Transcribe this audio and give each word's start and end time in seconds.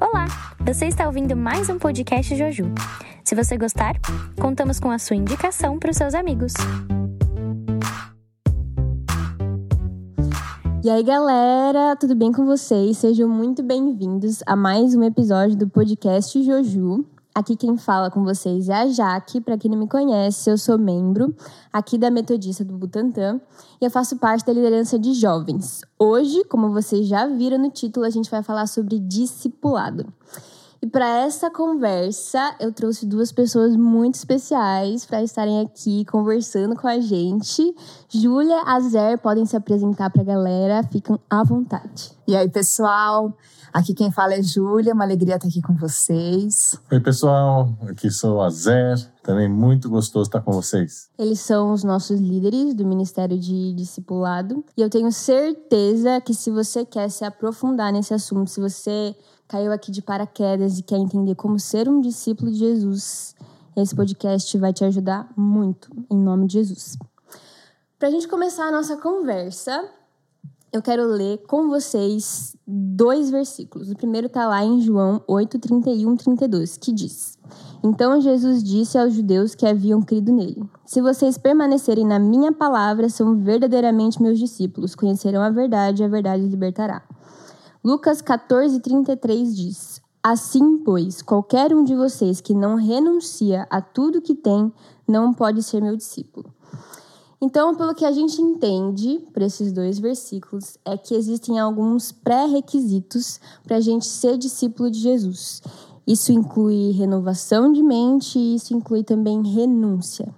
Olá! 0.00 0.26
Você 0.64 0.86
está 0.86 1.06
ouvindo 1.06 1.36
mais 1.36 1.68
um 1.68 1.76
podcast 1.76 2.36
Joju. 2.36 2.72
Se 3.24 3.34
você 3.34 3.58
gostar, 3.58 3.96
contamos 4.40 4.78
com 4.78 4.92
a 4.92 4.98
sua 4.98 5.16
indicação 5.16 5.76
para 5.76 5.90
os 5.90 5.96
seus 5.96 6.14
amigos. 6.14 6.52
E 10.84 10.88
aí, 10.88 11.02
galera, 11.02 11.96
tudo 11.96 12.14
bem 12.14 12.30
com 12.30 12.46
vocês? 12.46 12.98
Sejam 12.98 13.28
muito 13.28 13.60
bem-vindos 13.60 14.40
a 14.46 14.54
mais 14.54 14.94
um 14.94 15.02
episódio 15.02 15.56
do 15.56 15.68
podcast 15.68 16.40
Joju. 16.44 17.04
Aqui 17.38 17.54
quem 17.54 17.76
fala 17.76 18.10
com 18.10 18.24
vocês 18.24 18.68
é 18.68 18.74
a 18.74 18.88
Jaque. 18.88 19.40
Para 19.40 19.56
quem 19.56 19.70
não 19.70 19.78
me 19.78 19.86
conhece, 19.86 20.50
eu 20.50 20.58
sou 20.58 20.76
membro 20.76 21.32
aqui 21.72 21.96
da 21.96 22.10
Metodista 22.10 22.64
do 22.64 22.76
Butantã 22.76 23.40
e 23.80 23.84
eu 23.84 23.90
faço 23.92 24.16
parte 24.16 24.44
da 24.44 24.52
liderança 24.52 24.98
de 24.98 25.14
jovens. 25.14 25.82
Hoje, 25.96 26.42
como 26.46 26.72
vocês 26.72 27.06
já 27.06 27.28
viram 27.28 27.58
no 27.58 27.70
título, 27.70 28.04
a 28.04 28.10
gente 28.10 28.28
vai 28.28 28.42
falar 28.42 28.66
sobre 28.66 28.98
discipulado. 28.98 30.12
E 30.82 30.86
para 30.88 31.06
essa 31.20 31.48
conversa, 31.48 32.56
eu 32.58 32.72
trouxe 32.72 33.06
duas 33.06 33.30
pessoas 33.30 33.76
muito 33.76 34.16
especiais 34.16 35.06
para 35.06 35.22
estarem 35.22 35.60
aqui 35.60 36.04
conversando 36.06 36.74
com 36.74 36.88
a 36.88 36.98
gente. 36.98 37.72
Júlia, 38.08 38.62
Azer, 38.66 39.16
podem 39.18 39.46
se 39.46 39.56
apresentar 39.56 40.10
para 40.10 40.22
a 40.22 40.24
galera, 40.24 40.82
ficam 40.90 41.20
à 41.30 41.44
vontade. 41.44 42.10
E 42.26 42.34
aí, 42.34 42.48
pessoal? 42.48 43.32
Aqui 43.72 43.94
quem 43.94 44.10
fala 44.10 44.34
é 44.34 44.42
Júlia, 44.42 44.94
uma 44.94 45.04
alegria 45.04 45.36
estar 45.36 45.46
aqui 45.46 45.60
com 45.60 45.74
vocês. 45.74 46.80
Oi, 46.90 47.00
pessoal, 47.00 47.76
aqui 47.88 48.10
sou 48.10 48.40
a 48.40 48.48
Zé, 48.48 48.94
também 49.22 49.48
muito 49.48 49.90
gostoso 49.90 50.28
estar 50.28 50.40
com 50.40 50.52
vocês. 50.52 51.10
Eles 51.18 51.40
são 51.40 51.72
os 51.72 51.84
nossos 51.84 52.18
líderes 52.18 52.74
do 52.74 52.86
Ministério 52.86 53.38
de 53.38 53.74
Discipulado 53.74 54.64
e 54.76 54.80
eu 54.80 54.88
tenho 54.88 55.12
certeza 55.12 56.20
que 56.20 56.32
se 56.32 56.50
você 56.50 56.84
quer 56.84 57.10
se 57.10 57.24
aprofundar 57.24 57.92
nesse 57.92 58.14
assunto, 58.14 58.50
se 58.50 58.60
você 58.60 59.14
caiu 59.46 59.70
aqui 59.72 59.90
de 59.90 60.00
paraquedas 60.00 60.78
e 60.78 60.82
quer 60.82 60.96
entender 60.96 61.34
como 61.34 61.58
ser 61.58 61.88
um 61.88 62.00
discípulo 62.00 62.50
de 62.50 62.58
Jesus, 62.58 63.34
esse 63.76 63.94
podcast 63.94 64.56
vai 64.58 64.72
te 64.72 64.84
ajudar 64.84 65.28
muito, 65.36 65.90
em 66.10 66.18
nome 66.18 66.46
de 66.46 66.54
Jesus. 66.54 66.96
Para 67.98 68.08
a 68.08 68.10
gente 68.10 68.28
começar 68.28 68.68
a 68.68 68.72
nossa 68.72 68.96
conversa, 68.96 69.84
eu 70.70 70.82
quero 70.82 71.06
ler 71.06 71.38
com 71.46 71.68
vocês 71.68 72.54
dois 72.66 73.30
versículos. 73.30 73.90
O 73.90 73.96
primeiro 73.96 74.26
está 74.26 74.46
lá 74.46 74.62
em 74.62 74.80
João 74.80 75.22
8, 75.26 75.58
31 75.58 76.16
32, 76.16 76.76
que 76.76 76.92
diz: 76.92 77.38
Então 77.82 78.20
Jesus 78.20 78.62
disse 78.62 78.98
aos 78.98 79.14
judeus 79.14 79.54
que 79.54 79.66
haviam 79.66 80.02
crido 80.02 80.32
nele: 80.32 80.62
Se 80.84 81.00
vocês 81.00 81.38
permanecerem 81.38 82.06
na 82.06 82.18
minha 82.18 82.52
palavra, 82.52 83.08
são 83.08 83.36
verdadeiramente 83.36 84.20
meus 84.20 84.38
discípulos, 84.38 84.94
conhecerão 84.94 85.42
a 85.42 85.50
verdade 85.50 86.02
e 86.02 86.04
a 86.04 86.08
verdade 86.08 86.42
libertará. 86.42 87.02
Lucas 87.82 88.20
14, 88.20 88.80
33 88.80 89.56
diz: 89.56 90.02
Assim, 90.22 90.78
pois, 90.78 91.22
qualquer 91.22 91.74
um 91.74 91.82
de 91.82 91.94
vocês 91.94 92.40
que 92.40 92.52
não 92.52 92.74
renuncia 92.74 93.66
a 93.70 93.80
tudo 93.80 94.20
que 94.20 94.34
tem, 94.34 94.70
não 95.06 95.32
pode 95.32 95.62
ser 95.62 95.80
meu 95.80 95.96
discípulo. 95.96 96.52
Então, 97.40 97.74
pelo 97.76 97.94
que 97.94 98.04
a 98.04 98.10
gente 98.10 98.42
entende 98.42 99.20
por 99.32 99.42
esses 99.42 99.72
dois 99.72 99.98
versículos, 99.98 100.76
é 100.84 100.96
que 100.96 101.14
existem 101.14 101.58
alguns 101.58 102.10
pré-requisitos 102.10 103.40
para 103.62 103.76
a 103.76 103.80
gente 103.80 104.06
ser 104.06 104.36
discípulo 104.36 104.90
de 104.90 104.98
Jesus. 104.98 105.62
Isso 106.04 106.32
inclui 106.32 106.90
renovação 106.92 107.72
de 107.72 107.82
mente 107.82 108.38
e 108.38 108.56
isso 108.56 108.74
inclui 108.74 109.04
também 109.04 109.42
renúncia. 109.42 110.34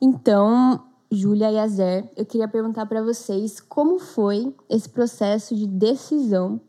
Então, 0.00 0.82
Júlia 1.10 1.50
e 1.50 1.58
Azer, 1.58 2.10
eu 2.14 2.26
queria 2.26 2.46
perguntar 2.46 2.84
para 2.84 3.02
vocês 3.02 3.60
como 3.60 3.98
foi 3.98 4.54
esse 4.68 4.88
processo 4.88 5.56
de 5.56 5.66
decisão 5.66 6.60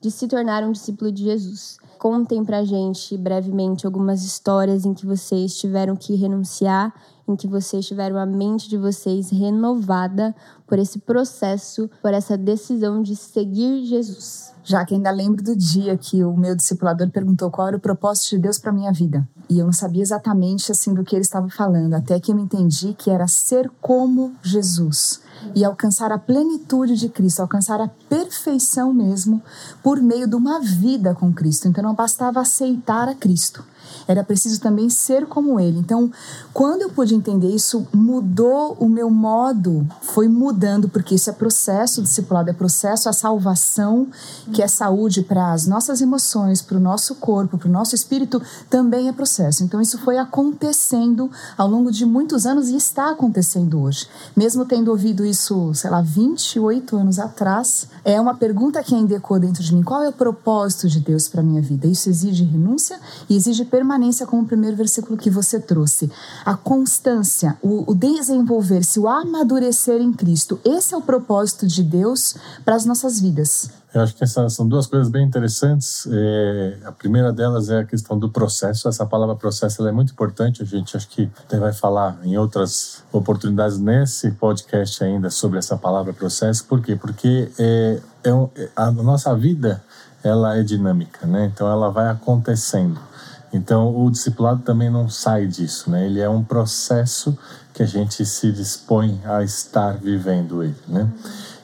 de 0.00 0.10
se 0.10 0.28
tornar 0.28 0.62
um 0.62 0.70
discípulo 0.70 1.10
de 1.10 1.24
Jesus. 1.24 1.78
Contem 1.98 2.44
pra 2.44 2.64
gente 2.64 3.16
brevemente 3.16 3.84
algumas 3.84 4.22
histórias 4.22 4.84
em 4.84 4.94
que 4.94 5.04
vocês 5.04 5.58
tiveram 5.58 5.96
que 5.96 6.14
renunciar, 6.14 6.94
em 7.30 7.36
que 7.36 7.46
vocês 7.46 7.86
tiveram 7.86 8.18
a 8.18 8.26
mente 8.26 8.68
de 8.68 8.76
vocês 8.76 9.30
renovada 9.30 10.34
por 10.66 10.78
esse 10.78 10.98
processo, 10.98 11.90
por 12.02 12.12
essa 12.12 12.36
decisão 12.36 13.02
de 13.02 13.16
seguir 13.16 13.84
Jesus. 13.84 14.52
Já 14.62 14.84
que 14.84 14.94
ainda 14.94 15.10
lembro 15.10 15.42
do 15.42 15.56
dia 15.56 15.96
que 15.96 16.22
o 16.22 16.36
meu 16.36 16.54
discipulador 16.54 17.08
perguntou 17.10 17.50
qual 17.50 17.68
era 17.68 17.76
o 17.76 17.80
propósito 17.80 18.30
de 18.30 18.38
Deus 18.38 18.58
para 18.58 18.72
minha 18.72 18.92
vida. 18.92 19.26
E 19.48 19.58
eu 19.58 19.64
não 19.64 19.72
sabia 19.72 20.02
exatamente 20.02 20.70
assim 20.70 20.92
do 20.92 21.02
que 21.02 21.16
ele 21.16 21.22
estava 21.22 21.48
falando, 21.48 21.94
até 21.94 22.20
que 22.20 22.30
eu 22.30 22.38
entendi 22.38 22.92
que 22.92 23.10
era 23.10 23.26
ser 23.26 23.70
como 23.80 24.34
Jesus 24.42 25.22
e 25.54 25.64
alcançar 25.64 26.12
a 26.12 26.18
plenitude 26.18 26.96
de 26.96 27.08
Cristo, 27.08 27.40
alcançar 27.40 27.80
a 27.80 27.88
perfeição 28.08 28.92
mesmo 28.92 29.42
por 29.82 30.02
meio 30.02 30.28
de 30.28 30.34
uma 30.34 30.60
vida 30.60 31.14
com 31.14 31.32
Cristo. 31.32 31.68
Então 31.68 31.82
não 31.82 31.94
bastava 31.94 32.40
aceitar 32.40 33.08
a 33.08 33.14
Cristo, 33.14 33.64
era 34.06 34.24
preciso 34.24 34.60
também 34.60 34.88
ser 34.88 35.26
como 35.26 35.58
ele. 35.60 35.78
Então, 35.78 36.10
quando 36.52 36.82
eu 36.82 36.90
pude 36.90 37.14
entender 37.14 37.48
isso, 37.48 37.86
mudou 37.92 38.76
o 38.78 38.88
meu 38.88 39.10
modo, 39.10 39.86
foi 40.02 40.28
mudando, 40.28 40.88
porque 40.88 41.14
isso 41.14 41.30
é 41.30 41.32
processo, 41.32 42.02
discipulado 42.02 42.50
é 42.50 42.52
processo, 42.52 43.08
a 43.08 43.12
salvação, 43.12 44.08
que 44.52 44.62
é 44.62 44.68
saúde 44.68 45.22
para 45.22 45.52
as 45.52 45.66
nossas 45.66 46.00
emoções, 46.00 46.62
para 46.62 46.76
o 46.76 46.80
nosso 46.80 47.14
corpo, 47.16 47.58
para 47.58 47.68
o 47.68 47.72
nosso 47.72 47.94
espírito, 47.94 48.40
também 48.70 49.08
é 49.08 49.12
processo. 49.12 49.64
Então, 49.64 49.80
isso 49.80 49.98
foi 49.98 50.18
acontecendo 50.18 51.30
ao 51.56 51.68
longo 51.68 51.90
de 51.90 52.04
muitos 52.04 52.46
anos 52.46 52.68
e 52.68 52.76
está 52.76 53.10
acontecendo 53.10 53.80
hoje. 53.80 54.06
Mesmo 54.36 54.64
tendo 54.64 54.88
ouvido 54.88 55.24
isso, 55.24 55.72
sei 55.74 55.90
lá, 55.90 56.00
28 56.00 56.96
anos 56.96 57.18
atrás, 57.18 57.88
é 58.04 58.20
uma 58.20 58.34
pergunta 58.34 58.82
que 58.82 58.94
ainda 58.94 59.14
ecoa 59.14 59.38
dentro 59.38 59.62
de 59.62 59.74
mim: 59.74 59.82
qual 59.82 60.02
é 60.02 60.08
o 60.08 60.12
propósito 60.12 60.88
de 60.88 61.00
Deus 61.00 61.28
para 61.28 61.42
minha 61.42 61.60
vida? 61.60 61.86
Isso 61.86 62.08
exige 62.08 62.44
renúncia 62.44 62.98
e 63.28 63.36
exige 63.36 63.64
permanência, 63.78 64.26
como 64.26 64.42
o 64.42 64.46
primeiro 64.46 64.76
versículo 64.76 65.16
que 65.16 65.30
você 65.30 65.60
trouxe. 65.60 66.10
A 66.44 66.56
constância, 66.56 67.56
o, 67.62 67.92
o 67.92 67.94
desenvolver-se, 67.94 68.98
o 68.98 69.06
amadurecer 69.06 70.00
em 70.00 70.12
Cristo. 70.12 70.58
Esse 70.64 70.94
é 70.94 70.96
o 70.96 71.00
propósito 71.00 71.64
de 71.66 71.82
Deus 71.84 72.34
para 72.64 72.74
as 72.74 72.84
nossas 72.84 73.20
vidas. 73.20 73.70
Eu 73.94 74.02
acho 74.02 74.14
que 74.14 74.24
essas 74.24 74.52
são 74.52 74.68
duas 74.68 74.86
coisas 74.86 75.08
bem 75.08 75.24
interessantes. 75.24 76.06
É, 76.10 76.78
a 76.84 76.92
primeira 76.92 77.32
delas 77.32 77.70
é 77.70 77.78
a 77.80 77.84
questão 77.84 78.18
do 78.18 78.28
processo. 78.28 78.88
Essa 78.88 79.06
palavra 79.06 79.36
processo 79.36 79.86
é 79.86 79.92
muito 79.92 80.12
importante. 80.12 80.62
A 80.62 80.66
gente 80.66 80.96
acho 80.96 81.08
que 81.08 81.30
até 81.38 81.58
vai 81.58 81.72
falar 81.72 82.18
em 82.24 82.36
outras 82.36 83.02
oportunidades 83.12 83.78
nesse 83.78 84.32
podcast 84.32 85.02
ainda 85.02 85.30
sobre 85.30 85.58
essa 85.58 85.76
palavra 85.76 86.12
processo. 86.12 86.64
Por 86.64 86.82
quê? 86.82 86.96
Porque 86.96 87.50
é, 87.58 88.00
é 88.24 88.34
um, 88.34 88.50
a 88.76 88.90
nossa 88.90 89.34
vida 89.36 89.82
ela 90.22 90.56
é 90.56 90.62
dinâmica, 90.62 91.26
né? 91.26 91.50
Então 91.52 91.70
ela 91.70 91.90
vai 91.90 92.10
acontecendo. 92.10 93.07
Então, 93.52 93.96
o 93.96 94.10
discipulado 94.10 94.62
também 94.62 94.90
não 94.90 95.08
sai 95.08 95.46
disso, 95.46 95.90
né? 95.90 96.06
Ele 96.06 96.20
é 96.20 96.28
um 96.28 96.44
processo 96.44 97.36
que 97.72 97.82
a 97.82 97.86
gente 97.86 98.24
se 98.26 98.52
dispõe 98.52 99.20
a 99.24 99.42
estar 99.42 99.96
vivendo 99.96 100.62
ele, 100.62 100.76
né? 100.86 101.10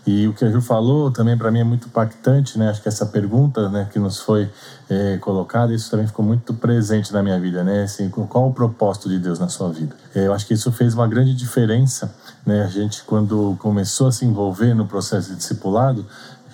E 0.06 0.28
o 0.28 0.34
que 0.34 0.44
a 0.44 0.50
Ju 0.50 0.61
falou 0.61 1.11
também 1.11 1.37
para 1.37 1.50
mim 1.50 1.61
é 1.61 1.65
muito 1.65 1.89
impactante, 1.89 2.59
né? 2.59 2.69
Acho 2.69 2.83
que 2.83 2.89
essa 2.89 3.06
pergunta, 3.06 3.71
né, 3.71 3.89
que 3.91 3.99
nos 3.99 4.21
foi 4.21 4.50
é, 4.89 5.17
colocada, 5.17 5.73
isso 5.73 5.91
também 5.91 6.06
ficou 6.06 6.23
muito 6.23 6.53
presente 6.53 7.11
na 7.11 7.23
minha 7.23 7.41
vida, 7.41 7.65
né? 7.65 7.84
Assim, 7.84 8.11
qual 8.11 8.49
o 8.49 8.53
propósito 8.53 9.09
de 9.09 9.19
Deus 9.19 9.39
na 9.39 9.49
sua 9.49 9.73
vida? 9.73 9.97
É, 10.15 10.27
eu 10.27 10.34
acho 10.34 10.47
que 10.47 10.53
isso 10.53 10.71
fez 10.71 10.93
uma 10.93 11.09
grande 11.09 11.34
diferença, 11.34 12.15
né? 12.44 12.62
A 12.65 12.69
gente 12.69 13.03
quando 13.05 13.56
começou 13.59 14.09
a 14.09 14.12
se 14.12 14.27
envolver 14.27 14.75
no 14.75 14.87
processo 14.87 15.31
de 15.31 15.37
discipulado, 15.37 16.05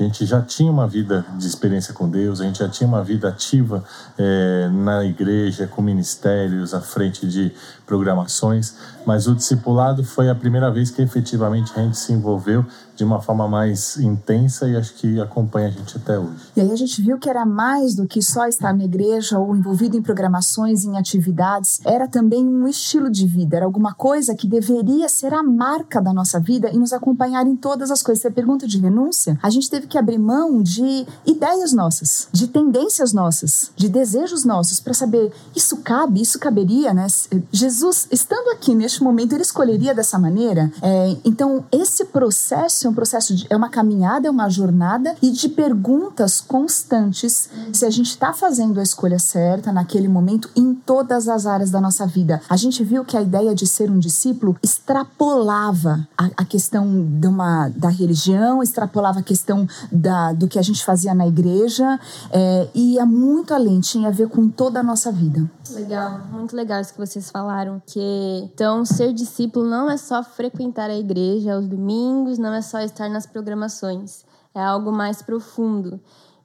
a 0.03 0.07
gente 0.07 0.25
já 0.25 0.41
tinha 0.41 0.71
uma 0.71 0.87
vida 0.87 1.25
de 1.37 1.47
experiência 1.47 1.93
com 1.93 2.09
Deus, 2.09 2.41
a 2.41 2.45
gente 2.45 2.59
já 2.59 2.69
tinha 2.69 2.89
uma 2.89 3.05
vida 3.05 3.29
ativa 3.29 3.85
é, 4.19 4.69
na 4.73 5.05
igreja, 5.05 5.67
com 5.67 5.83
ministérios, 5.83 6.73
à 6.73 6.81
frente 6.81 7.27
de 7.27 7.53
programações, 7.91 8.73
mas 9.05 9.27
o 9.27 9.35
discipulado 9.35 10.05
foi 10.05 10.31
a 10.31 10.35
primeira 10.35 10.71
vez 10.71 10.93
que 10.93 11.03
efetivamente 11.03 11.73
a 11.75 11.83
gente 11.83 11.99
se 11.99 12.13
envolveu 12.13 12.65
de 12.95 13.03
uma 13.03 13.21
forma 13.21 13.49
mais 13.49 13.97
intensa 13.97 14.69
e 14.69 14.77
acho 14.77 14.95
que 14.95 15.21
acompanha 15.21 15.69
a 15.69 15.71
gente 15.71 15.97
até 15.97 16.17
hoje. 16.17 16.53
E 16.55 16.61
aí 16.61 16.71
a 16.71 16.77
gente 16.77 17.03
viu 17.03 17.19
que 17.19 17.29
era 17.29 17.45
mais 17.45 17.97
do 17.97 18.07
que 18.07 18.23
só 18.23 18.47
estar 18.47 18.73
na 18.73 18.85
igreja 18.85 19.39
ou 19.39 19.57
envolvido 19.57 19.97
em 19.97 20.03
programações, 20.03 20.85
em 20.85 20.97
atividades, 20.97 21.81
era 21.85 22.07
também 22.07 22.47
um 22.47 22.69
estilo 22.69 23.11
de 23.11 23.27
vida, 23.27 23.57
era 23.57 23.67
alguma 23.67 23.93
coisa 23.93 24.37
que 24.37 24.47
deveria 24.47 25.09
ser 25.09 25.35
a 25.35 25.43
marca 25.43 26.01
da 26.01 26.13
nossa 26.13 26.39
vida 26.39 26.71
e 26.71 26.79
nos 26.79 26.93
acompanhar 26.93 27.45
em 27.45 27.57
todas 27.57 27.91
as 27.91 28.03
coisas. 28.03 28.23
Você 28.23 28.31
pergunta 28.31 28.69
de 28.69 28.79
renúncia, 28.79 29.37
a 29.43 29.51
gente 29.51 29.69
teve 29.69 29.89
que 29.89 29.99
abrir 29.99 30.19
mão 30.19 30.63
de 30.63 31.07
ideias 31.27 31.73
nossas, 31.73 32.29
de 32.31 32.47
tendências 32.47 33.13
nossas, 33.13 33.73
de 33.75 33.89
desejos 33.89 34.45
nossos 34.45 34.79
para 34.79 34.95
saber 34.95 35.33
isso 35.57 35.79
cabe, 35.79 36.21
isso 36.21 36.39
caberia, 36.39 36.95
né? 36.95 37.07
Jesus, 37.51 37.80
estando 38.11 38.51
aqui 38.51 38.75
neste 38.75 39.03
momento, 39.03 39.33
ele 39.33 39.43
escolheria 39.43 39.95
dessa 39.95 40.19
maneira. 40.19 40.71
É, 40.83 41.17
então, 41.25 41.65
esse 41.73 42.05
processo 42.05 42.87
é 42.87 42.91
um 42.91 42.95
processo 42.95 43.35
de, 43.35 43.47
é 43.49 43.57
uma 43.57 43.69
caminhada, 43.69 44.29
é 44.29 44.31
uma 44.31 44.49
jornada 44.49 45.17
e 45.23 45.31
de 45.31 45.49
perguntas 45.49 46.41
constantes 46.41 47.49
se 47.73 47.85
a 47.85 47.91
gente 47.91 48.11
está 48.11 48.33
fazendo 48.33 48.81
a 48.81 48.83
escolha 48.83 49.19
certa 49.19 49.73
naquele 49.73 50.09
momento 50.09 50.51
em 50.57 50.75
todas 50.75 51.29
as 51.29 51.47
áreas 51.47 51.71
da 51.71 51.81
nossa 51.81 52.07
vida. 52.07 52.41
A 52.49 52.57
gente 52.57 52.83
viu 52.85 53.05
que 53.05 53.17
a 53.17 53.23
ideia 53.23 53.55
de 53.55 53.67
ser 53.67 53.91
um 53.91 53.99
discípulo 53.99 54.57
extrapolava 54.63 56.07
a, 56.17 56.31
a 56.39 56.45
questão 56.45 57.05
de 57.05 57.27
uma, 57.27 57.69
da 57.69 57.89
religião, 57.89 58.63
extrapolava 58.63 59.21
a 59.21 59.23
questão 59.23 59.67
da, 59.91 60.33
do 60.33 60.49
que 60.49 60.59
a 60.59 60.63
gente 60.63 60.85
fazia 60.85 61.15
na 61.15 61.27
igreja 61.27 61.99
é, 62.31 62.69
e 62.75 62.95
ia 62.95 63.07
muito 63.07 63.55
além, 63.55 63.81
tinha 63.81 64.09
a 64.09 64.13
ver 64.13 64.29
com 64.29 64.49
toda 64.49 64.81
a 64.81 64.83
nossa 64.83 65.13
vida. 65.13 65.49
Legal, 65.71 66.21
muito 66.33 66.57
legal 66.57 66.81
isso 66.81 66.93
que 66.93 66.99
vocês 66.99 67.31
falaram, 67.31 67.70
que 67.79 68.51
então 68.53 68.85
ser 68.85 69.13
discípulo 69.13 69.67
não 69.67 69.91
é 69.91 69.97
só 69.97 70.23
frequentar 70.23 70.91
a 70.91 70.97
igreja 70.97 71.55
aos 71.55 71.69
domingos, 71.69 72.39
não 72.39 72.53
é 72.53 72.63
só 72.63 72.81
estar 72.81 73.09
nas 73.09 73.27
programações, 73.27 74.25
é 74.55 74.63
algo 74.63 74.91
mais 74.91 75.23
profundo. 75.23 76.01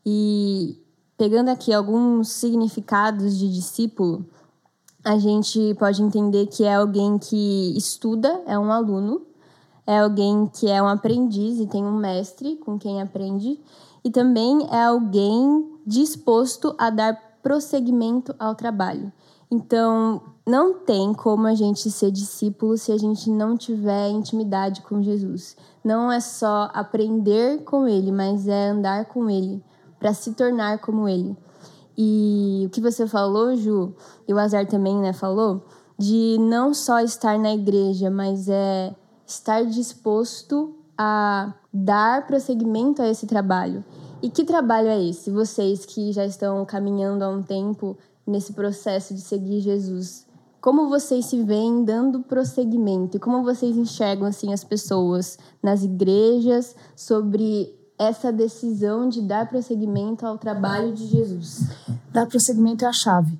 E 0.05 0.77
pegando 1.17 1.49
aqui 1.49 1.73
alguns 1.73 2.29
significados 2.29 3.37
de 3.37 3.51
discípulo, 3.51 4.25
a 5.03 5.17
gente 5.17 5.75
pode 5.79 6.01
entender 6.01 6.47
que 6.47 6.63
é 6.63 6.75
alguém 6.75 7.17
que 7.17 7.77
estuda, 7.77 8.41
é 8.45 8.57
um 8.57 8.71
aluno, 8.71 9.21
é 9.87 9.99
alguém 9.99 10.47
que 10.47 10.69
é 10.69 10.81
um 10.81 10.87
aprendiz 10.87 11.59
e 11.59 11.67
tem 11.67 11.85
um 11.85 11.95
mestre 11.95 12.57
com 12.57 12.77
quem 12.77 13.01
aprende, 13.01 13.59
e 14.03 14.11
também 14.11 14.67
é 14.71 14.83
alguém 14.83 15.79
disposto 15.85 16.75
a 16.77 16.89
dar 16.89 17.39
prosseguimento 17.41 18.35
ao 18.39 18.55
trabalho. 18.55 19.11
Então, 19.49 20.21
não 20.45 20.75
tem 20.75 21.11
como 21.11 21.47
a 21.47 21.55
gente 21.55 21.89
ser 21.89 22.11
discípulo 22.11 22.77
se 22.77 22.91
a 22.91 22.97
gente 22.97 23.31
não 23.31 23.57
tiver 23.57 24.09
intimidade 24.09 24.81
com 24.81 25.01
Jesus. 25.01 25.57
Não 25.83 26.11
é 26.11 26.19
só 26.19 26.69
aprender 26.71 27.63
com 27.63 27.87
ele, 27.87 28.11
mas 28.11 28.47
é 28.47 28.69
andar 28.69 29.05
com 29.05 29.27
ele 29.27 29.63
para 29.97 30.13
se 30.13 30.33
tornar 30.33 30.79
como 30.79 31.09
ele. 31.09 31.35
E 31.97 32.63
o 32.67 32.69
que 32.69 32.79
você 32.79 33.07
falou, 33.07 33.55
Ju, 33.55 33.95
e 34.27 34.33
o 34.33 34.37
Azar 34.37 34.67
também, 34.67 34.95
né, 34.99 35.13
falou, 35.13 35.65
de 35.97 36.37
não 36.39 36.73
só 36.73 36.99
estar 36.99 37.39
na 37.39 37.53
igreja, 37.53 38.11
mas 38.11 38.47
é 38.47 38.93
estar 39.25 39.65
disposto 39.65 40.75
a 40.95 41.53
dar 41.73 42.27
prosseguimento 42.27 43.01
a 43.01 43.09
esse 43.09 43.25
trabalho. 43.25 43.83
E 44.21 44.29
que 44.29 44.43
trabalho 44.43 44.89
é 44.89 45.03
esse? 45.03 45.31
Vocês 45.31 45.85
que 45.85 46.11
já 46.11 46.25
estão 46.25 46.63
caminhando 46.65 47.23
há 47.23 47.29
um 47.29 47.41
tempo 47.41 47.97
nesse 48.27 48.53
processo 48.53 49.13
de 49.13 49.21
seguir 49.21 49.61
Jesus, 49.61 50.24
como 50.65 50.89
vocês 50.89 51.27
se 51.27 51.43
veem 51.43 51.85
dando 51.85 52.21
prosseguimento 52.21 53.17
e 53.17 53.19
como 53.19 53.43
vocês 53.43 53.77
enxergam 53.77 54.25
assim 54.25 54.51
as 54.51 54.63
pessoas 54.63 55.37
nas 55.61 55.83
igrejas 55.83 56.75
sobre 56.95 57.71
essa 57.99 58.33
decisão 58.33 59.07
de 59.07 59.21
dar 59.21 59.47
prosseguimento 59.47 60.25
ao 60.25 60.39
trabalho 60.39 60.91
de 60.91 61.05
Jesus? 61.05 61.69
Dar 62.11 62.25
prosseguimento 62.25 62.83
é 62.83 62.87
a 62.87 62.91
chave. 62.91 63.39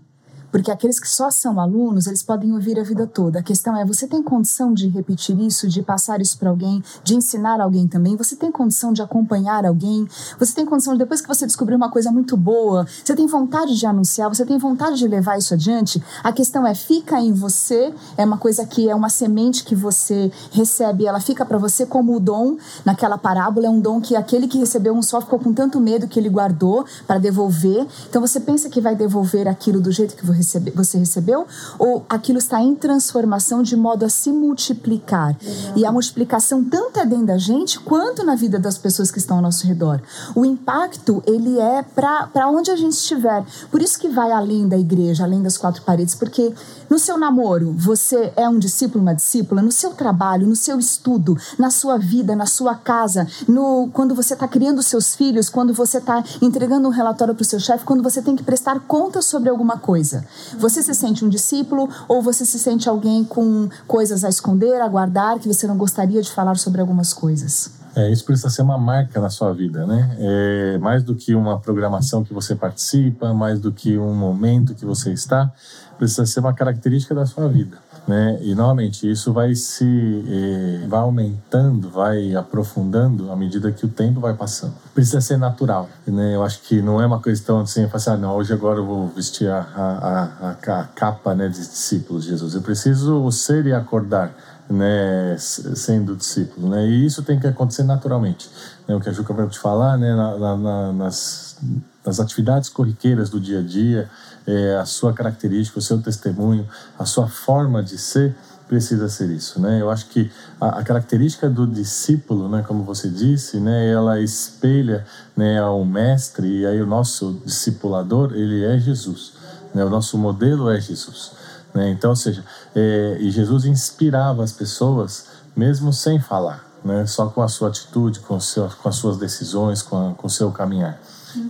Porque 0.52 0.72
aqueles 0.72 1.00
que 1.00 1.10
só 1.10 1.30
são 1.30 1.60
alunos, 1.60 2.08
eles 2.08 2.24
podem 2.24 2.54
ouvir 2.54 2.80
a 2.80 2.84
vida 2.84 3.06
toda. 3.06 3.40
A 3.40 3.44
questão 3.44 3.76
é: 3.76 3.86
você 3.86 4.08
tem 4.08 4.22
condição 4.22 4.74
de 4.74 4.88
repetir 4.88 5.40
isso, 5.40 5.68
de 5.68 5.82
passar 5.82 6.22
isso 6.22 6.38
para 6.38 6.50
alguém, 6.50 6.84
de 7.04 7.16
ensinar 7.16 7.60
alguém 7.60 7.88
também? 7.88 8.16
Você 8.16 8.36
tem 8.36 8.52
condição 8.52 8.94
de 8.94 9.02
acompanhar 9.02 9.66
alguém? 9.66 10.08
Você 10.40 10.54
tem 10.54 10.66
condição, 10.66 10.96
depois 10.96 11.22
que 11.22 11.28
você 11.28 11.46
descobrir 11.46 11.76
uma 11.76 11.90
coisa 11.90 12.12
muito 12.12 12.38
boa, 12.38 12.88
você 13.04 13.16
tem 13.16 13.28
vontade 13.28 13.78
de 13.78 13.86
anunciar, 13.86 14.30
você 14.30 14.46
tem 14.46 14.58
vontade 14.58 14.98
de 14.98 15.08
levar 15.08 15.38
isso 15.38 15.54
adiante? 15.54 16.02
A 16.24 16.32
questão 16.32 16.66
é: 16.66 16.74
fica 16.74 17.20
em 17.20 17.34
você, 17.34 17.94
é 18.18 18.26
uma 18.26 18.38
coisa 18.38 18.66
que 18.66 18.90
é 18.90 18.96
uma 18.96 19.10
semente 19.10 19.64
que 19.64 19.76
você 19.76 20.32
recebe, 20.52 21.06
ela 21.06 21.20
fica 21.20 21.46
para 21.46 21.58
você 21.58 21.86
como 21.86 22.16
o 22.16 22.20
dom 22.20 22.58
naquela 22.84 23.18
parábola, 23.18 23.68
é 23.68 23.70
um 23.70 23.80
dom 23.80 24.00
que 24.00 24.16
aquele 24.16 24.48
que 24.48 24.58
recebeu 24.58 24.94
um 24.94 25.02
só 25.02 25.20
ficou 25.20 25.40
com 25.40 25.54
tanto 25.54 25.80
medo 25.80 26.08
que 26.08 26.20
ele 26.20 26.30
guardou 26.30 26.86
para 27.06 27.18
devolver. 27.18 27.86
Então 28.10 28.22
você 28.22 28.40
pensa 28.40 28.70
que 28.70 28.80
vai 28.80 28.96
devolver 28.96 29.48
aquilo 29.48 29.82
do 29.82 29.92
jeito 29.92 30.16
que 30.16 30.26
você 30.26 30.45
recebe, 30.46 30.72
você 30.72 30.98
recebeu, 30.98 31.48
ou 31.80 32.06
aquilo 32.08 32.38
está 32.38 32.62
em 32.62 32.76
transformação 32.76 33.64
de 33.64 33.76
modo 33.76 34.06
a 34.06 34.10
se 34.10 34.32
multiplicar. 34.32 35.36
E 35.76 35.86
a 35.86 35.92
multiplicação 35.92 36.64
tanto 36.64 37.00
é 37.00 37.06
dentro 37.06 37.26
da 37.26 37.38
gente 37.38 37.80
quanto 37.80 38.24
na 38.24 38.36
vida 38.36 38.60
das 38.60 38.78
pessoas 38.78 39.12
que 39.12 39.18
estão 39.18 39.38
ao 39.38 39.42
nosso 39.42 39.66
redor. 39.66 40.02
O 40.36 40.46
impacto, 40.46 41.24
ele 41.26 41.60
é 41.60 41.84
para 41.84 42.48
onde 42.48 42.70
a 42.72 42.76
gente 42.76 42.94
estiver. 42.94 43.44
Por 43.72 43.82
isso 43.82 44.00
que 44.00 44.08
vai 44.08 44.32
além 44.32 44.68
da 44.68 44.78
igreja, 44.78 45.24
além 45.24 45.42
das 45.42 45.58
quatro 45.58 45.82
paredes, 45.82 46.16
porque 46.16 46.54
no 46.90 47.00
seu 47.00 47.18
namoro, 47.18 47.74
você 47.78 48.32
é 48.36 48.48
um 48.48 48.60
discípulo, 48.60 49.02
uma 49.02 49.16
discípula, 49.16 49.62
no 49.62 49.72
seu 49.72 49.92
trabalho, 49.92 50.48
no 50.48 50.56
seu 50.56 50.78
estudo, 50.78 51.38
na 51.58 51.72
sua 51.72 51.98
vida, 51.98 52.36
na 52.36 52.46
sua 52.46 52.76
casa, 52.76 53.28
no 53.48 53.90
quando 53.92 54.14
você 54.14 54.34
está 54.34 54.48
criando 54.48 54.84
seus 54.84 55.16
filhos, 55.16 55.50
quando 55.50 55.74
você 55.74 55.98
está 55.98 56.24
entregando 56.42 56.88
um 56.88 56.92
relatório 56.92 57.34
para 57.34 57.42
o 57.42 57.46
seu 57.46 57.60
chefe, 57.60 57.86
quando 57.86 58.04
você 58.04 58.22
tem 58.22 58.36
que 58.36 58.44
prestar 58.44 58.82
contas 58.82 59.26
sobre 59.26 59.50
alguma 59.50 59.78
coisa. 59.78 60.25
Você 60.58 60.82
se 60.82 60.94
sente 60.94 61.24
um 61.24 61.30
discípulo 61.30 61.90
ou 62.08 62.22
você 62.22 62.46
se 62.46 62.60
sente 62.60 62.88
alguém 62.90 63.24
com 63.24 63.70
coisas 63.88 64.24
a 64.24 64.30
esconder, 64.30 64.82
a 64.82 64.88
guardar, 64.88 65.40
que 65.40 65.48
você 65.48 65.68
não 65.68 65.78
gostaria 65.78 66.22
de 66.22 66.32
falar 66.32 66.58
sobre 66.58 66.82
algumas 66.82 67.14
coisas? 67.14 67.72
É, 67.96 68.12
isso 68.12 68.26
precisa 68.26 68.50
ser 68.50 68.62
uma 68.62 68.78
marca 68.78 69.22
na 69.22 69.30
sua 69.30 69.54
vida, 69.54 69.88
né? 69.88 70.18
É, 70.20 70.78
mais 70.80 71.02
do 71.02 71.16
que 71.16 71.34
uma 71.34 71.58
programação 71.60 72.26
que 72.26 72.34
você 72.34 72.54
participa, 72.54 73.34
mais 73.34 73.62
do 73.62 73.72
que 73.72 73.98
um 73.98 74.14
momento 74.14 74.76
que 74.76 74.86
você 74.86 75.14
está, 75.14 75.50
precisa 75.98 76.26
ser 76.26 76.42
uma 76.42 76.54
característica 76.54 77.16
da 77.16 77.26
sua 77.26 77.48
vida. 77.48 77.78
Né? 78.08 78.38
E 78.42 78.54
novamente 78.54 79.10
isso 79.10 79.34
vai 79.34 79.56
se 79.56 79.84
eh, 79.84 80.86
vai 80.88 81.00
aumentando, 81.00 81.90
vai 81.90 82.36
aprofundando 82.36 83.32
à 83.32 83.36
medida 83.36 83.72
que 83.72 83.84
o 83.84 83.90
tempo 83.90 84.20
vai 84.20 84.36
passando. 84.36 84.76
Precisa 84.94 85.20
ser 85.22 85.38
natural, 85.38 85.90
né? 86.06 86.36
Eu 86.36 86.44
acho 86.44 86.62
que 86.62 86.84
não 86.84 87.02
é 87.02 87.06
uma 87.08 87.20
questão 87.20 87.62
assim, 87.62 87.90
assim 87.92 88.10
ah, 88.12 88.18
não, 88.18 88.36
hoje 88.36 88.54
agora 88.54 88.78
eu 88.78 88.86
vou 88.86 89.08
vestir 89.08 89.50
a, 89.50 89.58
a, 89.60 90.50
a, 90.50 90.82
a 90.82 90.84
capa 90.84 91.34
né, 91.34 91.48
de 91.48 91.58
discípulos 91.58 92.24
de 92.24 92.30
Jesus. 92.30 92.54
Eu 92.54 92.62
preciso 92.62 93.32
ser 93.32 93.66
e 93.66 93.74
acordar, 93.74 94.32
né, 94.70 95.36
sendo 95.40 96.16
discípulo, 96.16 96.70
né? 96.70 96.86
E 96.86 97.08
isso 97.08 97.24
tem 97.24 97.40
que 97.40 97.48
acontecer 97.48 97.84
naturalmente. 97.84 98.48
Né? 98.88 98.96
O 98.96 99.02
que 99.02 99.10
a 99.10 99.12
Juca 99.12 99.34
vai 99.34 99.48
te 99.48 99.58
falar, 99.58 99.98
né, 99.98 100.14
na, 100.14 100.58
na, 100.58 100.94
nas, 100.94 101.58
nas 102.06 102.20
atividades 102.20 102.70
corriqueiras 102.70 103.32
do 103.32 103.40
dia 103.40 103.60
a 103.60 103.64
dia 103.64 104.08
é, 104.48 104.78
a 104.78 104.86
sua 104.86 105.14
característica, 105.14 105.80
o 105.80 105.82
seu 105.82 106.02
testemunho, 106.02 106.68
a 106.98 107.06
sua 107.06 107.28
forma 107.28 107.82
de 107.82 107.98
ser 107.98 108.36
precisa 108.68 109.08
ser 109.10 109.30
isso, 109.30 109.60
né? 109.62 109.80
Eu 109.82 109.90
acho 109.90 110.08
que 110.08 110.32
a, 110.60 110.80
a, 110.80 110.84
característica 110.84 111.50
do 111.50 111.68
discípulo, 111.68 112.50
né, 112.50 112.64
como 112.68 112.84
você 112.84 113.10
disse, 113.10 113.60
né, 113.60 113.92
ela 113.92 114.20
espelha, 114.20 115.06
né, 115.38 115.60
ao 115.60 115.86
mestre 115.86 116.62
e 116.62 116.66
aí 116.66 116.82
o 116.82 116.88
nosso 116.88 117.42
discipulador 117.46 118.34
ele 118.34 118.66
é 118.66 118.78
Jesus, 118.80 119.34
né? 119.74 119.84
O 119.86 119.90
nosso 119.90 120.18
modelo 120.18 120.70
é 120.70 120.80
Jesus, 120.80 121.34
né? 121.74 121.90
Então, 121.92 122.12
ou 122.12 122.16
seja, 122.16 122.44
é, 122.76 123.18
e 123.20 123.30
Jesus 123.30 123.66
inspirava 123.66 124.44
as 124.44 124.52
pessoas 124.52 125.28
mesmo 125.56 125.94
sem 125.94 126.20
falar, 126.20 126.66
né? 126.84 127.06
Só 127.06 127.28
com 127.28 127.42
a 127.44 127.48
sua 127.48 127.70
atitude, 127.70 128.20
com, 128.20 128.40
seu, 128.40 128.68
com 128.82 128.90
as 128.90 128.96
suas 128.96 129.18
decisões, 129.18 129.82
com, 129.82 130.16
com 130.16 130.28
o 130.28 130.30
seu 130.30 130.52
caminhar. 130.52 131.00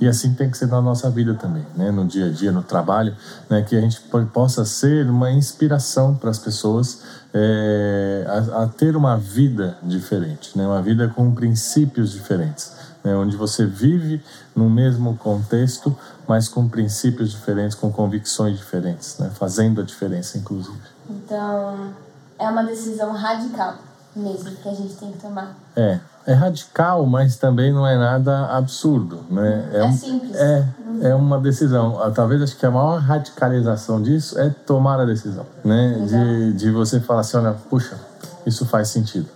E 0.01 0.07
assim 0.07 0.33
tem 0.33 0.49
que 0.49 0.57
ser 0.57 0.67
na 0.67 0.81
nossa 0.81 1.09
vida 1.09 1.33
também, 1.33 1.65
né? 1.75 1.91
no 1.91 2.05
dia 2.05 2.27
a 2.27 2.29
dia, 2.31 2.51
no 2.51 2.63
trabalho, 2.63 3.15
né? 3.49 3.61
que 3.61 3.75
a 3.75 3.81
gente 3.81 4.01
possa 4.33 4.65
ser 4.65 5.07
uma 5.09 5.31
inspiração 5.31 6.15
para 6.15 6.29
as 6.29 6.39
pessoas 6.39 7.01
é, 7.33 8.25
a, 8.27 8.63
a, 8.63 8.67
ter 8.67 8.95
uma 8.95 9.17
vida 9.17 9.77
diferente, 9.83 10.57
né? 10.57 10.65
uma 10.65 10.81
vida 10.81 11.07
com 11.07 11.33
princípios 11.33 12.11
diferentes, 12.11 12.73
né? 13.03 13.15
onde 13.15 13.35
você 13.35 13.65
vive 13.65 14.23
no 14.55 14.69
mesmo 14.69 15.15
contexto, 15.17 15.95
mas 16.27 16.47
com 16.47 16.67
princípios 16.67 17.31
diferentes, 17.31 17.75
com 17.75 17.91
convicções 17.91 18.57
diferentes, 18.57 19.17
né? 19.19 19.31
fazendo 19.33 19.81
a 19.81 19.83
diferença, 19.83 20.37
inclusive. 20.37 20.79
Então, 21.09 21.93
é 22.39 22.49
uma 22.49 22.63
decisão 22.63 23.11
radical 23.13 23.77
mesmo 24.15 24.51
que 24.51 24.69
a 24.69 24.73
gente 24.73 24.93
tem 24.95 25.11
que 25.11 25.19
tomar. 25.19 25.55
É, 25.75 25.99
é 26.25 26.33
radical, 26.33 27.05
mas 27.05 27.35
também 27.35 27.71
não 27.71 27.85
é 27.85 27.97
nada 27.97 28.47
absurdo, 28.47 29.21
né? 29.29 29.69
É, 29.73 29.85
é 29.85 29.91
simples. 29.91 30.35
É, 30.35 30.67
é 31.01 31.15
uma 31.15 31.39
decisão. 31.39 32.01
Ah, 32.01 32.11
talvez 32.11 32.41
acho 32.41 32.57
que 32.57 32.65
a 32.65 32.71
maior 32.71 32.99
radicalização 32.99 34.01
disso 34.01 34.39
é 34.39 34.49
tomar 34.49 34.99
a 34.99 35.05
decisão, 35.05 35.45
né? 35.63 36.05
De, 36.07 36.53
de 36.53 36.71
você 36.71 36.99
falar 36.99 37.21
assim, 37.21 37.37
olha, 37.37 37.53
puxa, 37.69 37.99
isso 38.45 38.65
faz 38.65 38.87
sentido, 38.87 39.27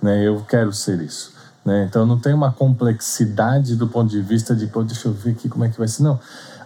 né? 0.00 0.26
Eu 0.26 0.44
quero 0.48 0.72
ser 0.72 1.00
isso. 1.00 1.32
Né? 1.64 1.86
Então 1.88 2.04
não 2.04 2.18
tem 2.18 2.34
uma 2.34 2.50
complexidade 2.52 3.76
do 3.76 3.86
ponto 3.86 4.10
de 4.10 4.20
vista 4.20 4.54
de, 4.54 4.66
pô, 4.66 4.82
deixa 4.82 5.06
eu 5.06 5.12
ver 5.12 5.30
aqui 5.30 5.48
como 5.48 5.64
é 5.64 5.68
que 5.68 5.78
vai 5.78 5.86
ser. 5.86 6.02
Não, 6.02 6.18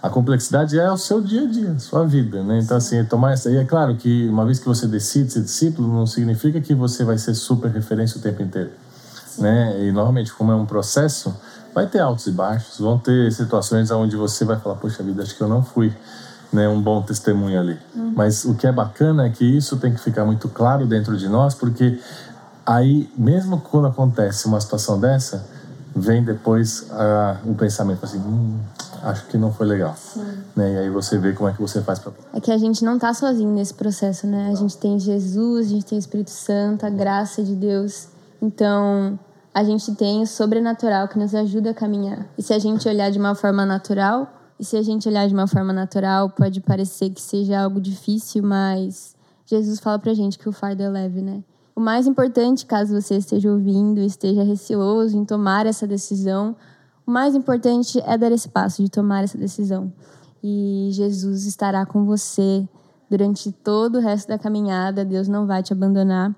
a 0.06 0.10
complexidade 0.10 0.78
é 0.78 0.90
o 0.90 0.96
seu 0.96 1.20
dia 1.20 1.42
a 1.42 1.46
dia, 1.46 1.78
sua 1.78 2.06
vida, 2.06 2.42
né? 2.42 2.60
Então, 2.60 2.76
assim, 2.76 3.04
tomar 3.04 3.32
essa. 3.32 3.50
E 3.50 3.56
é 3.56 3.64
claro 3.64 3.94
que 3.96 4.28
uma 4.28 4.44
vez 4.44 4.58
que 4.58 4.66
você 4.66 4.86
decide 4.86 5.32
ser 5.32 5.42
discípulo, 5.42 5.92
não 5.92 6.06
significa 6.06 6.60
que 6.60 6.74
você 6.74 7.04
vai 7.04 7.18
ser 7.18 7.34
super 7.34 7.70
referência 7.70 8.18
o 8.18 8.20
tempo 8.20 8.42
inteiro 8.42 8.70
né? 9.38 9.84
E 9.84 9.92
normalmente, 9.92 10.32
como 10.32 10.52
é 10.52 10.54
um 10.54 10.66
processo, 10.66 11.34
vai 11.74 11.86
ter 11.86 12.00
altos 12.00 12.26
e 12.26 12.32
baixos, 12.32 12.78
vão 12.78 12.98
ter 12.98 13.32
situações 13.32 13.90
onde 13.90 14.16
você 14.16 14.44
vai 14.44 14.58
falar, 14.58 14.76
poxa 14.76 15.02
vida, 15.02 15.22
acho 15.22 15.36
que 15.36 15.42
eu 15.42 15.48
não 15.48 15.62
fui 15.62 15.92
né, 16.52 16.68
um 16.68 16.80
bom 16.80 17.02
testemunho 17.02 17.58
ali. 17.58 17.78
Uhum. 17.94 18.12
Mas 18.16 18.44
o 18.44 18.54
que 18.54 18.66
é 18.66 18.72
bacana 18.72 19.26
é 19.26 19.30
que 19.30 19.44
isso 19.44 19.76
tem 19.76 19.92
que 19.92 20.00
ficar 20.00 20.24
muito 20.24 20.48
claro 20.48 20.86
dentro 20.86 21.16
de 21.16 21.28
nós, 21.28 21.54
porque 21.54 22.00
aí, 22.64 23.10
mesmo 23.16 23.60
quando 23.60 23.86
acontece 23.88 24.46
uma 24.46 24.60
situação 24.60 24.98
dessa, 24.98 25.44
vem 25.94 26.22
depois 26.22 26.86
uh, 26.90 27.50
o 27.50 27.54
pensamento 27.54 28.04
assim, 28.04 28.18
hum, 28.18 28.58
acho 29.02 29.26
que 29.26 29.36
não 29.36 29.52
foi 29.52 29.66
legal. 29.66 29.94
Né? 30.54 30.74
E 30.74 30.78
aí 30.78 30.90
você 30.90 31.18
vê 31.18 31.32
como 31.32 31.48
é 31.48 31.52
que 31.52 31.60
você 31.60 31.82
faz 31.82 31.98
para. 31.98 32.12
É 32.32 32.40
que 32.40 32.50
a 32.50 32.58
gente 32.58 32.84
não 32.84 32.98
tá 32.98 33.12
sozinho 33.14 33.52
nesse 33.52 33.74
processo, 33.74 34.26
né? 34.26 34.50
A 34.50 34.54
gente 34.54 34.76
tem 34.76 34.98
Jesus, 34.98 35.66
a 35.66 35.70
gente 35.70 35.84
tem 35.84 35.98
o 35.98 36.00
Espírito 36.00 36.30
Santo, 36.30 36.84
a 36.84 36.90
graça 36.90 37.42
de 37.42 37.54
Deus. 37.54 38.08
Então, 38.40 39.18
a 39.54 39.64
gente 39.64 39.94
tem 39.94 40.22
o 40.22 40.26
sobrenatural 40.26 41.08
que 41.08 41.18
nos 41.18 41.34
ajuda 41.34 41.70
a 41.70 41.74
caminhar. 41.74 42.26
E 42.36 42.42
se 42.42 42.52
a 42.52 42.58
gente 42.58 42.88
olhar 42.88 43.10
de 43.10 43.18
uma 43.18 43.34
forma 43.34 43.64
natural, 43.64 44.30
e 44.58 44.64
se 44.64 44.76
a 44.76 44.82
gente 44.82 45.08
olhar 45.08 45.26
de 45.28 45.34
uma 45.34 45.46
forma 45.46 45.72
natural, 45.72 46.30
pode 46.30 46.60
parecer 46.60 47.10
que 47.10 47.20
seja 47.20 47.62
algo 47.62 47.80
difícil, 47.80 48.42
mas 48.42 49.14
Jesus 49.46 49.80
fala 49.80 49.98
pra 49.98 50.12
gente 50.14 50.38
que 50.38 50.48
o 50.48 50.52
fardo 50.52 50.82
é 50.82 50.88
leve, 50.88 51.22
né? 51.22 51.42
O 51.74 51.80
mais 51.80 52.06
importante, 52.06 52.64
caso 52.64 52.98
você 52.98 53.16
esteja 53.16 53.52
ouvindo 53.52 54.00
esteja 54.00 54.42
receoso 54.42 55.16
em 55.16 55.26
tomar 55.26 55.66
essa 55.66 55.86
decisão, 55.86 56.56
o 57.06 57.10
mais 57.10 57.34
importante 57.34 58.02
é 58.04 58.18
dar 58.18 58.32
esse 58.32 58.48
passo 58.48 58.82
de 58.82 58.90
tomar 58.90 59.22
essa 59.22 59.38
decisão. 59.38 59.92
E 60.42 60.88
Jesus 60.92 61.46
estará 61.46 61.86
com 61.86 62.04
você 62.04 62.68
durante 63.08 63.52
todo 63.52 63.96
o 63.96 64.00
resto 64.00 64.28
da 64.28 64.38
caminhada, 64.38 65.04
Deus 65.04 65.28
não 65.28 65.46
vai 65.46 65.62
te 65.62 65.72
abandonar. 65.72 66.34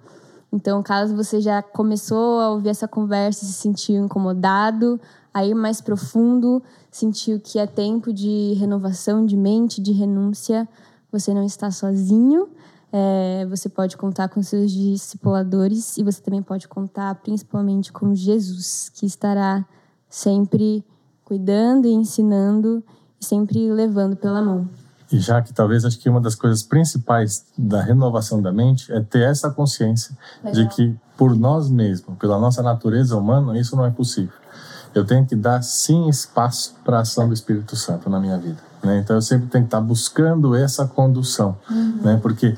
Então, 0.53 0.83
caso 0.83 1.15
você 1.15 1.41
já 1.41 1.63
começou 1.63 2.41
a 2.41 2.51
ouvir 2.51 2.71
essa 2.71 2.89
conversa 2.89 3.45
e 3.45 3.49
se 3.49 3.55
sentiu 3.55 4.05
incomodado, 4.05 5.01
a 5.33 5.45
ir 5.45 5.55
mais 5.55 5.81
profundo, 5.81 6.63
sentiu 6.91 7.39
que 7.39 7.59
é 7.59 7.67
tempo 7.67 8.13
de 8.13 8.55
renovação 8.55 9.25
de 9.25 9.37
mente, 9.37 9.81
de 9.81 9.93
renúncia, 9.93 10.69
você 11.13 11.33
não 11.33 11.45
está 11.45 11.71
sozinho. 11.71 12.49
É, 12.91 13.47
você 13.49 13.69
pode 13.69 13.99
contar 13.99 14.29
com 14.31 14.43
seus 14.43 14.73
discipuladores 14.73 15.99
e 15.99 16.03
você 16.03 16.23
também 16.23 16.43
pode 16.43 16.67
contar 16.67 17.15
principalmente 17.17 17.93
com 17.93 18.15
Jesus, 18.15 18.91
que 18.95 19.05
estará 19.05 19.67
sempre 20.09 20.85
cuidando 21.25 21.87
e 21.87 21.93
ensinando 21.93 22.83
e 23.21 23.25
sempre 23.25 23.71
levando 23.71 24.17
pela 24.17 24.41
mão. 24.41 24.69
E 25.11 25.19
já 25.19 25.41
que 25.41 25.53
talvez 25.53 25.85
acho 25.85 25.99
que 25.99 26.09
uma 26.09 26.21
das 26.21 26.35
coisas 26.35 26.63
principais 26.63 27.47
da 27.57 27.81
renovação 27.81 28.43
da 28.43 28.53
mente 28.53 28.93
é 28.93 29.01
ter 29.01 29.23
essa 29.23 29.51
consciência 29.51 30.17
Legal. 30.45 30.63
de 30.63 30.75
que 30.75 30.97
por 31.17 31.35
nós 31.35 31.71
mesmos, 31.71 32.17
pela 32.19 32.39
nossa 32.39 32.63
natureza 32.63 33.17
humana, 33.17 33.59
isso 33.59 33.75
não 33.75 33.87
é 33.87 33.91
possível. 33.91 34.35
Eu 34.95 35.05
tenho 35.05 35.25
que 35.27 35.35
dar 35.35 35.63
sim 35.63 36.09
espaço 36.09 36.77
para 36.85 36.99
a 36.99 37.01
ação 37.01 37.27
do 37.27 37.35
Espírito 37.35 37.75
Santo 37.75 38.09
na 38.11 38.21
minha 38.21 38.37
vida. 38.39 38.59
Né? 38.83 38.99
Então 38.99 39.17
eu 39.17 39.23
sempre 39.23 39.49
tenho 39.49 39.65
que 39.65 39.69
estar 39.69 39.81
buscando 39.81 40.55
essa 40.55 40.87
condução, 40.87 41.57
uhum. 41.71 42.01
né? 42.03 42.19
porque 42.23 42.57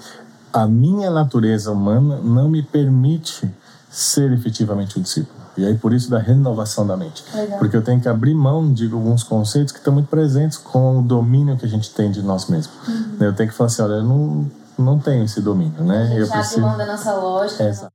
a 0.52 0.66
minha 0.66 1.10
natureza 1.10 1.70
humana 1.70 2.20
não 2.20 2.48
me 2.48 2.62
permite 2.62 3.48
ser 3.88 4.32
efetivamente 4.32 4.98
um 4.98 5.02
discípulo. 5.02 5.39
E 5.60 5.66
aí 5.66 5.76
por 5.76 5.92
isso 5.92 6.10
da 6.10 6.18
renovação 6.18 6.86
da 6.86 6.96
mente. 6.96 7.24
Legal. 7.34 7.58
Porque 7.58 7.76
eu 7.76 7.82
tenho 7.82 8.00
que 8.00 8.08
abrir 8.08 8.34
mão 8.34 8.72
de 8.72 8.90
alguns 8.92 9.22
conceitos 9.22 9.72
que 9.72 9.78
estão 9.78 9.92
muito 9.92 10.08
presentes 10.08 10.58
com 10.58 11.00
o 11.00 11.02
domínio 11.02 11.56
que 11.56 11.66
a 11.66 11.68
gente 11.68 11.92
tem 11.92 12.10
de 12.10 12.22
nós 12.22 12.46
mesmos. 12.48 12.74
Uhum. 12.88 13.16
Eu 13.20 13.34
tenho 13.34 13.48
que 13.48 13.54
falar 13.54 13.68
assim, 13.68 13.82
olha, 13.82 13.94
eu 13.94 14.04
não, 14.04 14.50
não 14.78 14.98
tenho 14.98 15.24
esse 15.24 15.40
domínio, 15.40 15.82
né? 15.84 16.02
A 16.02 16.06
gente 16.06 16.18
eu 16.18 16.26
abre 16.26 16.38
preciso... 16.38 16.60
mão 16.60 16.76
da 16.76 16.86
nossa 16.86 17.14
lógica. 17.14 17.64
Exato. 17.64 17.92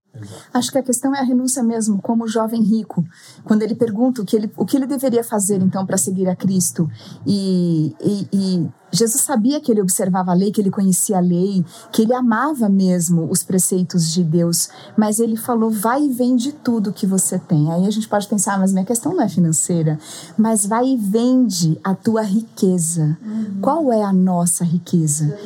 Acho 0.53 0.72
que 0.72 0.77
a 0.77 0.84
questão 0.84 1.13
é 1.13 1.19
a 1.19 1.24
renúncia 1.24 1.62
mesmo, 1.62 2.01
como 2.01 2.24
o 2.24 2.27
jovem 2.27 2.62
rico, 2.62 3.03
quando 3.43 3.63
ele 3.63 3.75
pergunta 3.75 4.22
o 4.22 4.25
que 4.25 4.36
ele, 4.36 4.51
o 4.55 4.65
que 4.65 4.77
ele 4.77 4.88
deveria 4.88 5.24
fazer 5.24 5.62
então 5.62 5.86
para 5.86 5.98
seguir 5.98 6.29
a 6.29 6.36
Cristo. 6.36 6.89
E, 7.25 7.95
e, 8.00 8.27
e, 8.31 8.69
Jesus 8.95 9.21
sabia 9.21 9.59
que 9.59 9.71
ele 9.71 9.81
observava 9.81 10.31
a 10.31 10.33
lei, 10.33 10.51
que 10.51 10.61
ele 10.61 10.71
conhecia 10.71 11.17
a 11.17 11.21
lei, 11.21 11.63
que 11.91 12.03
ele 12.03 12.13
amava 12.13 12.69
mesmo 12.69 13.29
os 13.29 13.43
preceitos 13.43 14.11
de 14.11 14.23
Deus, 14.23 14.69
mas 14.97 15.19
ele 15.19 15.35
falou: 15.35 15.69
vai 15.69 16.03
e 16.03 16.09
vende 16.09 16.51
tudo 16.51 16.93
que 16.93 17.05
você 17.05 17.37
tem. 17.37 17.71
Aí 17.71 17.85
a 17.85 17.91
gente 17.91 18.07
pode 18.07 18.27
pensar, 18.27 18.55
ah, 18.55 18.59
mas 18.59 18.71
minha 18.71 18.85
questão 18.85 19.13
não 19.13 19.21
é 19.21 19.29
financeira, 19.29 19.99
mas 20.37 20.65
vai 20.65 20.87
e 20.87 20.97
vende 20.97 21.79
a 21.83 21.93
tua 21.93 22.23
riqueza. 22.23 23.17
Uhum. 23.23 23.59
Qual 23.61 23.91
é 23.91 24.03
a 24.03 24.13
nossa 24.13 24.63
riqueza? 24.63 25.37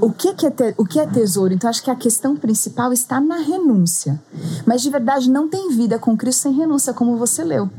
O 0.00 0.10
que, 0.10 0.34
que 0.34 0.46
é 0.46 0.50
te, 0.50 0.74
o 0.76 0.84
que 0.84 1.00
é 1.00 1.06
tesouro? 1.06 1.54
Então 1.54 1.68
acho 1.68 1.82
que 1.82 1.90
a 1.90 1.96
questão 1.96 2.36
principal 2.36 2.92
está 2.92 3.20
na 3.20 3.36
renúncia 3.36 3.62
renúncia. 3.72 4.20
Mas 4.66 4.82
de 4.82 4.90
verdade 4.90 5.30
não 5.30 5.48
tem 5.48 5.70
vida 5.70 5.98
com 5.98 6.16
Cristo 6.16 6.42
sem 6.42 6.52
renúncia, 6.52 6.92
como 6.92 7.16
você 7.16 7.44
leu. 7.44 7.70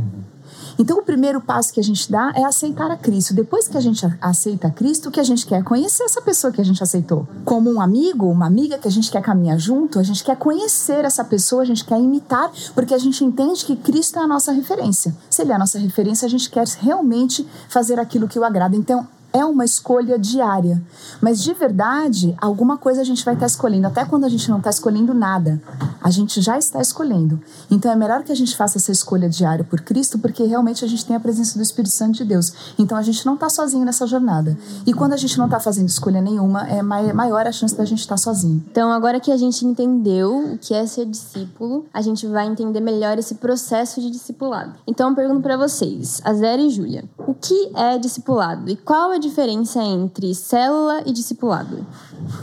Então, 0.78 0.98
o 1.00 1.04
primeiro 1.04 1.42
passo 1.42 1.74
que 1.74 1.80
a 1.80 1.84
gente 1.84 2.12
dá 2.12 2.32
é 2.36 2.44
aceitar 2.44 2.90
a 2.90 2.98
Cristo. 2.98 3.34
Depois 3.34 3.68
que 3.68 3.78
a 3.78 3.82
gente 3.82 4.06
aceita 4.22 4.68
a 4.68 4.72
Cristo, 4.72 5.10
o 5.10 5.12
que 5.12 5.20
a 5.20 5.24
gente 5.24 5.46
quer? 5.46 5.64
Conhecer 5.64 6.04
essa 6.04 6.22
pessoa 6.22 6.52
que 6.52 6.62
a 6.62 6.66
gente 6.66 6.82
aceitou. 6.82 7.28
Como 7.46 7.72
um 7.72 7.82
amigo, 7.82 8.28
uma 8.28 8.46
amiga 8.46 8.78
que 8.78 8.88
a 8.88 8.92
gente 8.92 9.12
quer 9.12 9.22
caminhar 9.22 9.58
junto, 9.58 10.00
a 10.00 10.04
gente 10.04 10.24
quer 10.24 10.36
conhecer 10.38 11.06
essa 11.06 11.24
pessoa, 11.24 11.62
a 11.62 11.66
gente 11.66 11.86
quer 11.86 12.00
imitar, 12.00 12.52
porque 12.74 12.94
a 12.94 12.98
gente 12.98 13.24
entende 13.24 13.66
que 13.66 13.76
Cristo 13.76 14.20
é 14.20 14.24
a 14.24 14.28
nossa 14.28 14.52
referência. 14.52 15.16
Se 15.30 15.42
Ele 15.42 15.52
é 15.52 15.56
a 15.56 15.60
nossa 15.60 15.80
referência, 15.80 16.26
a 16.26 16.30
gente 16.30 16.50
quer 16.50 16.68
realmente 16.80 17.48
fazer 17.68 18.00
aquilo 18.00 18.28
que 18.28 18.40
o 18.40 18.44
agrada. 18.44 18.76
Então, 18.76 19.08
é 19.34 19.44
uma 19.44 19.66
escolha 19.66 20.18
diária. 20.18 20.82
Mas 21.20 21.42
de 21.42 21.54
verdade, 21.54 22.36
alguma 22.40 22.78
coisa 22.78 23.02
a 23.02 23.04
gente 23.04 23.26
vai 23.26 23.34
estar 23.34 23.48
escolhendo. 23.48 23.88
Até 23.88 24.06
quando 24.06 24.24
a 24.26 24.30
gente 24.30 24.50
não 24.50 24.60
está 24.60 24.70
escolhendo 24.70 25.14
nada, 25.14 25.62
a 26.02 26.12
gente 26.12 26.40
já 26.40 26.58
está 26.58 26.80
escolhendo. 26.80 27.42
Então 27.70 27.92
é 27.92 27.96
melhor 27.96 28.24
que 28.24 28.32
a 28.32 28.36
gente 28.36 28.56
faça 28.56 28.78
essa 28.78 28.92
escolha 28.92 29.28
diária 29.28 29.64
por 29.64 29.82
Cristo, 29.82 30.20
porque 30.20 30.44
realmente 30.44 30.86
a 30.86 30.88
gente 30.88 31.06
tem 31.06 31.16
a 31.16 31.20
presença 31.20 31.58
do 31.58 31.64
Espírito 31.64 31.94
Santo 31.94 32.18
de 32.18 32.24
Deus. 32.24 32.54
Então 32.78 32.98
a 32.98 33.02
gente 33.02 33.26
não 33.26 33.34
está 33.34 33.50
sozinho 33.50 33.84
nessa 33.84 34.06
jornada. 34.06 34.58
E 34.86 34.94
quando 34.94 35.14
a 35.14 35.18
gente 35.18 35.38
não 35.38 35.46
está 35.46 35.60
fazendo 35.60 35.90
escolha 35.90 36.22
nenhuma, 36.22 36.68
é 36.68 36.82
maior 36.82 37.48
a 37.48 37.52
chance 37.52 37.76
da 37.76 37.86
gente 37.86 38.00
estar 38.00 38.18
sozinho. 38.18 38.64
Então 38.70 38.92
agora 38.92 39.20
que 39.20 39.32
a 39.32 39.38
gente 39.38 39.66
entendeu 39.66 40.54
o 40.54 40.58
que 40.60 40.74
é 40.74 40.86
ser 40.86 41.06
discípulo, 41.06 41.86
a 41.94 42.02
gente 42.02 42.28
vai 42.28 42.46
entender 42.46 42.82
melhor 42.82 43.18
esse 43.18 43.36
processo 43.36 44.00
de 44.00 44.12
discipulado. 44.12 44.74
Então 44.86 45.10
eu 45.10 45.16
pergunto 45.16 45.42
para 45.42 45.58
vocês, 45.58 46.22
Azera 46.24 46.62
e 46.62 46.70
Júlia, 46.70 47.06
o 47.18 47.34
que 47.34 47.72
é 47.76 47.98
discipulado 47.98 48.70
e 48.70 48.76
qual 48.76 49.12
é 49.14 49.23
diferença 49.24 49.82
entre 49.82 50.36
célula 50.36 51.02
e 51.06 51.12
discipulado? 51.12 51.86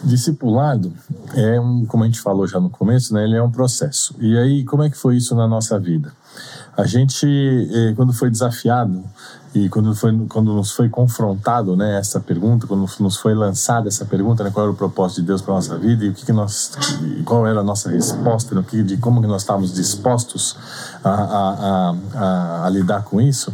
Discipulado 0.03 0.93
é 1.35 1.61
um, 1.61 1.87
como 1.87 2.03
a 2.03 2.07
gente 2.07 2.21
falou 2.21 2.47
já 2.47 2.59
no 2.59 2.71
começo, 2.71 3.15
né? 3.15 3.25
Ele 3.25 3.37
é 3.37 3.43
um 3.43 3.51
processo. 3.51 4.15
E 4.19 4.37
aí, 4.37 4.65
como 4.65 4.83
é 4.83 4.91
que 4.91 4.97
foi 4.97 5.17
isso 5.17 5.35
na 5.35 5.47
nossa 5.47 5.79
vida? 5.79 6.13
A 6.77 6.87
gente, 6.87 7.27
eh, 7.27 7.93
quando 7.95 8.13
foi 8.13 8.31
desafiado 8.31 9.05
e 9.55 9.69
quando, 9.69 9.95
foi, 9.95 10.17
quando 10.29 10.55
nos 10.55 10.71
foi 10.71 10.89
confrontado, 10.89 11.77
né, 11.77 11.99
essa 11.99 12.21
pergunta, 12.21 12.67
quando 12.67 12.89
nos 13.01 13.17
foi 13.17 13.35
lançada 13.35 13.89
essa 13.89 14.05
pergunta, 14.05 14.45
né, 14.45 14.51
qual 14.51 14.67
era 14.67 14.73
o 14.73 14.77
propósito 14.77 15.21
de 15.21 15.27
Deus 15.27 15.43
para 15.43 15.55
nossa 15.55 15.77
vida 15.77 16.05
e 16.05 16.11
o 16.11 16.15
que, 16.15 16.25
que 16.25 16.33
nós, 16.33 16.73
qual 17.25 17.47
era 17.47 17.61
a 17.61 17.65
nossa 17.65 17.91
resposta, 17.91 18.55
no 18.55 18.63
que, 18.63 18.83
de 18.83 18.97
como 18.97 19.21
que 19.21 19.27
nós 19.27 19.43
estávamos 19.43 19.75
dispostos 19.75 20.57
a, 21.03 21.11
a, 21.11 21.51
a, 21.51 21.95
a, 22.15 22.67
a 22.67 22.71
lidar 22.71 23.03
com 23.03 23.21
isso, 23.21 23.53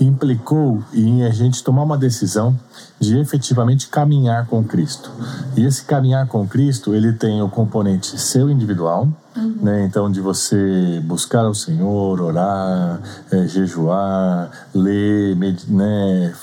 implicou 0.00 0.82
em 0.92 1.24
a 1.24 1.30
gente 1.30 1.62
tomar 1.62 1.82
uma 1.82 1.96
decisão 1.96 2.58
de 2.98 3.18
efetivamente 3.18 3.88
caminhar 3.88 4.46
com 4.46 4.62
Cristo. 4.64 5.10
E 5.56 5.64
esse 5.64 5.84
caminhar 5.84 6.26
com 6.26 6.46
Cristo, 6.46 6.94
ele 6.94 7.12
tem 7.12 7.42
o 7.42 7.48
componente 7.48 8.18
seu 8.18 8.50
individual, 8.50 9.08
uhum. 9.36 9.56
né? 9.60 9.84
Então, 9.84 10.10
de 10.10 10.20
você 10.20 11.00
buscar 11.04 11.46
o 11.48 11.54
Senhor, 11.54 12.20
orar, 12.20 13.00
é, 13.30 13.46
jejuar, 13.46 14.50
ler, 14.74 15.36
né? 15.68 16.34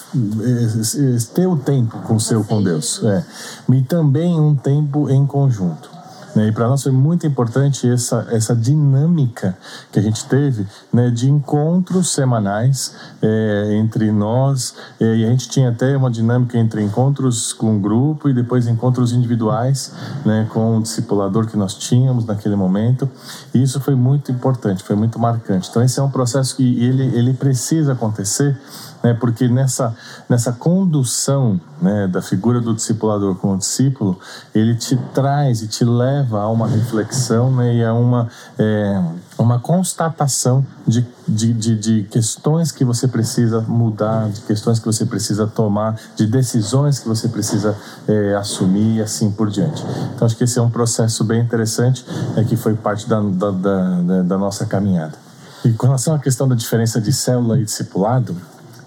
ter 1.33 1.47
o 1.47 1.57
tempo 1.57 1.97
com 1.99 2.15
o 2.15 2.19
seu, 2.19 2.43
com 2.43 2.61
Deus. 2.61 3.03
É. 3.03 3.23
E 3.71 3.81
também 3.81 4.39
um 4.39 4.55
tempo 4.55 5.09
em 5.09 5.25
conjunto. 5.25 6.02
Né? 6.35 6.47
E 6.47 6.51
para 6.51 6.67
nós 6.67 6.83
foi 6.83 6.91
muito 6.91 7.25
importante 7.25 7.89
essa, 7.89 8.27
essa 8.31 8.55
dinâmica 8.55 9.57
que 9.91 9.99
a 9.99 10.01
gente 10.01 10.25
teve 10.25 10.65
né, 10.91 11.09
de 11.09 11.29
encontros 11.29 12.13
semanais 12.13 12.95
é, 13.21 13.75
entre 13.75 14.11
nós. 14.11 14.75
É, 14.99 15.15
e 15.15 15.25
a 15.25 15.29
gente 15.29 15.49
tinha 15.49 15.69
até 15.69 15.95
uma 15.95 16.09
dinâmica 16.09 16.57
entre 16.57 16.81
encontros 16.81 17.53
com 17.53 17.79
grupo 17.79 18.29
e 18.29 18.33
depois 18.33 18.67
encontros 18.67 19.11
individuais 19.13 19.93
né, 20.25 20.47
com 20.51 20.77
o 20.77 20.81
discipulador 20.81 21.47
que 21.47 21.57
nós 21.57 21.75
tínhamos 21.75 22.25
naquele 22.25 22.55
momento. 22.55 23.09
E 23.53 23.61
isso 23.61 23.79
foi 23.79 23.95
muito 23.95 24.31
importante, 24.31 24.83
foi 24.83 24.95
muito 24.95 25.19
marcante. 25.19 25.69
Então, 25.69 25.81
esse 25.81 25.99
é 25.99 26.03
um 26.03 26.09
processo 26.09 26.55
que 26.55 26.83
ele, 26.83 27.03
ele 27.17 27.33
precisa 27.33 27.93
acontecer 27.93 28.57
né? 29.03 29.13
porque 29.13 29.47
nessa, 29.47 29.95
nessa 30.29 30.53
condução 30.53 31.59
né, 31.81 32.07
da 32.07 32.21
figura 32.21 32.61
do 32.61 32.73
discipulador 32.73 33.35
com 33.35 33.53
o 33.53 33.57
discípulo, 33.57 34.17
ele 34.55 34.75
te 34.75 34.95
traz 35.13 35.61
e 35.61 35.67
te 35.67 35.83
leva 35.83 36.41
a 36.41 36.49
uma 36.49 36.67
reflexão 36.67 37.51
né, 37.51 37.75
e 37.75 37.83
a 37.83 37.93
uma, 37.93 38.29
é, 38.57 39.03
uma 39.37 39.59
constatação 39.59 40.65
de, 40.87 41.05
de, 41.27 41.53
de, 41.53 41.75
de, 41.75 42.03
questões 42.03 42.71
que 42.71 42.85
você 42.85 43.07
precisa 43.07 43.59
mudar, 43.61 44.29
de 44.29 44.41
questões 44.41 44.79
que 44.79 44.85
você 44.85 45.05
precisa 45.05 45.45
tomar, 45.45 45.99
de 46.15 46.25
decisões 46.25 46.99
que 46.99 47.07
você 47.07 47.27
precisa 47.27 47.75
é, 48.07 48.35
assumir 48.35 48.97
e 48.97 49.01
assim 49.01 49.29
por 49.29 49.49
diante. 49.49 49.83
Então, 50.15 50.25
acho 50.25 50.37
que 50.37 50.45
esse 50.45 50.57
é 50.57 50.61
um 50.61 50.69
processo 50.69 51.23
bem 51.23 51.41
interessante 51.41 52.05
é, 52.37 52.43
que 52.43 52.55
foi 52.55 52.73
parte 52.73 53.07
da, 53.09 53.19
da, 53.19 53.51
da, 53.51 54.21
da 54.23 54.37
nossa 54.37 54.65
caminhada. 54.65 55.23
E 55.65 55.71
com 55.71 55.87
relação 55.87 56.13
à 56.13 56.19
questão 56.19 56.47
da 56.47 56.55
diferença 56.55 56.99
de 56.99 57.13
célula 57.13 57.57
e 57.57 57.63
discipulado, 57.63 58.35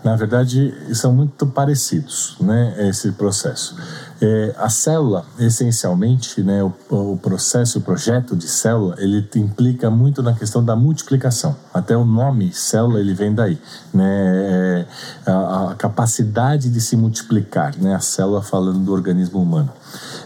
na 0.07 0.15
verdade, 0.15 0.73
são 0.95 1.13
muito 1.13 1.49
parecidos, 1.49 2.37
né, 2.39 2.89
esse 2.89 3.11
processo. 3.11 3.75
É, 4.23 4.55
a 4.57 4.69
célula, 4.69 5.25
essencialmente, 5.37 6.45
né, 6.45 6.63
o, 6.63 6.73
o, 6.89 7.19
processo, 7.19 7.81
o 7.81 7.83
projeto 7.83 8.37
de 8.37 8.47
célula, 8.47 8.95
ele 8.99 9.29
implica 9.35 9.91
muito 9.91 10.23
na 10.23 10.33
questão 10.33 10.65
da 10.65 10.77
multiplicação. 10.77 11.57
Até 11.75 11.97
o 11.97 12.05
nome 12.05 12.53
célula 12.53 13.01
ele 13.01 13.15
vem 13.15 13.35
daí, 13.35 13.59
né, 13.93 14.07
é, 14.07 14.87
a, 15.29 15.73
a, 15.73 15.75
capacidade 15.75 16.71
de 16.71 16.81
se 16.81 16.97
multiplicar, 16.97 17.75
né, 17.77 17.97
a 17.97 18.01
célula 18.01 18.43
falando 18.43 18.79
do 18.79 18.93
organismo 18.93 19.43
humano. 19.43 19.73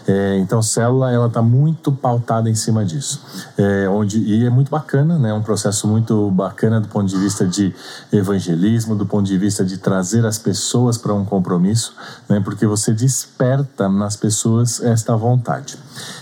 É, 0.07 0.37
então, 0.37 0.61
célula 0.61 1.11
ela 1.11 1.27
está 1.27 1.41
muito 1.41 1.91
pautada 1.91 2.49
em 2.49 2.55
cima 2.55 2.83
disso, 2.83 3.21
é, 3.57 3.87
onde 3.87 4.19
e 4.19 4.45
é 4.45 4.49
muito 4.49 4.69
bacana, 4.69 5.17
né? 5.17 5.33
Um 5.33 5.41
processo 5.41 5.87
muito 5.87 6.29
bacana 6.31 6.81
do 6.81 6.87
ponto 6.87 7.07
de 7.07 7.17
vista 7.17 7.45
de 7.45 7.73
evangelismo, 8.11 8.95
do 8.95 9.05
ponto 9.05 9.25
de 9.25 9.37
vista 9.37 9.63
de 9.63 9.77
trazer 9.77 10.25
as 10.25 10.37
pessoas 10.37 10.97
para 10.97 11.13
um 11.13 11.23
compromisso, 11.23 11.93
né? 12.27 12.39
Porque 12.39 12.65
você 12.65 12.93
desperta 12.93 13.87
nas 13.87 14.15
pessoas 14.15 14.81
esta 14.81 15.15
vontade. 15.15 15.77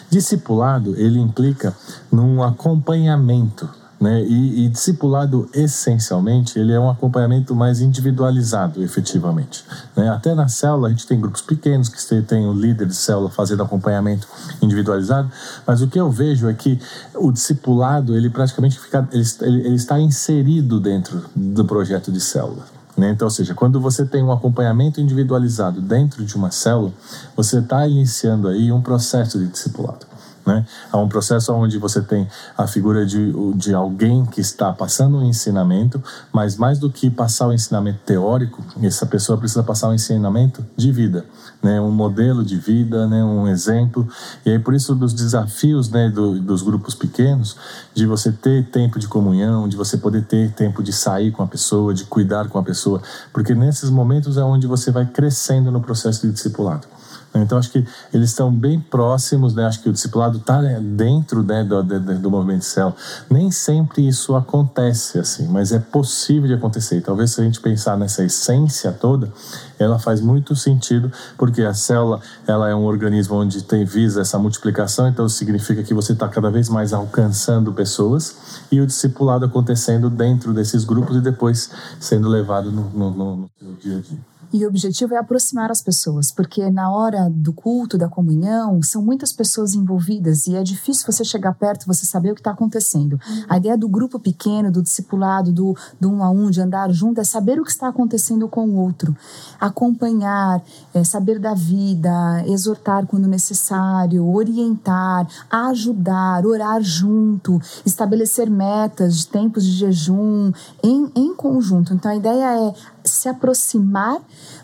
Discipulado 0.10 0.96
ele 0.98 1.20
implica 1.20 1.74
num 2.12 2.44
acompanhamento 2.44 3.79
né? 4.00 4.24
E, 4.24 4.66
e, 4.66 4.70
discipulado, 4.70 5.50
essencialmente, 5.54 6.58
ele 6.58 6.72
é 6.72 6.80
um 6.80 6.90
acompanhamento 6.90 7.54
mais 7.54 7.82
individualizado, 7.82 8.82
efetivamente. 8.82 9.66
Né? 9.96 10.10
Até 10.10 10.34
na 10.34 10.48
célula, 10.48 10.88
a 10.88 10.92
gente 10.92 11.06
tem 11.06 11.20
grupos 11.20 11.42
pequenos 11.42 11.90
que 11.90 12.22
tem 12.22 12.48
o 12.48 12.54
líder 12.54 12.88
de 12.88 12.96
célula 12.96 13.30
fazendo 13.30 13.62
acompanhamento 13.62 14.28
individualizado, 14.62 15.30
mas 15.68 15.82
o 15.82 15.88
que 15.88 16.00
eu 16.00 16.10
vejo 16.10 16.48
é 16.48 16.54
que 16.54 16.80
o 17.16 17.32
discipulado, 17.32 18.16
ele 18.16 18.30
praticamente 18.30 18.80
fica, 18.80 19.08
ele, 19.12 19.26
ele 19.42 19.76
está 19.76 20.00
inserido 20.00 20.80
dentro 20.80 21.26
do 21.36 21.66
projeto 21.66 22.12
de 22.12 22.22
célula. 22.22 22.64
Né? 22.96 23.12
Então, 23.12 23.26
ou 23.26 23.32
seja, 23.32 23.54
quando 23.54 23.80
você 23.80 24.06
tem 24.06 24.24
um 24.24 24.32
acompanhamento 24.32 25.00
individualizado 25.00 25.82
dentro 25.82 26.24
de 26.26 26.36
uma 26.36 26.52
célula, 26.52 26.92
você 27.36 27.60
está 27.60 27.88
iniciando 27.88 28.48
aí 28.48 28.72
um 28.72 28.82
processo 28.82 29.40
de 29.40 29.48
discipulado. 29.48 30.09
Né? 30.50 30.66
Há 30.92 30.98
um 30.98 31.08
processo 31.08 31.54
onde 31.54 31.78
você 31.78 32.02
tem 32.02 32.28
a 32.58 32.66
figura 32.66 33.06
de, 33.06 33.32
de 33.56 33.72
alguém 33.72 34.26
que 34.26 34.42
está 34.42 34.74
passando 34.74 35.18
um 35.18 35.24
ensinamento, 35.24 36.04
mas 36.34 36.58
mais 36.58 36.80
do 36.80 36.90
que 36.90 37.08
passar 37.08 37.48
o 37.48 37.54
ensinamento 37.54 38.00
teórico, 38.04 38.64
essa 38.82 39.06
pessoa 39.06 39.38
precisa 39.38 39.62
passar 39.62 39.90
um 39.90 39.94
ensinamento 39.94 40.66
de 40.76 40.92
vida, 40.92 41.24
né? 41.62 41.80
um 41.80 41.92
modelo 41.92 42.44
de 42.44 42.58
vida, 42.58 43.06
né? 43.06 43.24
um 43.24 43.48
exemplo. 43.48 44.08
E 44.44 44.50
aí, 44.50 44.58
por 44.58 44.74
isso, 44.74 44.96
dos 44.96 45.14
desafios 45.14 45.92
né? 45.92 46.10
Do, 46.10 46.40
dos 46.40 46.64
grupos 46.64 46.96
pequenos, 46.96 47.56
de 47.94 48.08
você 48.08 48.32
ter 48.32 48.66
tempo 48.72 48.98
de 48.98 49.08
comunhão, 49.08 49.70
de 49.70 49.78
você 49.78 49.98
poder 49.98 50.26
ter 50.26 50.52
tempo 50.54 50.82
de 50.82 50.92
sair 50.92 51.32
com 51.32 51.44
a 51.44 51.48
pessoa, 51.48 51.94
de 51.94 52.06
cuidar 52.06 52.48
com 52.48 52.58
a 52.58 52.64
pessoa, 52.64 53.04
porque 53.32 53.54
nesses 53.54 53.92
momentos 53.92 54.36
é 54.36 54.44
onde 54.44 54.66
você 54.66 54.90
vai 54.90 55.06
crescendo 55.06 55.72
no 55.72 55.80
processo 55.80 56.26
de 56.26 56.34
discipulado. 56.34 56.88
Então, 57.36 57.58
acho 57.58 57.72
que 57.72 57.86
eles 58.14 58.30
estão 58.30 58.52
bem 58.52 58.80
próximos, 58.80 59.54
né? 59.54 59.66
Acho 59.66 59.82
que 59.82 59.90
o 59.90 59.94
discipulado 59.94 60.38
está 60.38 60.62
né, 60.62 60.80
dentro 60.80 61.44
né, 61.44 61.64
do, 61.64 61.84
do, 61.84 62.32
movimento 62.32 62.66
célula. 62.66 62.96
Nem 63.30 63.52
sempre 63.52 64.08
isso 64.08 64.36
acontece 64.36 65.20
assim, 65.20 65.48
mas 65.48 65.72
é 65.72 65.80
possível 65.80 66.48
de 66.48 66.54
acontecer. 66.54 66.98
E 66.98 67.02
talvez 67.02 67.32
se 67.32 67.42
a 67.42 67.44
gente 67.44 67.60
pensar 67.62 67.98
nessa 67.98 68.24
essência 68.24 68.92
toda, 68.92 69.32
ela 69.78 70.00
faz 70.00 70.22
muito 70.22 70.56
sentido, 70.56 71.12
porque 71.38 71.62
a 71.62 71.74
célula 71.74 72.20
ela 72.48 72.68
é 72.70 72.76
um 72.76 72.84
organismo 72.86 73.36
onde 73.36 73.64
tem 73.64 73.86
visa 73.86 74.22
essa 74.22 74.38
multiplicação, 74.40 75.08
então 75.08 75.30
significa 75.30 75.84
que 75.84 75.94
você 75.94 76.14
está 76.14 76.28
cada 76.28 76.50
vez 76.50 76.68
mais 76.68 76.94
alcançando 76.94 77.72
pessoas 77.74 78.66
e 78.72 78.82
o 78.82 78.88
discipulado 78.88 79.46
acontecendo 79.46 80.10
dentro 80.10 80.54
desses 80.54 80.84
grupos 80.84 81.18
e 81.18 81.22
depois 81.22 81.70
sendo 82.00 82.28
levado 82.28 82.72
no, 82.72 82.90
no, 82.90 83.12
no, 83.12 83.50
no 83.62 83.74
dia 83.76 83.98
a 83.98 84.02
dia. 84.02 84.39
E 84.52 84.66
o 84.66 84.68
objetivo 84.68 85.14
é 85.14 85.18
aproximar 85.18 85.70
as 85.70 85.82
pessoas, 85.82 86.32
porque 86.32 86.70
na 86.72 86.92
hora 86.92 87.30
do 87.30 87.54
culto, 87.54 87.98
da 87.98 88.08
comunhão, 88.08 88.82
são 88.82 89.02
muitas 89.02 89.32
pessoas 89.32 89.76
envolvidas 89.76 90.48
e 90.48 90.56
é 90.56 90.64
difícil 90.64 91.06
você 91.06 91.24
chegar 91.24 91.54
perto, 91.54 91.86
você 91.86 92.06
saber 92.06 92.32
o 92.32 92.36
que 92.36 92.42
está 92.42 92.52
acontecendo. 92.52 93.14
Uhum. 93.14 93.44
A 93.48 93.58
ideia 93.58 93.78
do 93.78 93.88
grupo 93.88 94.20
pequeno, 94.20 94.72
do 94.72 94.82
discipulado, 94.82 95.52
do, 95.52 95.78
do 96.00 96.10
um 96.10 96.24
a 96.24 96.30
um, 96.32 96.50
de 96.50 96.62
andar 96.62 96.92
junto, 96.92 97.22
é 97.22 97.24
saber 97.24 97.60
o 97.60 97.64
que 97.64 97.72
está 97.72 97.88
acontecendo 97.90 98.48
com 98.48 98.68
o 98.68 98.76
outro, 98.76 99.16
acompanhar, 99.60 100.64
é, 100.94 101.04
saber 101.04 101.40
da 101.40 101.54
vida, 101.54 102.44
exortar 102.48 103.06
quando 103.06 103.28
necessário, 103.28 104.28
orientar, 104.28 105.28
ajudar, 105.50 106.46
orar 106.46 106.82
junto, 106.82 107.62
estabelecer 107.86 108.50
metas 108.50 109.20
de 109.20 109.28
tempos 109.28 109.64
de 109.64 109.72
jejum 109.72 110.52
em, 110.84 111.12
em 111.16 111.36
conjunto. 111.36 111.94
Então 111.94 112.12
a 112.12 112.16
ideia 112.16 112.68
é 112.68 112.74
se 113.10 113.28
aproximar 113.28 114.22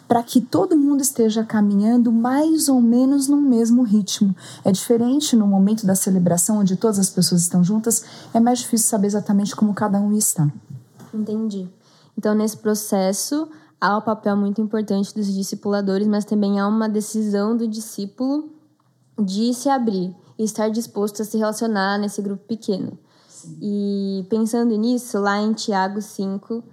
para 0.08 0.22
que 0.24 0.40
todo 0.40 0.78
mundo 0.78 1.02
esteja 1.02 1.44
caminhando 1.44 2.12
mais 2.12 2.70
ou 2.70 2.81
menos 2.81 3.27
no 3.27 3.38
mesmo 3.42 3.84
ritmo. 3.84 4.36
É 4.64 4.72
diferente 4.72 5.36
no 5.36 5.48
momento 5.48 5.86
da 5.86 5.96
celebração, 5.96 6.60
onde 6.60 6.75
todas 6.75 7.00
as 7.00 7.10
pessoas 7.10 7.42
estão 7.42 7.64
juntas, 7.64 8.03
é 8.34 8.40
mais 8.40 8.60
difícil 8.60 8.88
saber 8.88 9.08
exatamente 9.08 9.55
como 9.55 9.74
cada 9.74 10.00
um 10.00 10.14
está. 10.14 10.48
Entendi. 11.14 11.68
Então, 12.18 12.34
nesse 12.34 12.58
processo, 12.58 13.48
há 13.79 13.96
o 13.96 14.00
um 14.00 14.01
papel 14.01 14.38
muito 14.38 14.62
importante 14.62 15.14
dos 15.14 15.34
discipuladores, 15.34 16.08
mas 16.08 16.25
também 16.25 16.60
há 16.60 16.68
uma 16.68 16.88
decisão 16.88 17.58
do 17.58 17.68
discípulo 17.68 18.50
de 19.18 19.53
se 19.53 19.70
abrir 19.70 20.16
e 20.38 20.44
estar 20.44 20.70
disposto 20.70 21.22
a 21.22 21.25
se 21.25 21.38
relacionar 21.38 21.98
nesse 21.98 22.22
grupo 22.22 22.44
pequeno. 22.46 22.98
Sim. 23.27 23.58
E 23.62 24.25
pensando 24.29 24.75
nisso, 24.75 25.20
lá 25.20 25.40
em 25.40 25.53
Tiago 25.53 26.01
5, 26.01 26.64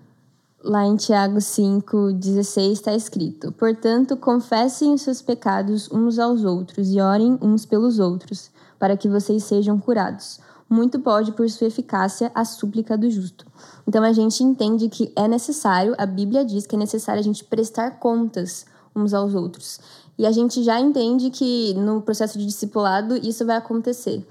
Lá 0.64 0.86
em 0.86 0.94
Tiago 0.94 1.38
5,16 1.38 2.72
está 2.72 2.94
escrito: 2.94 3.50
Portanto, 3.52 4.16
confessem 4.16 4.94
os 4.94 5.02
seus 5.02 5.20
pecados 5.20 5.90
uns 5.90 6.20
aos 6.20 6.44
outros 6.44 6.92
e 6.92 7.00
orem 7.00 7.36
uns 7.42 7.66
pelos 7.66 7.98
outros, 7.98 8.48
para 8.78 8.96
que 8.96 9.08
vocês 9.08 9.42
sejam 9.42 9.76
curados. 9.76 10.38
Muito 10.70 11.00
pode, 11.00 11.32
por 11.32 11.50
sua 11.50 11.66
eficácia, 11.66 12.30
a 12.32 12.44
súplica 12.44 12.96
do 12.96 13.10
justo. 13.10 13.44
Então 13.86 14.04
a 14.04 14.12
gente 14.12 14.44
entende 14.44 14.88
que 14.88 15.12
é 15.16 15.26
necessário, 15.26 15.94
a 15.98 16.06
Bíblia 16.06 16.44
diz 16.44 16.64
que 16.64 16.76
é 16.76 16.78
necessário 16.78 17.20
a 17.20 17.24
gente 17.24 17.44
prestar 17.44 17.98
contas 17.98 18.64
uns 18.94 19.12
aos 19.12 19.34
outros. 19.34 19.80
E 20.16 20.24
a 20.24 20.30
gente 20.30 20.62
já 20.62 20.78
entende 20.78 21.30
que 21.30 21.74
no 21.74 22.02
processo 22.02 22.38
de 22.38 22.46
discipulado 22.46 23.16
isso 23.16 23.44
vai 23.44 23.56
acontecer. 23.56 24.24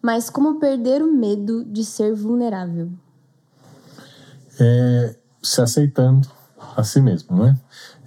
Mas 0.00 0.30
como 0.30 0.58
perder 0.58 1.02
o 1.02 1.12
medo 1.12 1.62
de 1.64 1.84
ser 1.84 2.14
vulnerável? 2.14 2.88
É, 4.58 5.16
se 5.44 5.60
aceitando 5.60 6.26
a 6.76 6.82
si 6.82 7.00
mesmo, 7.00 7.44
né? 7.44 7.56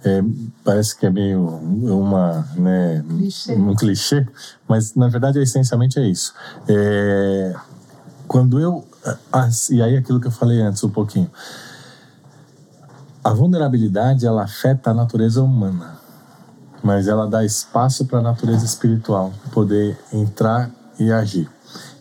É, 0.04 0.22
parece 0.62 0.96
que 0.96 1.06
é 1.06 1.10
meio 1.10 1.40
uma, 1.40 2.46
né, 2.54 3.04
clichê. 3.08 3.52
um 3.54 3.74
clichê, 3.74 4.28
mas 4.68 4.94
na 4.94 5.08
verdade 5.08 5.40
essencialmente 5.40 5.98
é 5.98 6.06
isso. 6.06 6.34
É, 6.68 7.54
quando 8.26 8.60
eu 8.60 8.86
e 9.70 9.82
aí 9.82 9.96
aquilo 9.96 10.20
que 10.20 10.26
eu 10.26 10.30
falei 10.32 10.60
antes 10.60 10.84
um 10.84 10.90
pouquinho, 10.90 11.30
a 13.24 13.32
vulnerabilidade 13.32 14.26
ela 14.26 14.44
afeta 14.44 14.90
a 14.90 14.94
natureza 14.94 15.42
humana, 15.42 15.98
mas 16.82 17.08
ela 17.08 17.26
dá 17.26 17.44
espaço 17.44 18.04
para 18.04 18.18
a 18.18 18.22
natureza 18.22 18.64
espiritual 18.64 19.32
poder 19.52 19.98
entrar 20.12 20.70
e 20.98 21.10
agir. 21.10 21.50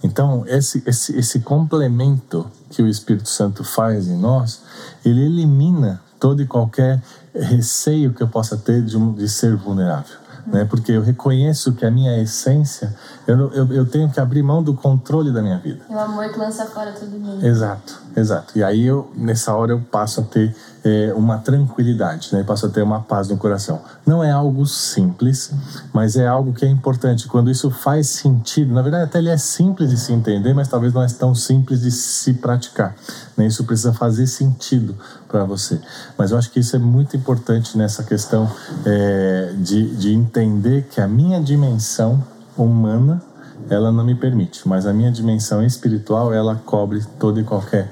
Então 0.04 0.44
esse 0.46 0.84
esse 0.86 1.18
esse 1.18 1.40
complemento 1.40 2.46
que 2.70 2.82
o 2.82 2.88
Espírito 2.88 3.30
Santo 3.30 3.64
faz 3.64 4.08
em 4.08 4.18
nós, 4.18 4.62
ele 5.06 5.26
elimina 5.26 6.02
todo 6.20 6.42
e 6.42 6.48
qualquer 6.48 7.02
receio 7.34 8.14
que 8.14 8.22
eu 8.22 8.28
possa 8.28 8.58
ter 8.58 8.82
de, 8.84 8.98
de 9.14 9.30
ser 9.30 9.56
vulnerável. 9.56 10.18
Né? 10.48 10.66
Porque 10.66 10.94
eu 10.94 11.02
reconheço 11.02 11.74
que 11.74 11.86
a 11.86 11.92
minha 11.92 12.22
essência, 12.22 12.96
eu, 13.28 13.52
eu, 13.52 13.74
eu 13.74 13.86
tenho 13.86 14.10
que 14.10 14.20
abrir 14.20 14.42
mão 14.42 14.64
do 14.64 14.74
controle 14.74 15.32
da 15.32 15.42
minha 15.42 15.58
vida. 15.58 15.86
É 15.90 15.94
o 15.94 16.00
amor 16.00 16.30
que 16.30 16.40
lança 16.40 16.66
fora 16.66 16.92
todo 16.94 17.12
mundo. 17.12 17.46
Exato, 17.46 18.02
exato. 18.20 18.58
E 18.58 18.64
aí 18.64 18.86
eu, 18.86 19.12
nessa 19.16 19.54
hora 19.54 19.72
eu 19.72 19.80
passo 19.80 20.22
a 20.22 20.24
ter 20.24 20.56
é, 20.84 21.14
uma 21.14 21.38
tranquilidade, 21.38 22.30
né? 22.34 22.44
Passa 22.44 22.68
a 22.68 22.70
ter 22.70 22.82
uma 22.82 23.02
paz 23.02 23.28
no 23.28 23.38
coração. 23.38 23.82
Não 24.06 24.24
é 24.24 24.32
algo 24.32 24.66
simples, 24.66 25.52
mas 25.94 26.16
é 26.16 26.28
algo 26.28 26.54
que 26.54 26.66
é 26.66 26.68
importante. 26.68 27.28
Quando 27.28 27.52
isso 27.52 27.70
faz 27.70 28.08
sentido, 28.08 28.74
na 28.74 28.82
verdade 28.82 29.04
até 29.04 29.20
ele 29.20 29.30
é 29.30 29.38
simples 29.38 29.90
de 29.90 29.98
se 29.98 30.12
entender, 30.14 30.54
mas 30.54 30.68
talvez 30.68 30.94
não 30.94 31.04
é 31.04 31.08
tão 31.08 31.36
simples 31.36 31.82
de 31.82 31.92
se 31.92 32.34
praticar. 32.34 32.96
Né? 33.36 33.46
Isso 33.46 33.64
precisa 33.64 33.94
fazer 33.94 34.26
sentido 34.26 34.96
para 35.28 35.44
você. 35.44 35.80
Mas 36.18 36.32
eu 36.32 36.38
acho 36.38 36.50
que 36.50 36.60
isso 36.60 36.76
é 36.76 36.80
muito 36.80 37.16
importante 37.16 37.78
nessa 37.78 38.04
questão 38.04 38.50
é, 38.86 39.54
de, 39.58 39.96
de 39.96 40.14
entender 40.14 40.88
que 40.90 41.00
a 41.00 41.08
minha 41.08 41.42
dimensão 41.42 42.24
humana 42.58 43.22
ela 43.70 43.92
não 43.92 44.04
me 44.04 44.16
permite, 44.16 44.68
mas 44.68 44.86
a 44.86 44.94
minha 44.94 45.12
dimensão 45.12 45.64
espiritual 45.64 46.34
ela 46.34 46.56
cobre 46.66 47.04
todo 47.20 47.40
e 47.40 47.44
qualquer 47.44 47.92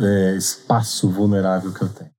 é, 0.00 0.36
espaço 0.36 1.08
vulnerável 1.08 1.72
que 1.72 1.82
eu 1.82 1.88
tenho. 1.88 2.10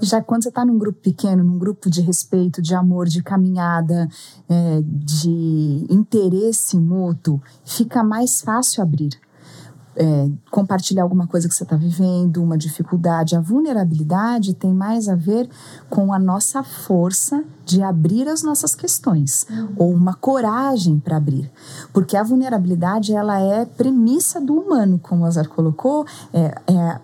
Já 0.00 0.20
quando 0.22 0.42
você 0.42 0.48
está 0.48 0.64
num 0.64 0.78
grupo 0.78 1.00
pequeno, 1.00 1.44
num 1.44 1.58
grupo 1.58 1.88
de 1.88 2.00
respeito, 2.00 2.60
de 2.60 2.74
amor, 2.74 3.06
de 3.06 3.22
caminhada, 3.22 4.08
é, 4.48 4.82
de 4.84 5.86
interesse 5.88 6.76
mútuo, 6.76 7.40
fica 7.64 8.02
mais 8.02 8.40
fácil 8.40 8.82
abrir. 8.82 9.10
É, 9.96 10.28
compartilhar 10.50 11.02
alguma 11.02 11.26
coisa 11.26 11.48
que 11.48 11.54
você 11.54 11.62
está 11.62 11.76
vivendo, 11.76 12.42
uma 12.42 12.56
dificuldade. 12.56 13.36
A 13.36 13.40
vulnerabilidade 13.40 14.54
tem 14.54 14.72
mais 14.72 15.08
a 15.08 15.14
ver 15.14 15.48
com 15.88 16.12
a 16.12 16.18
nossa 16.18 16.62
força 16.62 17.44
de 17.64 17.82
abrir 17.82 18.28
as 18.28 18.42
nossas 18.42 18.74
questões 18.74 19.46
uhum. 19.50 19.68
ou 19.76 19.92
uma 19.92 20.14
coragem 20.14 20.98
para 20.98 21.16
abrir, 21.16 21.50
porque 21.92 22.16
a 22.16 22.22
vulnerabilidade 22.22 23.14
ela 23.14 23.40
é 23.40 23.64
premissa 23.64 24.40
do 24.40 24.54
humano, 24.54 24.98
como 24.98 25.22
o 25.22 25.26
Azar 25.26 25.48
colocou, 25.48 26.04
é, 26.32 26.54
é 26.66 27.00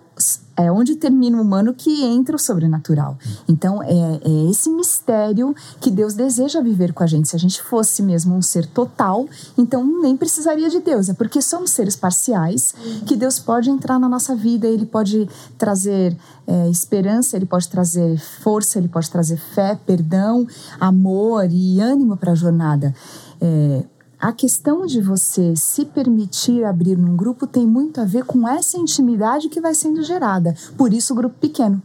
é 0.57 0.73
onde 0.73 0.97
termina 0.97 1.37
o 1.37 1.43
humano 1.43 1.75
que 1.75 2.03
entra 2.03 2.35
o 2.35 2.39
sobrenatural. 2.39 3.19
Então, 3.47 3.83
é, 3.83 3.89
é, 3.89 4.51
esse 4.51 4.71
mistério 4.71 5.55
que 5.81 5.91
Deus 5.91 6.15
deseja 6.15 6.63
viver 6.63 6.95
com 6.95 7.03
a 7.03 7.07
gente. 7.07 7.29
Se 7.29 7.37
a 7.37 7.39
gente 7.39 7.63
fosse 7.63 8.03
mesmo 8.03 8.35
um 8.35 8.41
ser 8.41 8.67
total, 8.67 9.29
então 9.59 9.85
nem 10.01 10.17
precisaria 10.17 10.71
de 10.71 10.81
Deus. 10.81 11.11
É 11.11 11.15
porque 11.15 11.43
somos 11.43 11.71
seres 11.71 11.95
parciais 11.95 12.75
que 13.07 13.17
Deus 13.17 13.39
pode 13.39 13.69
entrar 13.69 13.99
na 13.99 14.09
nossa 14.09 14.35
vida, 14.35 14.67
ele 14.67 14.87
pode 14.87 15.29
trazer 15.59 16.17
é, 16.47 16.71
esperança, 16.71 17.37
ele 17.37 17.47
pode 17.47 17.69
trazer 17.69 18.19
força, 18.19 18.79
ele 18.79 18.89
pode 18.89 19.11
trazer 19.11 19.37
fé, 19.37 19.79
perdão, 19.87 20.47
amor 20.81 21.49
e 21.51 21.81
ânimo 21.81 22.17
para 22.17 22.33
a 22.33 22.35
jornada. 22.35 22.95
É, 23.41 23.85
a 24.19 24.33
questão 24.33 24.87
de 24.87 25.01
você 25.01 25.55
se 25.55 25.85
permitir 25.85 26.65
abrir 26.65 26.97
num 26.97 27.17
grupo 27.17 27.47
tem 27.47 27.67
muito 27.67 28.01
a 28.01 28.05
ver 28.05 28.25
com 28.25 28.49
essa 28.49 28.79
intimidade 28.79 29.49
que 29.49 29.61
vai 29.61 29.75
sendo 29.75 30.03
gerada. 30.03 30.55
Por 30.77 30.93
isso, 30.93 31.13
o 31.13 31.17
grupo 31.17 31.37
pequeno. 31.39 31.83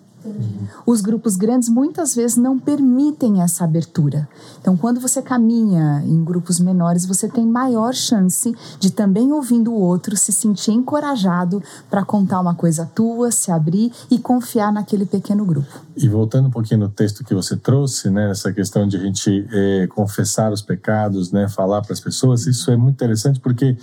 Os 0.85 1.01
grupos 1.01 1.35
grandes 1.35 1.69
muitas 1.69 2.15
vezes 2.15 2.37
não 2.37 2.59
permitem 2.59 3.41
essa 3.41 3.63
abertura. 3.63 4.27
Então, 4.59 4.77
quando 4.77 4.99
você 4.99 5.21
caminha 5.21 6.03
em 6.05 6.23
grupos 6.23 6.59
menores, 6.59 7.05
você 7.05 7.27
tem 7.27 7.45
maior 7.45 7.93
chance 7.93 8.55
de 8.79 8.91
também 8.91 9.31
ouvindo 9.31 9.71
o 9.71 9.79
outro 9.79 10.15
se 10.15 10.31
sentir 10.31 10.71
encorajado 10.71 11.61
para 11.89 12.05
contar 12.05 12.39
uma 12.39 12.53
coisa 12.53 12.85
tua, 12.85 13.31
se 13.31 13.51
abrir 13.51 13.91
e 14.09 14.19
confiar 14.19 14.71
naquele 14.71 15.05
pequeno 15.05 15.45
grupo. 15.45 15.81
E 15.95 16.07
voltando 16.07 16.47
um 16.47 16.51
pouquinho 16.51 16.81
no 16.81 16.89
texto 16.89 17.23
que 17.23 17.33
você 17.33 17.57
trouxe, 17.57 18.09
né, 18.09 18.31
essa 18.31 18.51
questão 18.51 18.87
de 18.87 18.97
a 18.97 18.99
gente 18.99 19.47
é, 19.51 19.87
confessar 19.87 20.51
os 20.51 20.61
pecados, 20.61 21.31
né, 21.31 21.47
falar 21.49 21.81
para 21.81 21.93
as 21.93 21.99
pessoas, 21.99 22.45
isso 22.45 22.69
é 22.71 22.77
muito 22.77 22.95
interessante 22.95 23.39
porque 23.39 23.77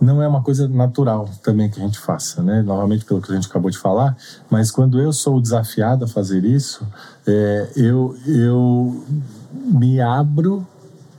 não 0.00 0.22
é 0.22 0.28
uma 0.28 0.42
coisa 0.42 0.66
natural 0.68 1.28
também 1.42 1.68
que 1.70 1.80
a 1.80 1.84
gente 1.84 1.98
faça, 1.98 2.42
né? 2.42 2.62
Novamente 2.62 3.04
pelo 3.04 3.20
que 3.20 3.30
a 3.30 3.34
gente 3.34 3.48
acabou 3.48 3.70
de 3.70 3.78
falar, 3.78 4.16
mas 4.50 4.70
quando 4.70 5.00
eu 5.00 5.12
sou 5.12 5.40
desafiado 5.40 5.81
desafiado 5.82 6.04
a 6.04 6.08
fazer 6.08 6.44
isso, 6.44 6.86
é, 7.26 7.68
eu, 7.76 8.16
eu 8.26 9.04
me 9.52 10.00
abro 10.00 10.66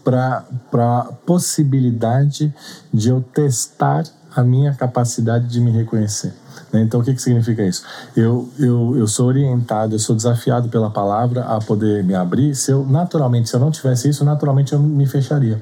para 0.04 0.45
a 0.73 1.13
possibilidade 1.26 2.54
de 2.93 3.10
eu 3.10 3.21
testar 3.21 4.04
a 4.36 4.43
minha 4.43 4.73
capacidade 4.73 5.47
de 5.47 5.62
me 5.62 5.71
reconhecer. 5.71 6.34
Né? 6.71 6.82
Então, 6.82 6.99
o 6.99 7.04
que, 7.04 7.13
que 7.13 7.21
significa 7.21 7.63
isso? 7.63 7.84
Eu, 8.15 8.49
eu, 8.58 8.97
eu 8.97 9.08
sou 9.08 9.28
orientado, 9.28 9.95
eu 9.95 9.99
sou 9.99 10.15
desafiado 10.15 10.69
pela 10.69 10.89
palavra 10.89 11.43
a 11.43 11.60
poder 11.60 12.04
me 12.04 12.15
abrir. 12.15 12.56
Se 12.56 12.71
eu, 12.71 12.86
naturalmente, 12.86 13.49
se 13.49 13.56
eu 13.56 13.60
não 13.60 13.69
tivesse 13.69 14.10
isso, 14.10 14.26
naturalmente 14.26 14.73
eu 14.73 14.80
me 14.80 15.06
fecharia. 15.06 15.62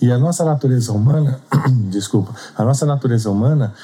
E 0.00 0.10
a 0.10 0.18
nossa 0.18 0.44
natureza 0.44 0.92
humana, 0.92 1.38
desculpa, 1.90 2.34
a 2.56 2.64
nossa 2.64 2.86
natureza 2.86 3.30
humana, 3.30 3.74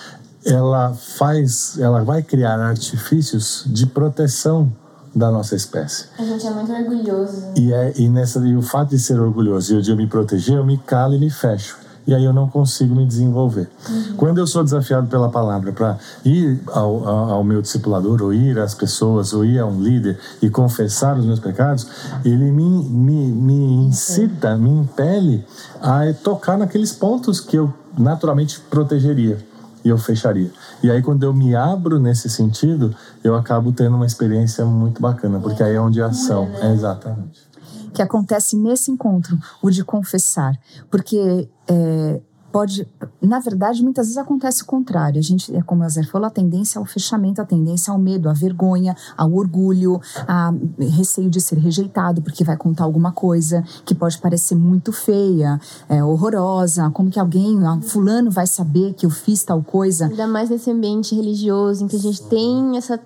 ela 0.46 0.94
faz, 0.94 1.76
ela 1.78 2.04
vai 2.04 2.22
criar 2.22 2.58
artifícios 2.60 3.64
de 3.66 3.84
proteção 3.84 4.72
da 5.14 5.30
nossa 5.30 5.56
espécie. 5.56 6.06
A 6.18 6.24
gente 6.24 6.46
é 6.46 6.50
muito 6.50 6.72
orgulhoso. 6.72 7.46
E, 7.56 7.72
é, 7.72 7.92
e, 7.96 8.08
nessa, 8.08 8.38
e 8.46 8.54
o 8.54 8.62
fato 8.62 8.90
de 8.90 8.98
ser 8.98 9.18
orgulhoso 9.18 9.78
e 9.78 9.82
de 9.82 9.90
eu 9.90 9.96
me 9.96 10.06
proteger, 10.06 10.56
eu 10.56 10.64
me 10.64 10.78
calo 10.78 11.14
e 11.14 11.18
me 11.18 11.30
fecho. 11.30 11.78
E 12.06 12.14
aí 12.14 12.24
eu 12.24 12.32
não 12.32 12.48
consigo 12.48 12.94
me 12.94 13.04
desenvolver. 13.04 13.68
Uhum. 13.88 14.14
Quando 14.16 14.38
eu 14.38 14.46
sou 14.46 14.62
desafiado 14.62 15.08
pela 15.08 15.28
palavra 15.28 15.72
para 15.72 15.98
ir 16.24 16.60
ao, 16.68 17.08
ao, 17.08 17.30
ao, 17.30 17.44
meu 17.44 17.60
discipulador, 17.60 18.22
ou 18.22 18.32
ir 18.32 18.60
às 18.60 18.74
pessoas, 18.74 19.32
ou 19.32 19.44
ir 19.44 19.58
a 19.58 19.66
um 19.66 19.82
líder 19.82 20.16
e 20.40 20.48
confessar 20.48 21.18
os 21.18 21.24
meus 21.24 21.40
pecados, 21.40 21.88
ele 22.24 22.52
me, 22.52 22.84
me, 22.84 23.32
me 23.32 23.86
incita, 23.88 24.56
me 24.56 24.70
impele 24.70 25.44
a 25.82 26.02
tocar 26.22 26.56
naqueles 26.56 26.92
pontos 26.92 27.40
que 27.40 27.56
eu 27.56 27.74
naturalmente 27.98 28.60
protegeria 28.70 29.38
e 29.86 29.88
eu 29.88 29.96
fecharia. 29.96 30.50
E 30.82 30.90
aí, 30.90 31.00
quando 31.00 31.22
eu 31.22 31.32
me 31.32 31.54
abro 31.54 32.00
nesse 32.00 32.28
sentido, 32.28 32.92
eu 33.22 33.36
acabo 33.36 33.70
tendo 33.70 33.94
uma 33.94 34.04
experiência 34.04 34.64
muito 34.64 35.00
bacana, 35.00 35.38
porque 35.38 35.62
aí 35.62 35.76
é 35.76 35.80
onde 35.80 36.02
a 36.02 36.06
ação. 36.06 36.50
É, 36.60 36.72
exatamente. 36.72 37.46
Que 37.94 38.02
acontece 38.02 38.56
nesse 38.56 38.90
encontro, 38.90 39.38
o 39.62 39.70
de 39.70 39.84
confessar. 39.84 40.58
Porque 40.90 41.48
é, 41.68 42.20
pode, 42.56 42.88
na 43.20 43.38
verdade, 43.38 43.82
muitas 43.82 44.06
vezes 44.06 44.16
acontece 44.16 44.62
o 44.62 44.66
contrário. 44.66 45.18
A 45.18 45.22
gente, 45.22 45.54
é 45.54 45.60
como 45.60 45.82
a 45.82 45.88
Zé 45.90 46.02
falou, 46.04 46.26
a 46.26 46.30
tendência 46.30 46.78
ao 46.78 46.86
fechamento, 46.86 47.38
a 47.38 47.44
tendência 47.44 47.92
ao 47.92 47.98
medo, 47.98 48.30
à 48.30 48.32
vergonha, 48.32 48.96
ao 49.14 49.30
orgulho, 49.34 50.00
a 50.26 50.54
receio 50.78 51.28
de 51.28 51.38
ser 51.38 51.58
rejeitado 51.58 52.22
porque 52.22 52.42
vai 52.42 52.56
contar 52.56 52.84
alguma 52.84 53.12
coisa 53.12 53.62
que 53.84 53.94
pode 53.94 54.16
parecer 54.16 54.54
muito 54.54 54.90
feia, 54.90 55.60
é, 55.86 56.02
horrorosa. 56.02 56.88
Como 56.94 57.10
que 57.10 57.20
alguém, 57.20 57.62
ah, 57.66 57.78
fulano, 57.82 58.30
vai 58.30 58.46
saber 58.46 58.94
que 58.94 59.04
eu 59.04 59.10
fiz 59.10 59.44
tal 59.44 59.62
coisa? 59.62 60.06
Ainda 60.06 60.26
mais 60.26 60.48
nesse 60.48 60.70
ambiente 60.70 61.14
religioso 61.14 61.84
em 61.84 61.88
que 61.88 61.96
a 61.96 62.00
gente 62.00 62.22
tem 62.22 62.78
essa 62.78 62.98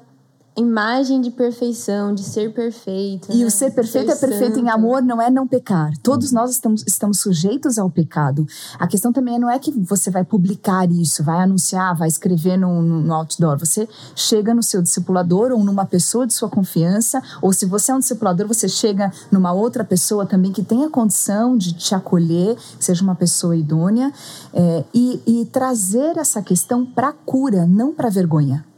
imagem 0.60 1.20
de 1.20 1.30
perfeição, 1.30 2.14
de 2.14 2.22
ser 2.22 2.52
perfeito. 2.52 3.32
E 3.32 3.38
né? 3.38 3.44
o 3.44 3.50
ser 3.50 3.72
perfeito 3.72 4.10
ser 4.10 4.16
é 4.16 4.28
perfeito 4.28 4.54
santo. 4.54 4.66
em 4.66 4.70
amor, 4.70 5.02
não 5.02 5.20
é 5.20 5.30
não 5.30 5.46
pecar. 5.46 5.90
Todos 6.02 6.30
nós 6.30 6.50
estamos, 6.50 6.84
estamos 6.86 7.20
sujeitos 7.20 7.78
ao 7.78 7.90
pecado. 7.90 8.46
A 8.78 8.86
questão 8.86 9.12
também 9.12 9.38
não 9.38 9.50
é 9.50 9.58
que 9.58 9.70
você 9.70 10.10
vai 10.10 10.24
publicar 10.24 10.90
isso, 10.90 11.24
vai 11.24 11.42
anunciar, 11.42 11.96
vai 11.96 12.08
escrever 12.08 12.56
no, 12.56 12.82
no 12.82 13.14
outdoor. 13.14 13.58
Você 13.58 13.88
chega 14.14 14.54
no 14.54 14.62
seu 14.62 14.82
discipulador 14.82 15.50
ou 15.52 15.64
numa 15.64 15.86
pessoa 15.86 16.26
de 16.26 16.34
sua 16.34 16.48
confiança, 16.48 17.22
ou 17.40 17.52
se 17.52 17.66
você 17.66 17.90
é 17.90 17.94
um 17.94 17.98
discipulador, 17.98 18.46
você 18.46 18.68
chega 18.68 19.10
numa 19.30 19.52
outra 19.52 19.82
pessoa 19.82 20.26
também 20.26 20.52
que 20.52 20.62
tenha 20.62 20.88
condição 20.88 21.56
de 21.56 21.72
te 21.72 21.94
acolher, 21.94 22.56
seja 22.78 23.02
uma 23.02 23.14
pessoa 23.14 23.56
idônea, 23.56 24.12
é, 24.52 24.84
e, 24.92 25.20
e 25.26 25.44
trazer 25.46 26.16
essa 26.16 26.42
questão 26.42 26.84
para 26.84 27.12
cura, 27.12 27.66
não 27.66 27.92
para 27.92 28.10
vergonha. 28.10 28.69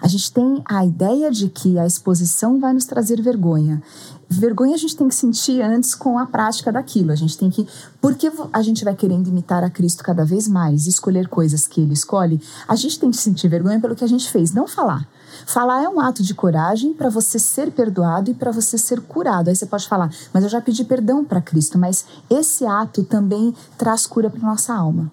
A 0.00 0.08
gente 0.08 0.32
tem 0.32 0.62
a 0.64 0.84
ideia 0.84 1.30
de 1.30 1.48
que 1.48 1.78
a 1.78 1.86
exposição 1.86 2.58
vai 2.58 2.72
nos 2.72 2.86
trazer 2.86 3.20
vergonha. 3.20 3.82
Vergonha 4.28 4.74
a 4.74 4.78
gente 4.78 4.96
tem 4.96 5.08
que 5.08 5.14
sentir 5.14 5.60
antes 5.60 5.94
com 5.94 6.18
a 6.18 6.24
prática 6.24 6.72
daquilo. 6.72 7.12
A 7.12 7.16
gente 7.16 7.36
tem 7.36 7.50
que. 7.50 7.66
Porque 8.00 8.30
a 8.52 8.62
gente 8.62 8.84
vai 8.84 8.94
querendo 8.94 9.28
imitar 9.28 9.62
a 9.64 9.68
Cristo 9.68 10.02
cada 10.02 10.24
vez 10.24 10.48
mais, 10.48 10.86
escolher 10.86 11.28
coisas 11.28 11.66
que 11.66 11.80
ele 11.80 11.92
escolhe, 11.92 12.40
a 12.66 12.76
gente 12.76 12.98
tem 12.98 13.10
que 13.10 13.16
sentir 13.16 13.48
vergonha 13.48 13.80
pelo 13.80 13.96
que 13.96 14.04
a 14.04 14.08
gente 14.08 14.30
fez, 14.30 14.52
não 14.52 14.66
falar. 14.66 15.06
Falar 15.46 15.82
é 15.82 15.88
um 15.88 16.00
ato 16.00 16.22
de 16.22 16.34
coragem 16.34 16.94
para 16.94 17.10
você 17.10 17.38
ser 17.38 17.70
perdoado 17.72 18.30
e 18.30 18.34
para 18.34 18.52
você 18.52 18.78
ser 18.78 19.00
curado. 19.00 19.48
Aí 19.48 19.56
você 19.56 19.66
pode 19.66 19.88
falar, 19.88 20.10
mas 20.32 20.44
eu 20.44 20.48
já 20.48 20.60
pedi 20.60 20.84
perdão 20.84 21.24
para 21.24 21.40
Cristo, 21.40 21.78
mas 21.78 22.04
esse 22.28 22.64
ato 22.64 23.04
também 23.04 23.54
traz 23.76 24.06
cura 24.06 24.30
para 24.30 24.40
nossa 24.40 24.72
alma. 24.74 25.10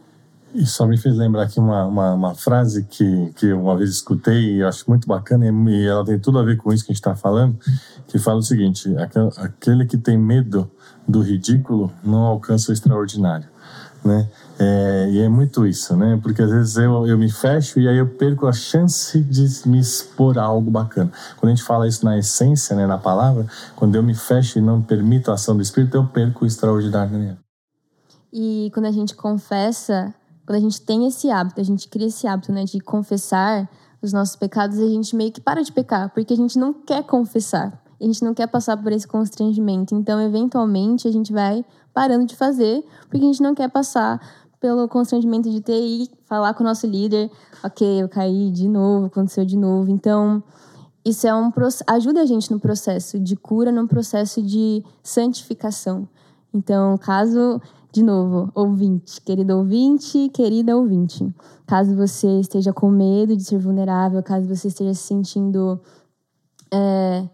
Só 0.66 0.88
me 0.88 0.98
fez 0.98 1.16
lembrar 1.16 1.44
aqui 1.44 1.60
uma, 1.60 1.86
uma, 1.86 2.14
uma, 2.14 2.36
frase 2.36 2.84
que, 2.84 3.32
que 3.36 3.52
uma 3.54 3.76
vez 3.78 3.92
escutei 3.92 4.58
e 4.58 4.64
acho 4.64 4.86
muito 4.88 5.08
bacana, 5.08 5.46
e 5.46 5.86
ela 5.86 6.04
tem 6.04 6.18
tudo 6.18 6.40
a 6.40 6.44
ver 6.44 6.58
com 6.58 6.74
isso 6.74 6.84
que 6.84 6.92
a 6.92 6.94
gente 6.94 7.02
está 7.02 7.16
falando, 7.16 7.58
que 8.08 8.18
fala 8.18 8.40
o 8.40 8.44
seguinte: 8.44 8.94
aquele 9.38 9.86
que 9.86 9.98
tem 9.98 10.18
medo 10.18 10.70
do 11.08 11.22
ridículo 11.22 11.92
não 12.04 12.20
alcança 12.20 12.72
o 12.72 12.74
extraordinário. 12.74 13.48
Né? 14.04 14.28
É, 14.60 15.10
e 15.12 15.20
é 15.20 15.30
muito 15.30 15.68
isso, 15.68 15.96
né? 15.96 16.18
Porque 16.22 16.42
às 16.42 16.50
vezes 16.50 16.78
eu, 16.78 17.06
eu 17.06 17.18
me 17.18 17.30
fecho 17.30 17.80
e 17.80 17.88
aí 17.88 17.98
eu 17.98 18.08
perco 18.08 18.48
a 18.48 18.54
chance 18.54 19.20
de 19.22 19.46
me 19.68 19.80
expor 19.80 20.40
a 20.40 20.44
algo 20.44 20.72
bacana. 20.72 21.12
Quando 21.36 21.52
a 21.52 21.56
gente 21.56 21.66
fala 21.66 21.88
isso 21.88 22.06
na 22.06 22.18
essência, 22.18 22.76
né, 22.76 22.88
na 22.88 22.98
palavra, 22.98 23.46
quando 23.76 23.96
eu 23.96 24.02
me 24.02 24.16
fecho 24.16 24.58
e 24.58 24.62
não 24.62 24.82
permito 24.82 25.30
a 25.30 25.34
ação 25.34 25.56
do 25.56 25.62
Espírito, 25.62 25.98
eu 25.98 26.06
perco 26.06 26.46
o 26.46 26.48
extraordinário 26.48 27.18
nele. 27.18 27.38
E 28.32 28.72
quando 28.74 28.86
a 28.86 28.92
gente 28.92 29.16
confessa 29.16 30.14
quando 30.48 30.60
a 30.60 30.62
gente 30.62 30.82
tem 30.82 31.06
esse 31.06 31.30
hábito, 31.30 31.60
a 31.60 31.64
gente 31.64 31.90
cria 31.90 32.08
esse 32.08 32.26
hábito, 32.26 32.54
né, 32.54 32.64
de 32.64 32.80
confessar 32.80 33.70
os 34.02 34.14
nossos 34.14 34.38
pecados, 34.38 34.80
a 34.80 34.88
gente 34.88 35.14
meio 35.14 35.30
que 35.30 35.42
para 35.42 35.62
de 35.62 35.74
pecar, 35.74 36.10
porque 36.14 36.34
a 36.34 36.38
gente 36.38 36.58
não 36.58 36.74
quer 36.74 37.04
confessar. 37.04 37.84
A 38.00 38.04
gente 38.06 38.24
não 38.24 38.34
quer 38.34 38.48
passar 38.48 38.78
por 38.78 38.94
esse 38.94 39.06
constrangimento. 39.06 39.94
Então, 39.94 40.22
eventualmente, 40.22 41.06
a 41.06 41.12
gente 41.12 41.34
vai 41.34 41.66
parando 41.94 42.26
de 42.26 42.34
fazer, 42.34 42.82
porque 43.10 43.26
a 43.26 43.28
gente 43.28 43.44
não 43.44 43.54
quer 43.54 43.70
passar 43.70 44.22
pelo 44.58 44.88
constrangimento 44.88 45.50
de 45.52 45.60
ter 45.60 45.82
e 45.82 46.10
falar 46.24 46.54
com 46.54 46.64
o 46.64 46.66
nosso 46.66 46.88
líder, 46.88 47.30
ok, 47.62 48.02
eu 48.02 48.08
caí 48.08 48.50
de 48.50 48.70
novo, 48.70 49.08
aconteceu 49.08 49.44
de 49.44 49.58
novo. 49.58 49.92
Então, 49.92 50.42
isso 51.04 51.28
é 51.28 51.36
um 51.36 51.52
ajuda 51.88 52.22
a 52.22 52.26
gente 52.26 52.50
no 52.52 52.60
processo 52.60 53.20
de 53.20 53.36
cura, 53.36 53.70
no 53.70 53.86
processo 53.86 54.42
de 54.42 54.82
santificação. 55.04 56.08
Então, 56.54 56.98
caso 56.98 57.62
de 57.98 58.04
novo, 58.04 58.52
ouvinte, 58.54 59.20
querido 59.22 59.58
ouvinte, 59.58 60.30
querida 60.30 60.78
ouvinte. 60.78 61.34
Caso 61.66 61.96
você 61.96 62.40
esteja 62.40 62.72
com 62.72 62.92
medo 62.92 63.36
de 63.36 63.44
ser 63.44 63.58
vulnerável, 63.58 64.22
caso 64.22 64.48
você 64.48 64.68
esteja 64.68 64.94
se 64.94 65.02
sentindo 65.02 65.82
é, 66.72 67.28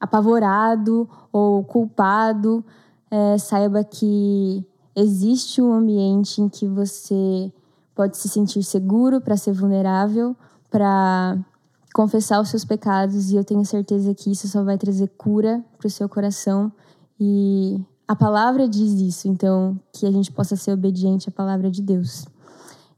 apavorado 0.00 1.08
ou 1.32 1.62
culpado, 1.62 2.64
é, 3.08 3.38
saiba 3.38 3.84
que 3.84 4.66
existe 4.96 5.62
um 5.62 5.72
ambiente 5.72 6.42
em 6.42 6.48
que 6.48 6.66
você 6.66 7.52
pode 7.94 8.16
se 8.16 8.28
sentir 8.28 8.64
seguro 8.64 9.20
para 9.20 9.36
ser 9.36 9.52
vulnerável, 9.52 10.34
para 10.68 11.38
confessar 11.94 12.40
os 12.40 12.48
seus 12.48 12.64
pecados 12.64 13.30
e 13.30 13.36
eu 13.36 13.44
tenho 13.44 13.64
certeza 13.64 14.12
que 14.12 14.32
isso 14.32 14.48
só 14.48 14.64
vai 14.64 14.76
trazer 14.76 15.06
cura 15.16 15.64
para 15.78 15.86
o 15.86 15.90
seu 15.90 16.08
coração 16.08 16.72
e 17.20 17.80
a 18.10 18.16
palavra 18.16 18.68
diz 18.68 18.90
isso, 18.94 19.28
então 19.28 19.78
que 19.92 20.04
a 20.04 20.10
gente 20.10 20.32
possa 20.32 20.56
ser 20.56 20.72
obediente 20.72 21.28
à 21.28 21.32
palavra 21.32 21.70
de 21.70 21.80
Deus. 21.80 22.26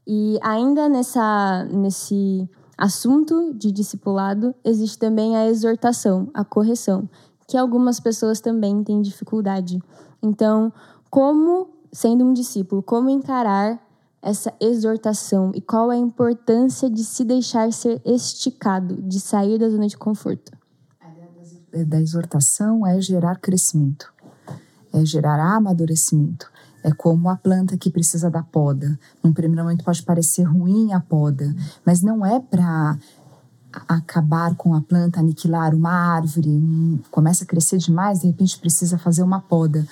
E 0.07 0.39
ainda 0.41 0.89
nessa 0.89 1.65
nesse 1.65 2.49
assunto 2.75 3.53
de 3.53 3.71
discipulado 3.71 4.55
existe 4.65 4.97
também 4.97 5.37
a 5.37 5.45
exortação, 5.45 6.31
a 6.33 6.43
correção, 6.43 7.07
que 7.47 7.55
algumas 7.55 7.99
pessoas 7.99 8.41
também 8.41 8.83
têm 8.83 9.03
dificuldade. 9.03 9.79
Então, 10.19 10.73
como 11.11 11.69
sendo 11.91 12.25
um 12.25 12.33
discípulo, 12.33 12.81
como 12.81 13.07
encarar 13.07 13.79
essa 14.19 14.51
exortação 14.59 15.51
e 15.53 15.61
qual 15.61 15.91
a 15.91 15.95
importância 15.95 16.89
de 16.89 17.03
se 17.03 17.23
deixar 17.23 17.71
ser 17.71 18.01
esticado, 18.03 18.99
de 19.03 19.19
sair 19.19 19.59
da 19.59 19.69
zona 19.69 19.85
de 19.85 19.95
conforto? 19.95 20.51
Da 21.87 22.01
exortação 22.01 22.83
é 22.87 22.99
gerar 22.99 23.35
crescimento, 23.35 24.11
é 24.93 25.05
gerar 25.05 25.39
amadurecimento. 25.55 26.51
É 26.83 26.91
como 26.91 27.29
a 27.29 27.35
planta 27.35 27.77
que 27.77 27.89
precisa 27.89 28.29
da 28.29 28.43
poda. 28.43 28.99
Num 29.23 29.33
primeiro 29.33 29.63
momento 29.63 29.83
pode 29.83 30.03
parecer 30.03 30.43
ruim 30.43 30.93
a 30.93 30.99
poda, 30.99 31.55
mas 31.85 32.01
não 32.01 32.25
é 32.25 32.39
para 32.39 32.97
acabar 33.87 34.53
com 34.55 34.75
a 34.75 34.81
planta, 34.81 35.19
aniquilar 35.19 35.73
uma 35.73 35.91
árvore, 35.91 37.01
começa 37.09 37.43
a 37.43 37.47
crescer 37.47 37.77
demais, 37.77 38.19
de 38.19 38.27
repente 38.27 38.59
precisa 38.59 38.99
fazer 38.99 39.23
uma 39.23 39.39
poda 39.39 39.83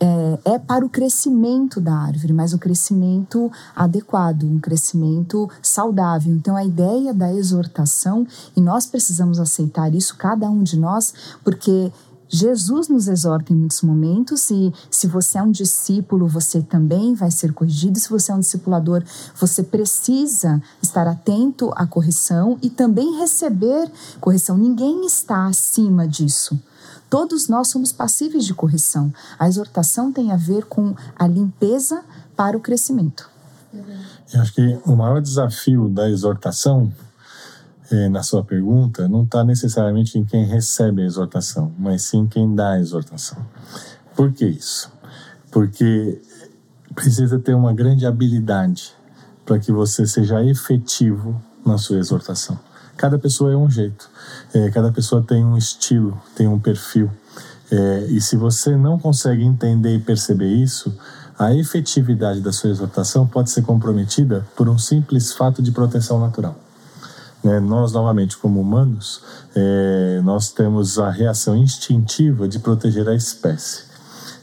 é, 0.00 0.38
é, 0.52 0.58
para 0.58 0.84
o 0.84 0.88
crescimento 0.88 1.78
da 1.78 1.94
árvore, 1.94 2.32
mas 2.32 2.54
o 2.54 2.58
crescimento 2.58 3.52
adequado, 3.76 4.44
um 4.44 4.58
crescimento 4.58 5.48
saudável. 5.60 6.32
Então, 6.32 6.56
a 6.56 6.64
ideia 6.64 7.12
da 7.12 7.30
exortação, 7.32 8.26
e 8.56 8.62
nós 8.62 8.86
precisamos 8.86 9.38
aceitar 9.38 9.94
isso, 9.94 10.16
cada 10.16 10.48
um 10.48 10.62
de 10.62 10.78
nós, 10.78 11.12
porque 11.44 11.92
Jesus 12.32 12.88
nos 12.88 13.08
exorta 13.08 13.52
em 13.52 13.56
muitos 13.56 13.82
momentos, 13.82 14.50
e 14.52 14.72
se 14.88 15.08
você 15.08 15.36
é 15.36 15.42
um 15.42 15.50
discípulo, 15.50 16.28
você 16.28 16.62
também 16.62 17.12
vai 17.12 17.30
ser 17.30 17.52
corrigido. 17.52 17.98
Se 17.98 18.08
você 18.08 18.30
é 18.30 18.34
um 18.36 18.40
discipulador, 18.40 19.02
você 19.34 19.64
precisa 19.64 20.62
estar 20.80 21.08
atento 21.08 21.72
à 21.74 21.84
correção 21.86 22.56
e 22.62 22.70
também 22.70 23.18
receber 23.18 23.90
correção. 24.20 24.56
Ninguém 24.56 25.04
está 25.04 25.48
acima 25.48 26.06
disso. 26.06 26.56
Todos 27.10 27.48
nós 27.48 27.66
somos 27.66 27.90
passíveis 27.90 28.44
de 28.44 28.54
correção. 28.54 29.12
A 29.36 29.48
exortação 29.48 30.12
tem 30.12 30.30
a 30.30 30.36
ver 30.36 30.66
com 30.66 30.94
a 31.18 31.26
limpeza 31.26 32.04
para 32.36 32.56
o 32.56 32.60
crescimento. 32.60 33.28
Eu 34.32 34.40
acho 34.40 34.54
que 34.54 34.78
o 34.86 34.94
maior 34.94 35.20
desafio 35.20 35.88
da 35.88 36.08
exortação, 36.08 36.92
eh, 37.90 38.08
na 38.08 38.22
sua 38.22 38.44
pergunta, 38.44 39.08
não 39.08 39.24
está 39.24 39.42
necessariamente 39.42 40.18
em 40.18 40.24
quem 40.24 40.44
recebe 40.44 41.02
a 41.02 41.06
exortação, 41.06 41.72
mas 41.78 42.02
sim 42.02 42.20
em 42.20 42.26
quem 42.26 42.54
dá 42.54 42.72
a 42.72 42.80
exortação. 42.80 43.38
Por 44.14 44.32
que 44.32 44.46
isso? 44.46 44.92
Porque 45.50 46.20
precisa 46.94 47.38
ter 47.38 47.54
uma 47.54 47.72
grande 47.72 48.06
habilidade 48.06 48.92
para 49.44 49.58
que 49.58 49.72
você 49.72 50.06
seja 50.06 50.44
efetivo 50.44 51.42
na 51.66 51.78
sua 51.78 51.98
exortação. 51.98 52.58
Cada 52.96 53.18
pessoa 53.18 53.52
é 53.52 53.56
um 53.56 53.68
jeito, 53.68 54.08
é, 54.54 54.70
cada 54.70 54.92
pessoa 54.92 55.22
tem 55.22 55.44
um 55.44 55.56
estilo, 55.56 56.20
tem 56.36 56.46
um 56.46 56.58
perfil. 56.58 57.10
É, 57.70 58.06
e 58.10 58.20
se 58.20 58.36
você 58.36 58.76
não 58.76 58.98
consegue 58.98 59.42
entender 59.42 59.96
e 59.96 59.98
perceber 59.98 60.48
isso, 60.48 60.94
a 61.38 61.54
efetividade 61.54 62.40
da 62.40 62.52
sua 62.52 62.70
exortação 62.70 63.26
pode 63.26 63.50
ser 63.50 63.62
comprometida 63.62 64.46
por 64.54 64.68
um 64.68 64.78
simples 64.78 65.32
fato 65.32 65.62
de 65.62 65.72
proteção 65.72 66.20
natural. 66.20 66.56
Né? 67.42 67.58
Nós, 67.60 67.92
novamente, 67.92 68.36
como 68.36 68.60
humanos, 68.60 69.22
é, 69.54 70.20
nós 70.22 70.50
temos 70.50 70.98
a 70.98 71.10
reação 71.10 71.56
instintiva 71.56 72.48
de 72.48 72.58
proteger 72.58 73.08
a 73.08 73.14
espécie. 73.14 73.84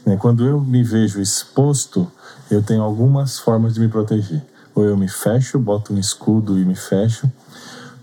Né? 0.04 0.16
Quando 0.16 0.44
eu 0.44 0.60
me 0.60 0.82
vejo 0.82 1.20
exposto, 1.20 2.10
eu 2.50 2.62
tenho 2.62 2.82
algumas 2.82 3.38
formas 3.38 3.74
de 3.74 3.80
me 3.80 3.88
proteger. 3.88 4.44
Ou 4.74 4.84
eu 4.84 4.96
me 4.96 5.08
fecho, 5.08 5.58
boto 5.58 5.92
um 5.92 5.98
escudo 5.98 6.58
e 6.58 6.64
me 6.64 6.74
fecho, 6.74 7.30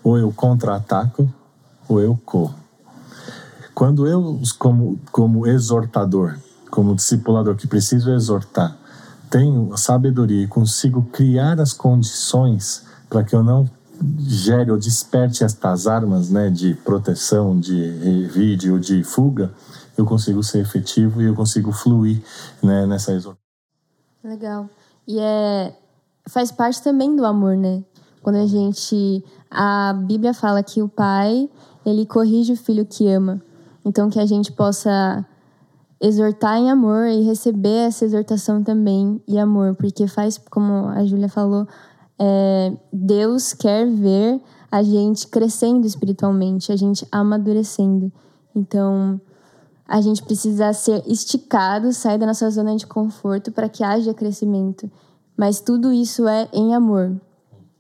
ou 0.04 0.18
eu 0.18 0.32
contra-ataco, 0.32 1.32
ou 1.88 2.02
eu 2.02 2.20
corro. 2.26 2.56
Quando 3.74 4.08
eu, 4.08 4.42
como, 4.58 5.00
como 5.12 5.48
exortador, 5.48 6.38
como 6.70 6.96
discipulador 6.96 7.56
que 7.56 7.68
preciso 7.68 8.12
exortar, 8.12 8.78
tenho 9.30 9.76
sabedoria 9.76 10.44
e 10.44 10.48
consigo 10.48 11.04
criar 11.12 11.60
as 11.60 11.74
condições 11.74 12.86
para 13.10 13.24
que 13.24 13.36
eu 13.36 13.44
não 13.44 13.70
gere 14.28 14.72
ou 14.72 14.78
desperte 14.78 15.44
estas 15.44 15.88
armas 15.88 16.30
né, 16.30 16.50
de 16.50 16.74
proteção, 16.74 17.60
de 17.60 17.90
revide 17.98 18.72
ou 18.72 18.80
de 18.80 19.04
fuga, 19.04 19.54
eu 19.98 20.06
consigo 20.06 20.44
ser 20.44 20.60
efetivo 20.60 21.22
e 21.22 21.26
eu 21.26 21.36
consigo 21.36 21.72
fluir 21.72 22.22
né, 22.62 22.86
nessa 22.86 23.12
exortação. 23.12 23.46
Legal. 24.24 24.70
E 25.08 25.20
é, 25.20 25.74
faz 26.28 26.52
parte 26.52 26.82
também 26.82 27.16
do 27.16 27.26
amor, 27.26 27.56
né? 27.56 27.84
Quando 28.22 28.38
a 28.38 28.48
gente 28.48 29.24
a 29.50 29.94
Bíblia 29.94 30.34
fala 30.34 30.64
que 30.64 30.82
o 30.82 30.90
pai, 30.90 31.50
ele 31.86 32.06
corrige 32.06 32.54
o 32.54 32.58
filho 32.58 32.86
que 32.86 33.08
ama. 33.08 33.42
Então 33.86 34.10
que 34.10 34.20
a 34.20 34.26
gente 34.26 34.52
possa 34.52 35.26
exortar 36.02 36.58
em 36.58 36.70
amor 36.70 37.06
e 37.08 37.22
receber 37.22 37.88
essa 37.88 38.04
exortação 38.04 38.64
também 38.64 39.22
em 39.28 39.40
amor, 39.40 39.76
porque 39.76 40.08
faz, 40.08 40.38
como 40.38 40.88
a 40.88 41.06
Júlia 41.06 41.30
falou, 41.30 41.68
é, 42.20 42.74
Deus 42.92 43.54
quer 43.54 43.88
ver 43.88 44.42
a 44.72 44.84
gente 44.84 45.28
crescendo 45.28 45.86
espiritualmente, 45.86 46.72
a 46.72 46.76
gente 46.76 47.08
amadurecendo. 47.12 48.12
Então, 48.56 49.20
a 49.88 50.02
gente 50.02 50.24
precisa 50.24 50.74
ser 50.74 51.04
esticado, 51.06 51.94
sair 51.94 52.18
da 52.18 52.26
nossa 52.26 52.50
zona 52.50 52.76
de 52.76 52.88
conforto 52.88 53.52
para 53.52 53.70
que 53.70 53.84
haja 53.84 54.14
crescimento. 54.14 54.90
Mas 55.38 55.60
tudo 55.60 55.94
isso 55.94 56.28
é 56.28 56.50
em 56.52 56.74
amor. 56.74 57.16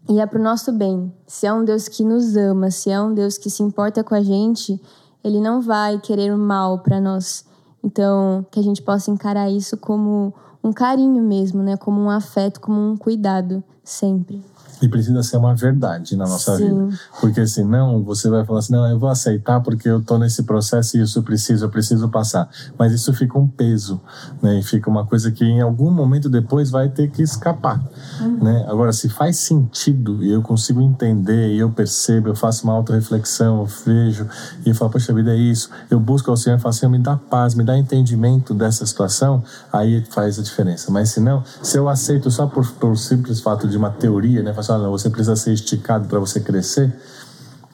E 0.07 0.19
é 0.19 0.25
para 0.25 0.39
o 0.39 0.43
nosso 0.43 0.71
bem. 0.71 1.11
Se 1.25 1.47
é 1.47 1.53
um 1.53 1.65
Deus 1.65 1.87
que 1.87 2.03
nos 2.03 2.35
ama, 2.37 2.69
se 2.69 2.91
é 2.91 3.01
um 3.01 3.13
Deus 3.13 3.37
que 3.37 3.49
se 3.49 3.63
importa 3.63 4.03
com 4.03 4.13
a 4.13 4.21
gente, 4.21 4.79
ele 5.23 5.39
não 5.39 5.61
vai 5.61 5.99
querer 5.99 6.31
o 6.31 6.37
mal 6.37 6.79
para 6.79 7.01
nós. 7.01 7.45
Então, 7.83 8.45
que 8.51 8.59
a 8.59 8.63
gente 8.63 8.81
possa 8.81 9.09
encarar 9.09 9.49
isso 9.49 9.77
como 9.77 10.33
um 10.65 10.73
carinho 10.73 11.21
mesmo, 11.21 11.61
né? 11.61 11.77
Como 11.77 12.01
um 12.01 12.09
afeto, 12.09 12.59
como 12.59 12.79
um 12.81 12.97
cuidado, 12.97 13.63
sempre. 13.83 14.41
E 14.81 14.89
precisa 14.89 15.23
ser 15.23 15.37
uma 15.37 15.55
verdade 15.55 16.15
na 16.15 16.25
nossa 16.25 16.57
Sim. 16.57 16.67
vida. 16.67 16.99
Porque 17.19 17.45
senão 17.47 18.03
você 18.03 18.29
vai 18.29 18.45
falar 18.45 18.59
assim: 18.59 18.73
não, 18.73 18.85
eu 18.89 18.99
vou 18.99 19.09
aceitar 19.09 19.61
porque 19.61 19.87
eu 19.87 19.99
estou 19.99 20.19
nesse 20.19 20.43
processo 20.43 20.97
e 20.97 21.01
isso 21.01 21.19
eu 21.19 21.23
preciso, 21.23 21.65
eu 21.65 21.69
preciso 21.69 22.09
passar. 22.09 22.49
Mas 22.77 22.91
isso 22.91 23.13
fica 23.13 23.37
um 23.37 23.47
peso, 23.47 24.01
né? 24.41 24.59
E 24.59 24.63
fica 24.63 24.89
uma 24.89 25.05
coisa 25.05 25.31
que 25.31 25.45
em 25.45 25.61
algum 25.61 25.89
momento 25.89 26.29
depois 26.29 26.69
vai 26.69 26.89
ter 26.89 27.09
que 27.09 27.21
escapar. 27.21 27.81
Uhum. 28.19 28.43
Né? 28.43 28.65
Agora, 28.67 28.91
se 28.91 29.07
faz 29.09 29.37
sentido 29.37 30.23
e 30.23 30.31
eu 30.31 30.41
consigo 30.41 30.81
entender 30.81 31.53
e 31.53 31.59
eu 31.59 31.69
percebo, 31.69 32.29
eu 32.29 32.35
faço 32.35 32.63
uma 32.65 32.73
auto-reflexão, 32.73 33.61
eu 33.61 33.65
vejo 33.65 34.27
e 34.65 34.69
eu 34.69 34.75
falo: 34.75 34.91
poxa 34.91 35.13
vida, 35.13 35.31
é 35.31 35.37
isso. 35.37 35.69
Eu 35.89 35.99
busco 35.99 36.29
ao 36.29 36.37
Senhor 36.37 36.57
e 36.57 36.61
falo 36.61 36.75
assim: 36.75 36.87
me 36.87 36.99
dá 36.99 37.15
paz, 37.15 37.55
me 37.55 37.63
dá 37.63 37.77
entendimento 37.77 38.53
dessa 38.53 38.85
situação, 38.85 39.43
aí 39.71 40.03
faz 40.09 40.37
a 40.37 40.41
diferença. 40.41 40.91
Mas 40.91 41.09
se 41.09 41.19
não, 41.19 41.43
se 41.61 41.77
eu 41.77 41.87
aceito 41.87 42.29
só 42.29 42.47
por, 42.47 42.65
por 42.73 42.97
simples 42.97 43.39
fato 43.39 43.67
de 43.67 43.77
uma 43.77 43.89
teoria, 43.89 44.43
né? 44.43 44.53
Olha, 44.69 44.89
você 44.89 45.09
precisa 45.09 45.35
ser 45.35 45.53
esticado 45.53 46.07
para 46.07 46.19
você 46.19 46.39
crescer, 46.39 46.93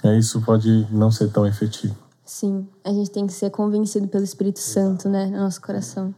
é, 0.03 0.17
isso 0.17 0.41
pode 0.41 0.87
não 0.91 1.11
ser 1.11 1.29
tão 1.29 1.45
efetivo. 1.45 1.95
Sim, 2.25 2.67
a 2.83 2.91
gente 2.91 3.11
tem 3.11 3.27
que 3.27 3.33
ser 3.33 3.49
convencido 3.49 4.07
pelo 4.07 4.23
Espírito 4.23 4.59
Santo, 4.59 5.09
né, 5.09 5.25
no 5.25 5.39
nosso 5.39 5.61
coração. 5.61 6.13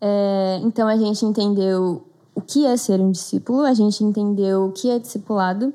É, 0.00 0.60
então 0.62 0.86
a 0.86 0.96
gente 0.96 1.24
entendeu 1.24 2.06
o 2.34 2.40
que 2.40 2.66
é 2.66 2.76
ser 2.76 3.00
um 3.00 3.10
discípulo, 3.10 3.62
a 3.62 3.74
gente 3.74 4.02
entendeu 4.04 4.66
o 4.66 4.72
que 4.72 4.90
é 4.90 4.98
discipulado, 4.98 5.72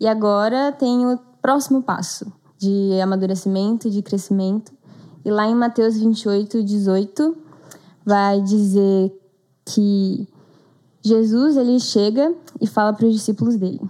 e 0.00 0.06
agora 0.06 0.72
tem 0.72 1.06
o 1.06 1.18
próximo 1.40 1.82
passo 1.82 2.30
de 2.58 3.00
amadurecimento, 3.00 3.90
de 3.90 4.02
crescimento. 4.02 4.72
E 5.24 5.30
lá 5.30 5.46
em 5.46 5.54
Mateus 5.54 5.96
28, 5.96 6.62
18, 6.62 7.36
vai 8.04 8.40
dizer 8.42 9.12
que 9.64 10.28
Jesus 11.04 11.58
ele 11.58 11.78
chega 11.78 12.34
e 12.58 12.66
fala 12.66 12.94
para 12.94 13.06
os 13.06 13.12
discípulos 13.12 13.56
dele: 13.56 13.80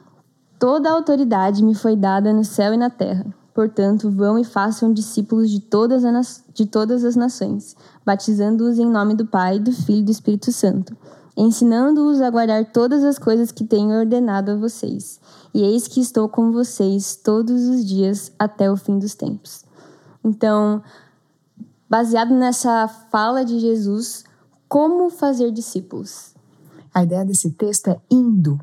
Toda 0.59 0.91
a 0.91 0.93
autoridade 0.95 1.63
me 1.63 1.73
foi 1.73 1.95
dada 1.95 2.33
no 2.33 2.45
céu 2.45 2.75
e 2.75 2.77
na 2.77 2.91
terra. 2.91 3.25
Portanto, 3.55 4.11
vão 4.11 4.37
e 4.37 4.43
façam 4.43 4.93
discípulos 4.93 5.49
de 5.49 5.61
todas, 5.61 6.05
as, 6.05 6.43
de 6.53 6.67
todas 6.67 7.05
as 7.05 7.15
nações, 7.15 7.77
batizando-os 8.05 8.81
em 8.81 8.91
nome 8.91 9.15
do 9.15 9.25
Pai, 9.25 9.61
do 9.61 9.71
Filho 9.71 10.01
e 10.01 10.03
do 10.03 10.11
Espírito 10.11 10.51
Santo, 10.51 10.97
ensinando-os 11.37 12.21
a 12.21 12.29
guardar 12.31 12.65
todas 12.73 13.05
as 13.05 13.17
coisas 13.17 13.53
que 13.53 13.63
tenho 13.63 13.97
ordenado 13.97 14.51
a 14.51 14.57
vocês. 14.57 15.21
E 15.55 15.63
eis 15.63 15.87
que 15.87 16.01
estou 16.01 16.29
com 16.29 16.51
vocês 16.51 17.15
todos 17.15 17.69
os 17.69 17.87
dias 17.87 18.33
até 18.37 18.69
o 18.69 18.77
fim 18.77 18.99
dos 18.99 19.15
tempos. 19.15 19.65
Então, 20.25 20.83
baseado 21.89 22.35
nessa 22.35 22.89
fala 22.89 23.45
de 23.45 23.61
Jesus, 23.61 24.25
como 24.69 25.11
fazer 25.11 25.53
discípulos? 25.53 26.34
A 26.95 27.03
ideia 27.03 27.25
desse 27.25 27.51
texto 27.51 27.89
é 27.89 28.01
indo, 28.09 28.59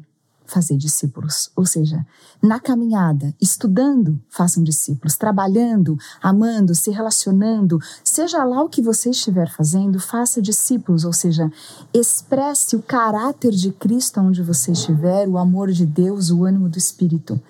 fazer 0.51 0.77
discípulos. 0.77 1.49
Ou 1.55 1.65
seja, 1.65 2.05
na 2.41 2.59
caminhada, 2.59 3.33
estudando, 3.41 4.19
façam 4.29 4.63
discípulos, 4.63 5.15
trabalhando, 5.15 5.97
amando, 6.21 6.75
se 6.75 6.91
relacionando, 6.91 7.79
seja 8.03 8.43
lá 8.43 8.61
o 8.61 8.69
que 8.69 8.81
você 8.81 9.09
estiver 9.09 9.49
fazendo, 9.49 9.99
faça 9.99 10.41
discípulos, 10.41 11.05
ou 11.05 11.13
seja, 11.13 11.51
expresse 11.93 12.75
o 12.75 12.81
caráter 12.81 13.51
de 13.51 13.71
Cristo 13.71 14.19
onde 14.19 14.43
você 14.43 14.73
estiver, 14.73 15.27
o 15.27 15.37
amor 15.37 15.71
de 15.71 15.85
Deus, 15.85 16.29
o 16.29 16.43
ânimo 16.43 16.67
do 16.67 16.77
Espírito. 16.77 17.41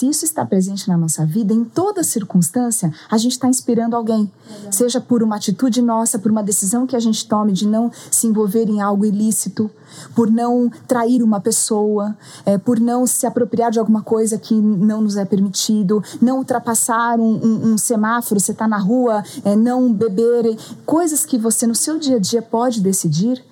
Se 0.00 0.08
isso 0.08 0.24
está 0.24 0.46
presente 0.46 0.88
na 0.88 0.96
nossa 0.96 1.26
vida, 1.26 1.52
em 1.52 1.62
toda 1.62 2.02
circunstância, 2.02 2.90
a 3.10 3.18
gente 3.18 3.32
está 3.32 3.46
inspirando 3.48 3.94
alguém. 3.94 4.32
Seja 4.70 4.98
por 4.98 5.22
uma 5.22 5.36
atitude 5.36 5.82
nossa, 5.82 6.18
por 6.18 6.30
uma 6.30 6.42
decisão 6.42 6.86
que 6.86 6.96
a 6.96 6.98
gente 6.98 7.28
tome 7.28 7.52
de 7.52 7.68
não 7.68 7.92
se 8.10 8.26
envolver 8.26 8.66
em 8.66 8.80
algo 8.80 9.04
ilícito, 9.04 9.70
por 10.14 10.30
não 10.30 10.70
trair 10.88 11.22
uma 11.22 11.38
pessoa, 11.38 12.16
é, 12.46 12.56
por 12.56 12.80
não 12.80 13.06
se 13.06 13.26
apropriar 13.26 13.70
de 13.70 13.78
alguma 13.78 14.00
coisa 14.00 14.38
que 14.38 14.54
não 14.54 15.02
nos 15.02 15.18
é 15.18 15.26
permitido, 15.26 16.02
não 16.18 16.38
ultrapassar 16.38 17.20
um, 17.20 17.34
um, 17.34 17.72
um 17.72 17.76
semáforo, 17.76 18.40
você 18.40 18.52
está 18.52 18.66
na 18.66 18.78
rua, 18.78 19.22
é, 19.44 19.54
não 19.54 19.92
beber, 19.92 20.56
coisas 20.86 21.26
que 21.26 21.36
você 21.36 21.66
no 21.66 21.74
seu 21.74 21.98
dia 21.98 22.16
a 22.16 22.18
dia 22.18 22.40
pode 22.40 22.80
decidir 22.80 23.44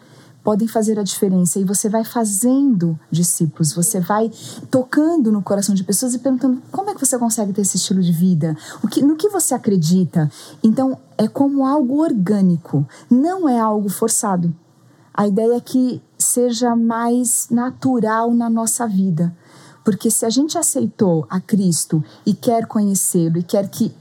podem 0.49 0.67
fazer 0.67 0.99
a 0.99 1.03
diferença. 1.03 1.61
E 1.61 1.65
você 1.65 1.91
vai 1.91 2.03
fazendo 2.05 2.99
discípulos, 3.11 3.75
você 3.75 4.01
vai 4.01 4.31
tocando 4.71 5.31
no 5.31 5.43
coração 5.43 5.75
de 5.75 5.85
pessoas 5.85 6.15
e 6.15 6.19
perguntando 6.19 6.63
como 6.73 6.89
é 6.89 6.95
que 6.95 7.05
você 7.05 7.19
consegue 7.19 7.53
ter 7.53 7.61
esse 7.61 7.77
estilo 7.77 8.01
de 8.01 8.13
vida, 8.13 8.57
o 8.83 8.89
que, 8.89 9.03
no 9.03 9.15
que 9.15 9.29
você 9.29 9.53
acredita. 9.53 10.33
Então, 10.63 10.97
é 11.19 11.29
como 11.29 11.67
algo 11.67 12.03
orgânico, 12.03 12.89
não 13.11 13.47
é 13.47 13.61
algo 13.61 13.91
forçado. 13.91 14.51
A 15.13 15.29
ideia 15.29 15.55
é 15.55 15.61
que 15.61 16.01
seja 16.17 16.75
mais 16.75 17.49
natural 17.51 18.33
na 18.33 18.49
nossa 18.49 18.89
vida. 18.89 19.37
Porque 19.85 20.11
se 20.11 20.25
a 20.25 20.31
gente 20.31 20.57
aceitou 20.57 21.27
a 21.29 21.41
Cristo 21.41 22.03
e 22.25 22.33
quer 22.33 22.67
conhecê-lo 22.67 23.37
e 23.37 23.43
quer 23.43 23.69
que 23.69 23.95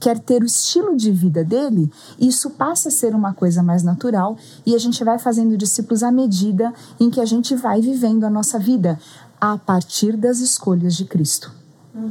quer 0.00 0.18
ter 0.18 0.42
o 0.42 0.46
estilo 0.46 0.96
de 0.96 1.12
vida 1.12 1.44
dele, 1.44 1.92
isso 2.18 2.50
passa 2.50 2.88
a 2.88 2.92
ser 2.92 3.14
uma 3.14 3.34
coisa 3.34 3.62
mais 3.62 3.82
natural 3.82 4.36
e 4.64 4.74
a 4.74 4.78
gente 4.78 5.04
vai 5.04 5.18
fazendo 5.18 5.56
discípulos 5.58 6.02
à 6.02 6.10
medida 6.10 6.72
em 6.98 7.10
que 7.10 7.20
a 7.20 7.26
gente 7.26 7.54
vai 7.54 7.82
vivendo 7.82 8.24
a 8.24 8.30
nossa 8.30 8.58
vida 8.58 8.98
a 9.38 9.58
partir 9.58 10.16
das 10.16 10.40
escolhas 10.40 10.96
de 10.96 11.04
Cristo. 11.04 11.52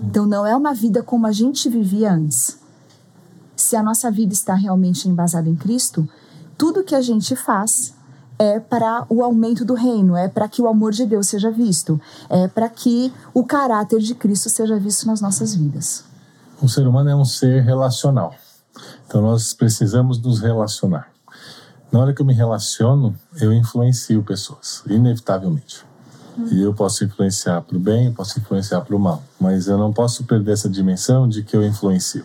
Então 0.06 0.28
não 0.28 0.46
é 0.46 0.56
uma 0.56 0.74
vida 0.74 1.02
como 1.02 1.26
a 1.26 1.32
gente 1.32 1.68
vivia 1.68 2.14
antes. 2.14 2.60
Se 3.56 3.76
a 3.76 3.82
nossa 3.82 4.12
vida 4.12 4.34
está 4.34 4.54
realmente 4.54 5.10
embasada 5.10 5.50
em 5.50 5.56
Cristo, 5.56 6.08
tudo 6.58 6.84
que 6.84 6.94
a 6.94 7.02
gente 7.02 7.36
faz 7.36 7.94
é 8.38 8.60
para 8.60 9.06
o 9.10 9.24
aumento 9.24 9.66
do 9.66 9.74
reino, 9.74 10.16
é 10.16 10.28
para 10.28 10.48
que 10.48 10.62
o 10.62 10.68
amor 10.68 10.94
de 10.94 11.06
Deus 11.06 11.28
seja 11.28 11.52
visto, 11.52 12.00
é 12.30 12.48
para 12.48 12.70
que 12.70 13.12
o 13.34 13.44
caráter 13.44 14.00
de 14.00 14.16
Cristo 14.16 14.50
seja 14.50 14.78
visto 14.78 15.08
nas 15.08 15.20
nossas 15.20 15.56
vidas 15.56 16.09
o 16.62 16.68
ser 16.68 16.88
humano 16.88 17.10
é 17.10 17.16
um 17.16 17.26
ser 17.26 17.64
relacional. 17.64 18.34
Então 19.06 19.22
nós 19.22 19.54
precisamos 19.54 20.22
nos 20.22 20.40
relacionar. 20.40 21.10
Na 21.92 22.00
hora 22.00 22.14
que 22.14 22.22
eu 22.22 22.26
me 22.26 22.34
relaciono, 22.34 23.16
eu 23.42 23.52
influencio 23.52 24.22
pessoas, 24.24 24.84
inevitavelmente. 24.88 25.89
E 26.52 26.62
eu 26.62 26.74
posso 26.74 27.04
influenciar 27.04 27.62
para 27.62 27.76
o 27.76 27.80
bem, 27.80 28.12
posso 28.12 28.40
influenciar 28.40 28.82
para 28.82 28.96
o 28.96 29.00
mal, 29.00 29.22
mas 29.40 29.68
eu 29.68 29.78
não 29.78 29.92
posso 29.92 30.24
perder 30.24 30.54
essa 30.54 30.70
dimensão 30.70 31.28
de 31.28 31.44
que 31.44 31.56
eu 31.56 31.66
influencio. 31.66 32.24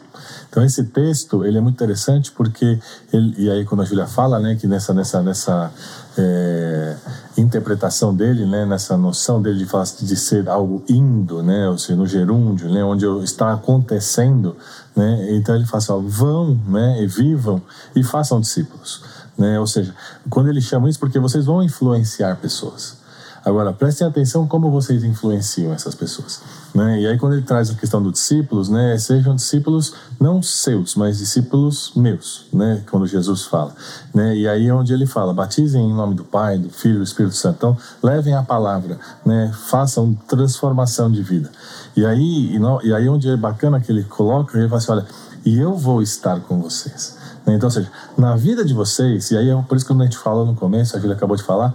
Então 0.49 0.65
esse 0.65 0.85
texto 0.85 1.45
ele 1.45 1.59
é 1.59 1.61
muito 1.61 1.75
interessante 1.75 2.31
porque 2.31 2.79
ele, 3.13 3.35
e 3.37 3.51
aí 3.51 3.65
quando 3.65 3.83
a 3.83 3.85
Júlia 3.85 4.07
fala, 4.07 4.39
né, 4.39 4.57
que 4.57 4.67
nessa 4.67 4.95
nessa 4.95 5.23
nessa 5.23 5.73
é, 6.17 6.97
interpretação 7.37 8.15
dele, 8.15 8.47
né, 8.47 8.65
nessa 8.65 8.97
noção 8.97 9.43
dele 9.43 9.59
de, 9.59 9.67
falar, 9.67 9.85
de 9.85 10.17
ser 10.17 10.49
algo 10.49 10.85
indo, 10.89 11.43
né, 11.43 11.69
ou 11.69 11.77
seja, 11.79 11.97
no 11.97 12.07
gerúndio, 12.07 12.71
né, 12.71 12.85
onde 12.85 13.07
está 13.25 13.53
acontecendo, 13.53 14.57
né, 14.95 15.35
então 15.35 15.55
ele 15.55 15.67
fala 15.67 15.79
assim, 15.79 15.93
ó, 15.93 15.99
vão, 15.99 16.61
né, 16.69 17.03
e 17.03 17.07
vivam 17.07 17.61
e 17.97 18.03
façam 18.05 18.41
discípulos, 18.41 19.03
né, 19.37 19.59
ou 19.59 19.67
seja, 19.67 19.95
quando 20.31 20.49
ele 20.49 20.61
chama 20.61 20.89
isso 20.89 20.99
porque 20.99 21.19
vocês 21.19 21.47
vão 21.47 21.63
influenciar 21.63 22.37
pessoas. 22.37 23.04
Agora, 23.45 23.73
prestem 23.73 24.07
atenção 24.07 24.47
como 24.47 24.71
vocês 24.71 25.05
influenciam 25.05 25.73
essas 25.73 25.95
pessoas. 25.95 26.41
Né? 26.75 27.03
E 27.03 27.07
aí, 27.07 27.19
quando 27.19 27.35
ele 27.35 27.43
traz 27.43 27.71
a 27.71 27.75
questão 27.75 28.03
dos 28.03 28.13
discípulos, 28.15 28.71
né, 28.71 28.97
sejam 28.97 29.37
discípulos 29.37 29.93
não 30.19 30.43
seus, 30.43 30.95
mas 30.95 31.19
discípulos 31.19 31.93
meus, 31.95 32.47
né, 32.53 32.83
quando 32.91 33.07
Jesus 33.07 33.43
fala. 33.43 33.75
Né? 34.15 34.35
E 34.37 34.49
aí 34.49 34.67
é 34.67 34.75
onde 34.75 34.95
ele 34.95 35.07
fala: 35.07 35.35
batizem 35.35 35.91
em 35.91 35.95
nome 35.95 36.15
do 36.15 36.25
Pai, 36.25 36.57
do 36.57 36.71
Filho 36.71 36.99
do 36.99 37.05
Espírito 37.05 37.37
Santo. 37.37 37.57
Então, 37.57 37.77
levem 38.03 38.35
a 38.35 38.43
palavra, 38.43 38.99
né, 39.25 39.53
façam 39.67 40.15
transformação 40.27 41.11
de 41.11 41.23
vida. 41.23 41.51
E 41.95 42.05
aí, 42.07 42.57
e, 42.57 42.89
e 42.89 42.95
aí 42.95 43.09
onde 43.09 43.29
é 43.29 43.37
bacana 43.37 43.79
que 43.79 43.93
ele 43.93 44.05
coloca, 44.05 44.57
ele 44.57 44.69
fala 44.69 44.79
assim: 44.79 44.93
olha, 44.93 45.07
e 45.45 45.59
eu 45.59 45.77
vou 45.77 46.01
estar 46.01 46.41
com 46.41 46.61
vocês. 46.61 47.19
Né? 47.47 47.55
Então, 47.55 47.67
ou 47.67 47.71
seja, 47.71 47.91
na 48.17 48.35
vida 48.37 48.65
de 48.65 48.73
vocês, 48.73 49.31
e 49.31 49.37
aí 49.37 49.51
é 49.51 49.63
por 49.63 49.77
isso 49.77 49.87
que 49.87 49.93
a 49.93 49.97
gente 49.97 50.17
falou 50.17 50.47
no 50.47 50.55
começo, 50.55 50.97
a 50.97 51.01
Júlia 51.01 51.15
acabou 51.15 51.37
de 51.37 51.43
falar, 51.43 51.75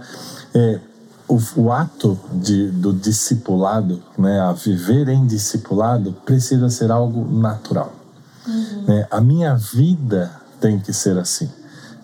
é, 0.52 0.80
o, 1.30 1.38
o 1.56 1.72
ato 1.72 2.18
de, 2.32 2.70
do 2.72 2.92
discipulado, 2.92 4.02
né, 4.18 4.40
a 4.40 4.52
viver 4.52 5.08
em 5.08 5.24
discipulado, 5.26 6.12
precisa 6.24 6.68
ser 6.68 6.90
algo 6.90 7.24
natural. 7.30 7.92
Uhum. 8.46 8.84
Né? 8.88 9.06
A 9.10 9.20
minha 9.20 9.54
vida 9.54 10.32
tem 10.60 10.78
que 10.80 10.92
ser 10.92 11.16
assim. 11.16 11.48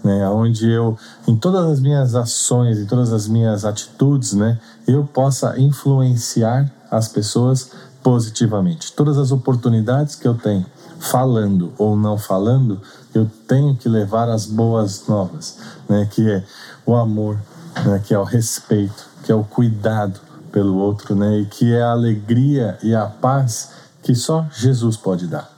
Né, 0.04 0.28
onde 0.28 0.70
eu, 0.70 0.96
em 1.26 1.34
todas 1.34 1.68
as 1.68 1.80
minhas 1.80 2.14
ações, 2.14 2.78
em 2.78 2.86
todas 2.86 3.12
as 3.12 3.26
minhas 3.26 3.64
atitudes, 3.64 4.34
né, 4.34 4.56
eu 4.86 5.04
possa 5.04 5.58
influenciar 5.58 6.70
as 6.88 7.08
pessoas 7.08 7.72
positivamente. 8.04 8.92
Todas 8.92 9.18
as 9.18 9.32
oportunidades 9.32 10.14
que 10.14 10.28
eu 10.28 10.34
tenho, 10.34 10.64
falando 11.00 11.72
ou 11.76 11.96
não 11.96 12.16
falando, 12.16 12.80
eu 13.12 13.28
tenho 13.48 13.74
que 13.74 13.88
levar 13.88 14.28
as 14.28 14.46
boas 14.46 15.08
novas, 15.08 15.58
né, 15.88 16.06
que 16.08 16.30
é 16.30 16.44
o 16.84 16.94
amor, 16.94 17.36
né, 17.84 18.00
que 18.06 18.14
é 18.14 18.18
o 18.18 18.22
respeito, 18.22 19.15
que 19.26 19.32
é 19.32 19.34
o 19.34 19.42
cuidado 19.42 20.20
pelo 20.52 20.76
outro, 20.76 21.16
né? 21.16 21.40
E 21.40 21.46
que 21.46 21.74
é 21.74 21.82
a 21.82 21.90
alegria 21.90 22.78
e 22.80 22.94
a 22.94 23.06
paz 23.06 23.72
que 24.02 24.14
só 24.14 24.46
Jesus 24.52 24.96
pode 24.96 25.26
dar. 25.26 25.50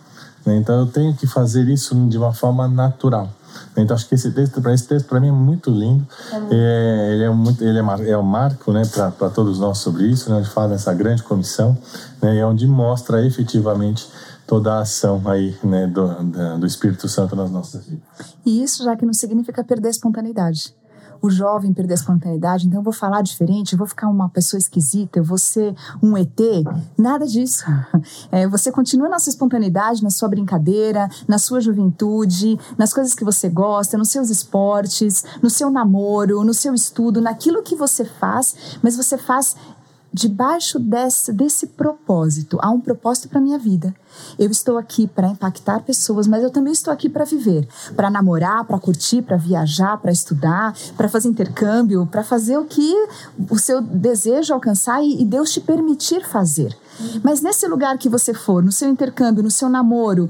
Né? 0.44 0.56
Então 0.56 0.80
eu 0.80 0.86
tenho 0.86 1.14
que 1.14 1.26
fazer 1.26 1.68
isso 1.68 1.94
de 2.08 2.16
uma 2.16 2.32
forma 2.32 2.66
natural. 2.66 3.28
Então 3.76 3.94
acho 3.94 4.08
que 4.08 4.14
esse 4.14 4.30
texto, 4.30 4.62
para 4.62 4.72
esse 4.72 4.88
texto 4.88 5.06
para 5.06 5.20
mim 5.20 5.28
é 5.28 5.32
muito 5.32 5.70
lindo. 5.70 6.06
É, 6.32 6.48
é, 6.50 7.14
ele 7.14 7.24
é 7.24 7.30
muito, 7.30 7.62
ele 7.62 7.78
é, 7.78 8.10
é 8.10 8.16
um 8.16 8.22
marco, 8.22 8.72
né, 8.72 8.82
para 8.86 9.28
todos 9.28 9.58
nós 9.58 9.78
sobre 9.78 10.06
isso, 10.06 10.30
né? 10.30 10.36
Onde 10.36 10.48
fala 10.48 10.70
dessa 10.70 10.94
grande 10.94 11.22
comissão, 11.22 11.76
né? 12.22 12.36
E 12.36 12.38
é 12.38 12.46
onde 12.46 12.66
mostra 12.66 13.24
efetivamente 13.24 14.08
toda 14.46 14.74
a 14.76 14.80
ação 14.80 15.20
aí, 15.26 15.54
né, 15.62 15.86
do, 15.86 16.08
do 16.58 16.66
Espírito 16.66 17.06
Santo 17.06 17.36
nas 17.36 17.50
nossas 17.50 17.84
vidas. 17.84 18.02
E 18.46 18.62
isso 18.62 18.82
já 18.82 18.96
que 18.96 19.04
não 19.04 19.12
significa 19.12 19.62
perder 19.62 19.88
a 19.88 19.90
espontaneidade 19.90 20.74
o 21.20 21.30
jovem 21.30 21.72
perder 21.72 21.94
a 21.94 21.96
espontaneidade, 21.96 22.66
então 22.66 22.80
eu 22.80 22.84
vou 22.84 22.92
falar 22.92 23.22
diferente, 23.22 23.72
eu 23.72 23.78
vou 23.78 23.86
ficar 23.86 24.08
uma 24.08 24.28
pessoa 24.28 24.58
esquisita, 24.58 25.18
eu 25.18 25.24
vou 25.24 25.38
ser 25.38 25.74
um 26.02 26.16
ET. 26.16 26.38
Nada 26.96 27.26
disso. 27.26 27.64
É, 28.30 28.46
você 28.46 28.70
continua 28.70 29.08
na 29.08 29.18
sua 29.18 29.30
espontaneidade, 29.30 30.02
na 30.02 30.10
sua 30.10 30.28
brincadeira, 30.28 31.08
na 31.26 31.38
sua 31.38 31.60
juventude, 31.60 32.58
nas 32.76 32.92
coisas 32.92 33.14
que 33.14 33.24
você 33.24 33.48
gosta, 33.48 33.96
nos 33.96 34.10
seus 34.10 34.28
esportes, 34.28 35.24
no 35.42 35.48
seu 35.48 35.70
namoro, 35.70 36.44
no 36.44 36.52
seu 36.52 36.74
estudo, 36.74 37.20
naquilo 37.20 37.62
que 37.62 37.74
você 37.74 38.04
faz, 38.04 38.78
mas 38.82 38.96
você 38.96 39.16
faz 39.16 39.56
debaixo 40.12 40.78
desse, 40.78 41.32
desse 41.32 41.66
propósito, 41.66 42.58
há 42.60 42.70
um 42.70 42.80
propósito 42.80 43.28
para 43.28 43.40
minha 43.40 43.58
vida. 43.58 43.94
Eu 44.38 44.50
estou 44.50 44.78
aqui 44.78 45.06
para 45.06 45.28
impactar 45.28 45.80
pessoas, 45.80 46.26
mas 46.26 46.42
eu 46.42 46.50
também 46.50 46.72
estou 46.72 46.92
aqui 46.92 47.08
para 47.08 47.24
viver, 47.24 47.68
para 47.94 48.10
namorar, 48.10 48.64
para 48.64 48.78
curtir, 48.78 49.22
para 49.22 49.36
viajar, 49.36 49.98
para 49.98 50.10
estudar, 50.10 50.74
para 50.96 51.08
fazer 51.08 51.28
intercâmbio, 51.28 52.06
para 52.06 52.24
fazer 52.24 52.56
o 52.58 52.64
que 52.64 52.94
o 53.50 53.58
seu 53.58 53.80
desejo 53.80 54.54
alcançar 54.54 55.02
e, 55.02 55.22
e 55.22 55.24
Deus 55.24 55.52
te 55.52 55.60
permitir 55.60 56.24
fazer. 56.24 56.76
Mas 57.22 57.40
nesse 57.40 57.66
lugar 57.68 57.98
que 57.98 58.08
você 58.08 58.34
for, 58.34 58.62
no 58.62 58.72
seu 58.72 58.88
intercâmbio, 58.88 59.42
no 59.42 59.50
seu 59.50 59.68
namoro, 59.68 60.28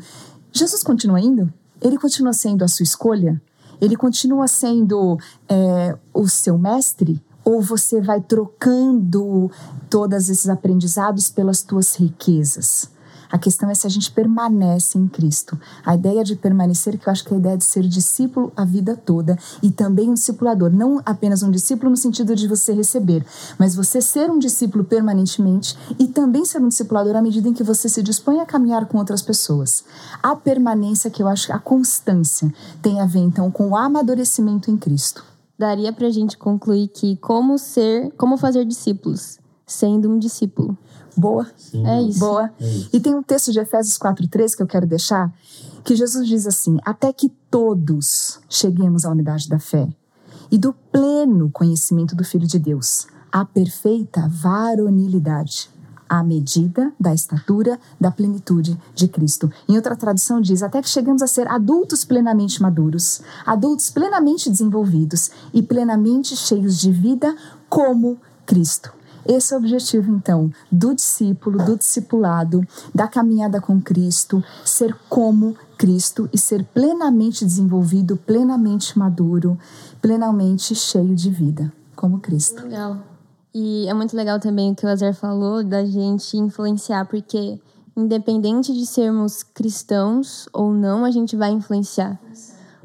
Jesus 0.52 0.82
continua 0.82 1.20
indo? 1.20 1.52
Ele 1.80 1.96
continua 1.96 2.32
sendo 2.32 2.64
a 2.64 2.68
sua 2.68 2.82
escolha? 2.82 3.40
Ele 3.80 3.96
continua 3.96 4.48
sendo 4.48 5.16
é, 5.48 5.96
o 6.12 6.28
seu 6.28 6.58
mestre? 6.58 7.22
Ou 7.48 7.62
você 7.62 7.98
vai 7.98 8.20
trocando 8.20 9.50
todos 9.88 10.28
esses 10.28 10.50
aprendizados 10.50 11.30
pelas 11.30 11.62
tuas 11.62 11.94
riquezas? 11.94 12.90
A 13.30 13.38
questão 13.38 13.70
é 13.70 13.74
se 13.74 13.86
a 13.86 13.90
gente 13.90 14.10
permanece 14.10 14.98
em 14.98 15.06
Cristo. 15.06 15.58
A 15.84 15.94
ideia 15.94 16.24
de 16.24 16.36
permanecer, 16.36 16.98
que 16.98 17.08
eu 17.08 17.12
acho 17.12 17.24
que 17.24 17.32
é 17.32 17.36
a 17.36 17.40
ideia 17.40 17.58
de 17.58 17.64
ser 17.64 17.86
discípulo 17.86 18.52
a 18.56 18.64
vida 18.64 18.96
toda 18.96 19.38
e 19.62 19.70
também 19.70 20.10
um 20.10 20.14
discipulador. 20.14 20.70
Não 20.70 21.00
apenas 21.04 21.42
um 21.42 21.50
discípulo 21.50 21.90
no 21.90 21.96
sentido 21.96 22.34
de 22.34 22.48
você 22.48 22.72
receber, 22.72 23.24
mas 23.58 23.74
você 23.74 24.00
ser 24.00 24.30
um 24.30 24.38
discípulo 24.38 24.84
permanentemente 24.84 25.76
e 25.98 26.06
também 26.06 26.44
ser 26.44 26.60
um 26.60 26.68
discipulador 26.68 27.16
à 27.16 27.22
medida 27.22 27.48
em 27.48 27.54
que 27.54 27.62
você 27.62 27.88
se 27.88 28.02
dispõe 28.02 28.40
a 28.40 28.46
caminhar 28.46 28.86
com 28.86 28.98
outras 28.98 29.22
pessoas. 29.22 29.84
A 30.22 30.34
permanência, 30.36 31.10
que 31.10 31.22
eu 31.22 31.28
acho 31.28 31.46
que 31.46 31.52
a 31.52 31.58
constância, 31.58 32.52
tem 32.82 33.00
a 33.00 33.06
ver 33.06 33.20
então 33.20 33.50
com 33.50 33.68
o 33.68 33.76
amadurecimento 33.76 34.70
em 34.70 34.76
Cristo 34.76 35.37
daria 35.58 35.92
para 35.92 36.06
a 36.06 36.10
gente 36.10 36.38
concluir 36.38 36.88
que 36.88 37.16
como 37.16 37.58
ser, 37.58 38.12
como 38.12 38.36
fazer 38.36 38.64
discípulos 38.64 39.38
sendo 39.68 40.10
um 40.10 40.18
discípulo. 40.18 40.76
Boa. 41.16 41.46
Sim. 41.56 41.86
É 41.86 42.02
isso. 42.02 42.18
Boa. 42.18 42.50
E 42.92 42.98
tem 42.98 43.14
um 43.14 43.22
texto 43.22 43.52
de 43.52 43.60
Efésios 43.60 43.98
4:3 43.98 44.56
que 44.56 44.62
eu 44.62 44.66
quero 44.66 44.86
deixar, 44.86 45.32
que 45.84 45.94
Jesus 45.94 46.26
diz 46.26 46.46
assim: 46.46 46.78
"Até 46.84 47.12
que 47.12 47.28
todos 47.50 48.40
cheguemos 48.48 49.04
à 49.04 49.10
unidade 49.10 49.48
da 49.48 49.58
fé 49.58 49.88
e 50.50 50.56
do 50.56 50.72
pleno 50.90 51.50
conhecimento 51.50 52.16
do 52.16 52.24
Filho 52.24 52.46
de 52.46 52.58
Deus, 52.58 53.06
à 53.30 53.44
perfeita 53.44 54.26
varonilidade, 54.28 55.68
à 56.08 56.22
medida 56.22 56.92
da 56.98 57.12
estatura 57.12 57.78
da 58.00 58.10
plenitude 58.10 58.78
de 58.94 59.08
Cristo." 59.08 59.50
Em 59.68 59.76
outra 59.76 59.96
tradução 59.96 60.40
diz: 60.40 60.62
"Até 60.62 60.80
que 60.82 60.88
chegamos 60.88 61.22
a 61.22 61.26
ser 61.26 61.48
adultos 61.48 62.04
plenamente 62.04 62.60
maduros, 62.62 63.20
adultos 63.44 63.90
plenamente 63.90 64.50
desenvolvidos 64.50 65.30
e 65.52 65.62
plenamente 65.62 66.36
cheios 66.36 66.78
de 66.78 66.90
vida 66.90 67.36
como 67.68 68.18
Cristo." 68.46 68.98
Esse 69.28 69.52
é 69.52 69.56
o 69.56 69.60
objetivo, 69.60 70.10
então, 70.10 70.50
do 70.72 70.94
discípulo, 70.94 71.62
do 71.62 71.76
discipulado, 71.76 72.66
da 72.94 73.06
caminhada 73.06 73.60
com 73.60 73.78
Cristo, 73.78 74.42
ser 74.64 74.96
como 75.06 75.54
Cristo 75.76 76.30
e 76.32 76.38
ser 76.38 76.64
plenamente 76.64 77.44
desenvolvido, 77.44 78.16
plenamente 78.16 78.98
maduro, 78.98 79.58
plenamente 80.00 80.74
cheio 80.74 81.14
de 81.14 81.30
vida, 81.30 81.70
como 81.94 82.20
Cristo. 82.20 82.62
Legal. 82.62 83.07
E 83.54 83.88
é 83.88 83.94
muito 83.94 84.16
legal 84.16 84.38
também 84.38 84.72
o 84.72 84.74
que 84.74 84.84
o 84.84 84.88
Azar 84.88 85.14
falou 85.14 85.64
da 85.64 85.84
gente 85.84 86.36
influenciar, 86.36 87.06
porque 87.06 87.60
independente 87.96 88.72
de 88.72 88.86
sermos 88.86 89.42
cristãos 89.42 90.48
ou 90.52 90.72
não, 90.72 91.04
a 91.04 91.10
gente 91.10 91.34
vai 91.34 91.50
influenciar. 91.50 92.20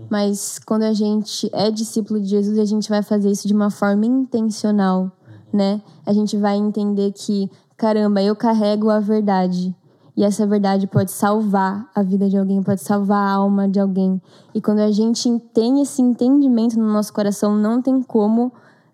Mas 0.09 0.59
quando 0.59 0.83
a 0.83 0.93
gente 0.93 1.49
é 1.53 1.69
discípulo 1.69 2.19
de 2.19 2.27
Jesus, 2.27 2.57
a 2.57 2.65
gente 2.65 2.89
vai 2.89 3.03
fazer 3.03 3.29
isso 3.29 3.47
de 3.47 3.53
uma 3.53 3.69
forma 3.69 4.05
intencional 4.05 5.11
né? 5.53 5.81
A 6.03 6.11
gente 6.11 6.35
vai 6.35 6.57
entender 6.57 7.11
que, 7.11 7.49
caramba, 7.77 8.21
eu 8.21 8.35
carrego 8.35 8.89
a 8.89 8.99
verdade. 8.99 9.73
E 10.17 10.23
essa 10.23 10.45
verdade 10.45 10.87
pode 10.87 11.11
salvar 11.11 11.89
a 11.93 12.01
vida 12.01 12.27
de 12.27 12.37
alguém, 12.37 12.61
pode 12.61 12.81
salvar 12.81 13.19
a 13.19 13.31
alma 13.33 13.69
de 13.69 13.79
alguém. 13.79 14.21
E 14.53 14.61
quando 14.61 14.79
a 14.79 14.91
gente 14.91 15.39
tem 15.53 15.81
esse 15.81 16.01
entendimento 16.01 16.77
no 16.77 16.91
nosso 16.91 17.13
coração, 17.13 17.55
não 17.55 17.81
tem 17.81 18.01
como 18.01 18.51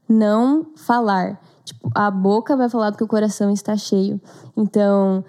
não 0.08 0.68
falar. 0.76 1.40
Tipo, 1.70 1.92
a 1.94 2.10
boca 2.10 2.58
vai 2.58 2.68
falar 2.68 2.90
do 2.90 2.98
que 2.98 3.04
o 3.04 3.08
coração 3.08 3.52
está 3.52 3.78
cheio. 3.78 4.20
Então, 4.58 5.24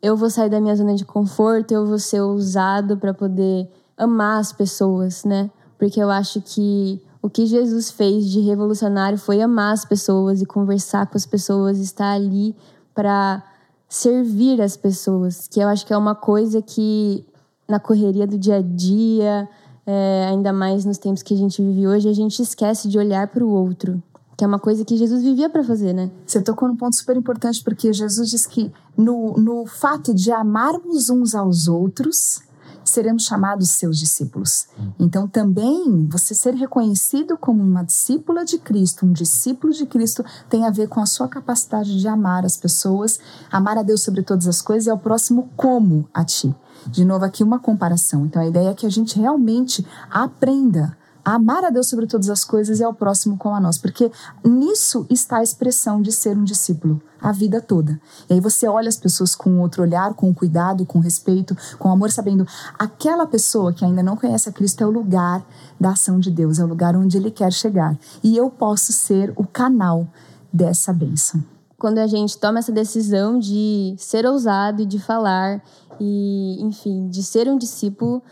eu 0.00 0.16
vou 0.16 0.30
sair 0.30 0.48
da 0.48 0.60
minha 0.60 0.74
zona 0.74 0.94
de 0.94 1.04
conforto, 1.04 1.72
eu 1.72 1.86
vou 1.86 1.98
ser 1.98 2.20
ousado 2.20 2.96
para 2.96 3.12
poder 3.12 3.70
amar 3.96 4.40
as 4.40 4.52
pessoas, 4.52 5.24
né? 5.24 5.50
Porque 5.78 6.00
eu 6.00 6.10
acho 6.10 6.40
que 6.40 7.00
o 7.20 7.28
que 7.28 7.46
Jesus 7.46 7.90
fez 7.90 8.24
de 8.26 8.40
revolucionário 8.40 9.18
foi 9.18 9.40
amar 9.42 9.74
as 9.74 9.84
pessoas 9.84 10.40
e 10.40 10.46
conversar 10.46 11.06
com 11.06 11.16
as 11.16 11.26
pessoas, 11.26 11.78
estar 11.78 12.12
ali 12.12 12.56
para 12.94 13.42
servir 13.88 14.60
as 14.62 14.76
pessoas, 14.76 15.46
que 15.46 15.60
eu 15.60 15.68
acho 15.68 15.84
que 15.86 15.92
é 15.92 15.96
uma 15.96 16.14
coisa 16.14 16.62
que 16.62 17.24
na 17.68 17.78
correria 17.78 18.26
do 18.26 18.38
dia 18.38 18.56
a 18.56 18.62
dia, 18.62 19.48
é, 19.86 20.26
ainda 20.30 20.52
mais 20.52 20.84
nos 20.84 20.96
tempos 20.96 21.22
que 21.22 21.34
a 21.34 21.36
gente 21.36 21.62
vive 21.62 21.86
hoje, 21.86 22.08
a 22.08 22.14
gente 22.14 22.40
esquece 22.42 22.88
de 22.88 22.98
olhar 22.98 23.28
para 23.28 23.44
o 23.44 23.50
outro, 23.50 24.02
que 24.42 24.44
é 24.44 24.48
uma 24.48 24.58
coisa 24.58 24.84
que 24.84 24.96
Jesus 24.96 25.22
vivia 25.22 25.48
para 25.48 25.62
fazer, 25.62 25.92
né? 25.92 26.10
Você 26.26 26.42
tocou 26.42 26.66
num 26.66 26.74
ponto 26.74 26.96
super 26.96 27.16
importante, 27.16 27.62
porque 27.62 27.92
Jesus 27.92 28.28
diz 28.28 28.44
que 28.44 28.72
no, 28.96 29.34
no 29.34 29.64
fato 29.66 30.12
de 30.12 30.32
amarmos 30.32 31.08
uns 31.10 31.32
aos 31.32 31.68
outros, 31.68 32.42
seremos 32.84 33.24
chamados 33.24 33.70
seus 33.70 33.96
discípulos. 33.96 34.66
Então, 34.98 35.28
também 35.28 36.08
você 36.10 36.34
ser 36.34 36.54
reconhecido 36.54 37.36
como 37.36 37.62
uma 37.62 37.84
discípula 37.84 38.44
de 38.44 38.58
Cristo, 38.58 39.06
um 39.06 39.12
discípulo 39.12 39.72
de 39.72 39.86
Cristo, 39.86 40.24
tem 40.50 40.66
a 40.66 40.70
ver 40.70 40.88
com 40.88 41.00
a 41.00 41.06
sua 41.06 41.28
capacidade 41.28 42.00
de 42.00 42.08
amar 42.08 42.44
as 42.44 42.56
pessoas, 42.56 43.20
amar 43.48 43.78
a 43.78 43.84
Deus 43.84 44.02
sobre 44.02 44.24
todas 44.24 44.48
as 44.48 44.60
coisas 44.60 44.88
e 44.88 44.90
ao 44.90 44.98
próximo 44.98 45.50
como 45.56 46.08
a 46.12 46.24
ti. 46.24 46.52
De 46.88 47.04
novo, 47.04 47.24
aqui 47.24 47.44
uma 47.44 47.60
comparação. 47.60 48.26
Então, 48.26 48.42
a 48.42 48.48
ideia 48.48 48.70
é 48.70 48.74
que 48.74 48.86
a 48.86 48.90
gente 48.90 49.20
realmente 49.20 49.86
aprenda 50.10 50.98
amar 51.24 51.64
a 51.64 51.70
Deus 51.70 51.88
sobre 51.88 52.06
todas 52.06 52.28
as 52.28 52.44
coisas 52.44 52.80
e 52.80 52.84
ao 52.84 52.94
próximo 52.94 53.36
como 53.36 53.54
a 53.54 53.60
nós, 53.60 53.78
porque 53.78 54.10
nisso 54.44 55.06
está 55.08 55.38
a 55.38 55.42
expressão 55.42 56.02
de 56.02 56.12
ser 56.12 56.36
um 56.36 56.44
discípulo 56.44 57.00
a 57.22 57.30
vida 57.30 57.60
toda. 57.60 58.00
E 58.28 58.34
aí 58.34 58.40
você 58.40 58.66
olha 58.66 58.88
as 58.88 58.96
pessoas 58.96 59.34
com 59.34 59.60
outro 59.60 59.82
olhar, 59.82 60.12
com 60.14 60.34
cuidado, 60.34 60.84
com 60.84 60.98
respeito, 60.98 61.56
com 61.78 61.88
amor, 61.88 62.10
sabendo 62.10 62.46
aquela 62.76 63.26
pessoa 63.26 63.72
que 63.72 63.84
ainda 63.84 64.02
não 64.02 64.16
conhece 64.16 64.48
a 64.48 64.52
Cristo 64.52 64.82
é 64.82 64.86
o 64.86 64.90
lugar 64.90 65.46
da 65.80 65.90
ação 65.90 66.18
de 66.18 66.30
Deus, 66.30 66.58
é 66.58 66.64
o 66.64 66.66
lugar 66.66 66.96
onde 66.96 67.16
ele 67.16 67.30
quer 67.30 67.52
chegar. 67.52 67.96
E 68.22 68.36
eu 68.36 68.50
posso 68.50 68.92
ser 68.92 69.32
o 69.36 69.46
canal 69.46 70.08
dessa 70.52 70.92
bênção. 70.92 71.42
Quando 71.78 71.98
a 71.98 72.06
gente 72.06 72.38
toma 72.38 72.58
essa 72.58 72.72
decisão 72.72 73.38
de 73.38 73.94
ser 73.98 74.26
ousado 74.26 74.82
e 74.82 74.86
de 74.86 75.00
falar 75.00 75.62
e, 76.00 76.58
enfim, 76.60 77.08
de 77.08 77.22
ser 77.22 77.48
um 77.48 77.58
discípulo, 77.58 78.22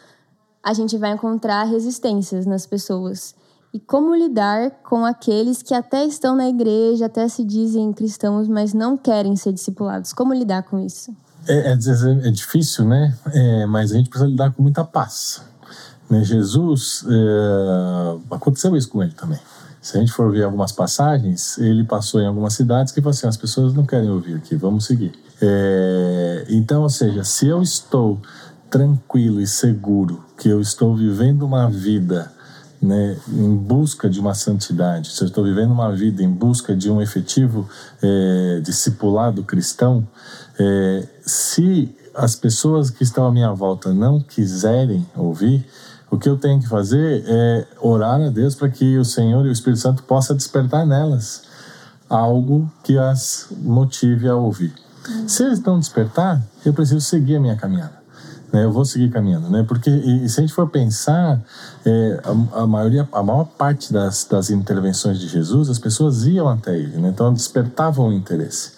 a 0.63 0.73
gente 0.73 0.97
vai 0.99 1.13
encontrar 1.13 1.65
resistências 1.65 2.47
nas 2.47 2.67
pessoas. 2.67 3.35
E 3.73 3.79
como 3.79 4.15
lidar 4.15 4.71
com 4.83 5.05
aqueles 5.05 5.63
que 5.63 5.73
até 5.73 6.05
estão 6.05 6.35
na 6.35 6.49
igreja, 6.49 7.07
até 7.07 7.29
se 7.29 7.45
dizem 7.45 7.93
cristãos, 7.93 8.49
mas 8.49 8.75
não 8.75 8.97
querem 8.97 9.37
ser 9.37 9.53
discipulados? 9.53 10.13
Como 10.13 10.35
lidar 10.35 10.65
com 10.65 10.79
isso? 10.79 11.15
É, 11.47 11.73
é, 11.73 12.29
é 12.29 12.31
difícil, 12.31 12.85
né? 12.85 13.17
É, 13.33 13.67
mas 13.67 13.93
a 13.93 13.97
gente 13.97 14.11
precisa 14.11 14.29
lidar 14.29 14.53
com 14.53 14.63
muita 14.63 14.85
paz. 14.85 15.41
Né? 16.11 16.25
Jesus, 16.25 17.05
é, 17.09 18.35
aconteceu 18.35 18.77
isso 18.77 18.89
com 18.89 19.03
ele 19.03 19.13
também. 19.13 19.39
Se 19.81 19.97
a 19.97 20.01
gente 20.01 20.13
for 20.13 20.31
ver 20.31 20.43
algumas 20.43 20.73
passagens, 20.73 21.57
ele 21.57 21.85
passou 21.85 22.21
em 22.21 22.27
algumas 22.27 22.53
cidades 22.53 22.93
que 22.93 23.01
falou 23.01 23.13
assim: 23.13 23.27
as 23.27 23.37
pessoas 23.37 23.73
não 23.73 23.87
querem 23.87 24.11
ouvir 24.11 24.35
aqui, 24.35 24.55
vamos 24.55 24.85
seguir. 24.85 25.13
É, 25.41 26.45
então, 26.51 26.83
ou 26.83 26.91
seja, 26.91 27.25
se 27.25 27.47
eu 27.47 27.63
estou 27.63 28.21
tranquilo 28.69 29.41
e 29.41 29.47
seguro 29.47 30.23
que 30.41 30.49
eu 30.49 30.59
estou 30.59 30.97
vivendo 30.97 31.43
uma 31.43 31.69
vida 31.69 32.33
né, 32.81 33.15
em 33.29 33.55
busca 33.55 34.09
de 34.09 34.19
uma 34.19 34.33
santidade, 34.33 35.11
se 35.11 35.23
eu 35.23 35.29
estou 35.29 35.45
vivendo 35.45 35.71
uma 35.71 35.93
vida 35.93 36.23
em 36.23 36.31
busca 36.31 36.75
de 36.75 36.91
um 36.91 37.01
efetivo 37.01 37.69
é, 38.03 38.61
discipulado 38.65 39.45
cristão, 39.45 40.09
é, 40.59 41.07
se 41.21 41.95
as 42.15 42.35
pessoas 42.35 42.89
que 42.89 43.03
estão 43.03 43.27
à 43.27 43.31
minha 43.31 43.53
volta 43.53 43.93
não 43.93 44.19
quiserem 44.19 45.07
ouvir, 45.15 45.67
o 46.11 46.19
que 46.19 46.29
eu 46.29 46.39
tenho 46.39 46.59
que 46.59 46.67
fazer 46.67 47.23
é 47.27 47.67
orar 47.79 48.21
a 48.23 48.31
Deus 48.31 48.55
para 48.55 48.71
que 48.71 48.97
o 48.97 49.05
Senhor 49.05 49.45
e 49.45 49.51
o 49.51 49.53
Espírito 49.53 49.81
Santo 49.81 50.03
possa 50.05 50.35
despertar 50.35 50.87
nelas 50.87 51.43
algo 52.09 52.69
que 52.83 52.97
as 52.97 53.47
motive 53.59 54.27
a 54.27 54.35
ouvir. 54.35 54.73
Se 55.27 55.45
eles 55.45 55.61
não 55.61 55.79
despertar, 55.79 56.43
eu 56.65 56.73
preciso 56.73 57.03
seguir 57.03 57.37
a 57.37 57.41
minha 57.41 57.57
caminhada 57.57 58.00
né, 58.53 58.65
eu 58.65 58.73
vou 58.73 58.85
seguir 58.85 59.11
caminhando, 59.11 59.49
né? 59.49 59.65
Porque 59.67 59.91
e, 59.91 60.29
se 60.29 60.41
a 60.41 60.43
gente 60.43 60.53
for 60.53 60.69
pensar, 60.69 61.41
é, 61.85 62.21
a, 62.25 62.63
a, 62.63 62.67
maioria, 62.67 63.09
a 63.13 63.23
maior 63.23 63.45
parte 63.45 63.93
das, 63.93 64.25
das 64.25 64.51
intervenções 64.51 65.19
de 65.19 65.29
Jesus, 65.29 65.71
as 65.71 65.79
pessoas 65.79 66.25
iam 66.25 66.49
até 66.49 66.77
ele, 66.77 66.97
né? 66.99 67.09
Então 67.09 67.33
despertavam 67.33 68.09
o 68.09 68.13
interesse. 68.13 68.73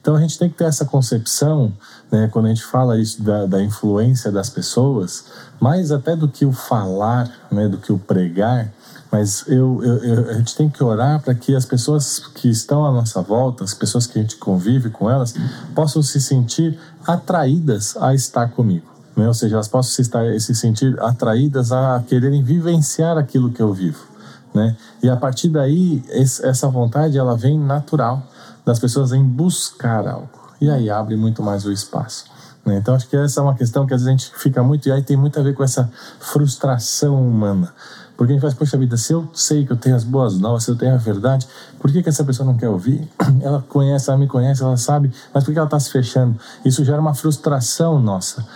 Então 0.00 0.16
a 0.16 0.20
gente 0.20 0.38
tem 0.38 0.50
que 0.50 0.56
ter 0.56 0.64
essa 0.64 0.84
concepção, 0.84 1.72
né, 2.12 2.28
quando 2.30 2.44
a 2.44 2.48
gente 2.50 2.62
fala 2.62 2.98
isso 2.98 3.22
da, 3.22 3.46
da 3.46 3.62
influência 3.62 4.30
das 4.30 4.50
pessoas, 4.50 5.24
mais 5.58 5.90
até 5.90 6.14
do 6.14 6.28
que 6.28 6.44
o 6.44 6.52
falar, 6.52 7.30
né, 7.50 7.68
do 7.68 7.78
que 7.78 7.90
o 7.90 7.98
pregar, 7.98 8.70
mas 9.10 9.44
eu, 9.48 9.82
eu, 9.82 10.04
eu, 10.04 10.30
a 10.30 10.32
gente 10.34 10.54
tem 10.56 10.68
que 10.68 10.84
orar 10.84 11.22
para 11.22 11.34
que 11.34 11.56
as 11.56 11.64
pessoas 11.64 12.18
que 12.18 12.50
estão 12.50 12.84
à 12.84 12.92
nossa 12.92 13.22
volta, 13.22 13.64
as 13.64 13.72
pessoas 13.72 14.06
que 14.06 14.18
a 14.18 14.20
gente 14.22 14.36
convive 14.36 14.90
com 14.90 15.08
elas, 15.08 15.34
possam 15.74 16.02
se 16.02 16.20
sentir 16.20 16.78
atraídas 17.06 17.96
a 17.96 18.12
estar 18.12 18.50
comigo 18.50 18.93
né? 19.16 19.26
ou 19.26 19.34
seja, 19.34 19.56
elas 19.56 19.68
possam 19.68 19.92
se, 19.92 20.02
estar, 20.02 20.40
se 20.40 20.54
sentir 20.54 21.00
atraídas 21.00 21.72
a 21.72 22.02
quererem 22.06 22.42
vivenciar 22.42 23.16
aquilo 23.16 23.50
que 23.50 23.62
eu 23.62 23.72
vivo. 23.72 24.04
Né? 24.52 24.76
E 25.02 25.08
a 25.08 25.16
partir 25.16 25.48
daí, 25.48 26.02
essa 26.10 26.68
vontade 26.68 27.18
ela 27.18 27.36
vem 27.36 27.58
natural 27.58 28.22
das 28.64 28.78
pessoas 28.78 29.12
em 29.12 29.22
buscar 29.22 30.06
algo. 30.06 30.30
E 30.60 30.70
aí 30.70 30.88
abre 30.88 31.16
muito 31.16 31.42
mais 31.42 31.64
o 31.64 31.72
espaço. 31.72 32.24
Né? 32.64 32.76
Então, 32.76 32.94
acho 32.94 33.08
que 33.08 33.16
essa 33.16 33.40
é 33.40 33.42
uma 33.42 33.54
questão 33.54 33.86
que 33.86 33.92
às 33.92 34.02
vezes 34.02 34.08
a 34.08 34.16
gente 34.16 34.38
fica 34.38 34.62
muito, 34.62 34.88
e 34.88 34.92
aí 34.92 35.02
tem 35.02 35.16
muito 35.16 35.38
a 35.38 35.42
ver 35.42 35.54
com 35.54 35.62
essa 35.62 35.90
frustração 36.20 37.20
humana. 37.20 37.72
Porque 38.16 38.32
a 38.32 38.34
gente 38.34 38.42
faz, 38.42 38.54
poxa 38.54 38.78
vida, 38.78 38.96
se 38.96 39.12
eu 39.12 39.28
sei 39.34 39.66
que 39.66 39.72
eu 39.72 39.76
tenho 39.76 39.96
as 39.96 40.04
boas 40.04 40.38
novas, 40.38 40.62
se 40.62 40.70
eu 40.70 40.76
tenho 40.76 40.94
a 40.94 40.98
verdade, 40.98 41.48
por 41.80 41.90
que, 41.90 42.00
que 42.00 42.08
essa 42.08 42.22
pessoa 42.22 42.46
não 42.46 42.56
quer 42.56 42.68
ouvir? 42.68 43.08
Ela 43.42 43.62
conhece, 43.68 44.08
ela 44.08 44.16
me 44.16 44.28
conhece, 44.28 44.62
ela 44.62 44.76
sabe, 44.76 45.12
mas 45.34 45.42
por 45.42 45.52
que 45.52 45.58
ela 45.58 45.66
está 45.66 45.80
se 45.80 45.90
fechando? 45.90 46.38
Isso 46.64 46.84
gera 46.84 47.00
uma 47.00 47.12
frustração 47.12 48.00
nossa 48.00 48.46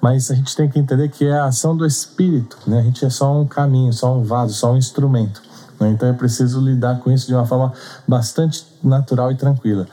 mas 0.00 0.30
a 0.30 0.34
gente 0.34 0.54
tem 0.54 0.68
que 0.68 0.78
entender 0.78 1.08
que 1.08 1.24
é 1.24 1.32
a 1.32 1.46
ação 1.46 1.76
do 1.76 1.86
Espírito, 1.86 2.58
né? 2.66 2.80
A 2.80 2.82
gente 2.82 3.04
é 3.04 3.10
só 3.10 3.32
um 3.32 3.46
caminho, 3.46 3.92
só 3.92 4.16
um 4.16 4.22
vaso, 4.22 4.54
só 4.54 4.72
um 4.72 4.76
instrumento. 4.76 5.42
Né? 5.80 5.90
Então 5.90 6.08
é 6.08 6.12
preciso 6.12 6.60
lidar 6.60 7.00
com 7.00 7.10
isso 7.10 7.26
de 7.26 7.34
uma 7.34 7.46
forma 7.46 7.72
bastante 8.06 8.66
natural 8.82 9.32
e 9.32 9.36
tranquila. 9.36 9.86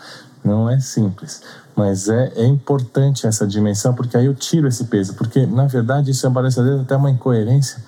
Não 0.44 0.70
é 0.70 0.80
simples, 0.80 1.42
mas 1.76 2.10
é, 2.10 2.34
é 2.36 2.46
importante 2.46 3.26
essa 3.26 3.48
dimensão, 3.48 3.94
porque 3.94 4.18
aí 4.18 4.26
eu 4.26 4.36
tiro 4.36 4.68
esse 4.68 4.84
peso, 4.86 5.14
porque 5.14 5.46
na 5.46 5.66
verdade 5.68 6.12
isso 6.12 6.30
vezes 6.30 6.82
até 6.82 6.98
uma 6.98 7.10
incoerência, 7.10 7.82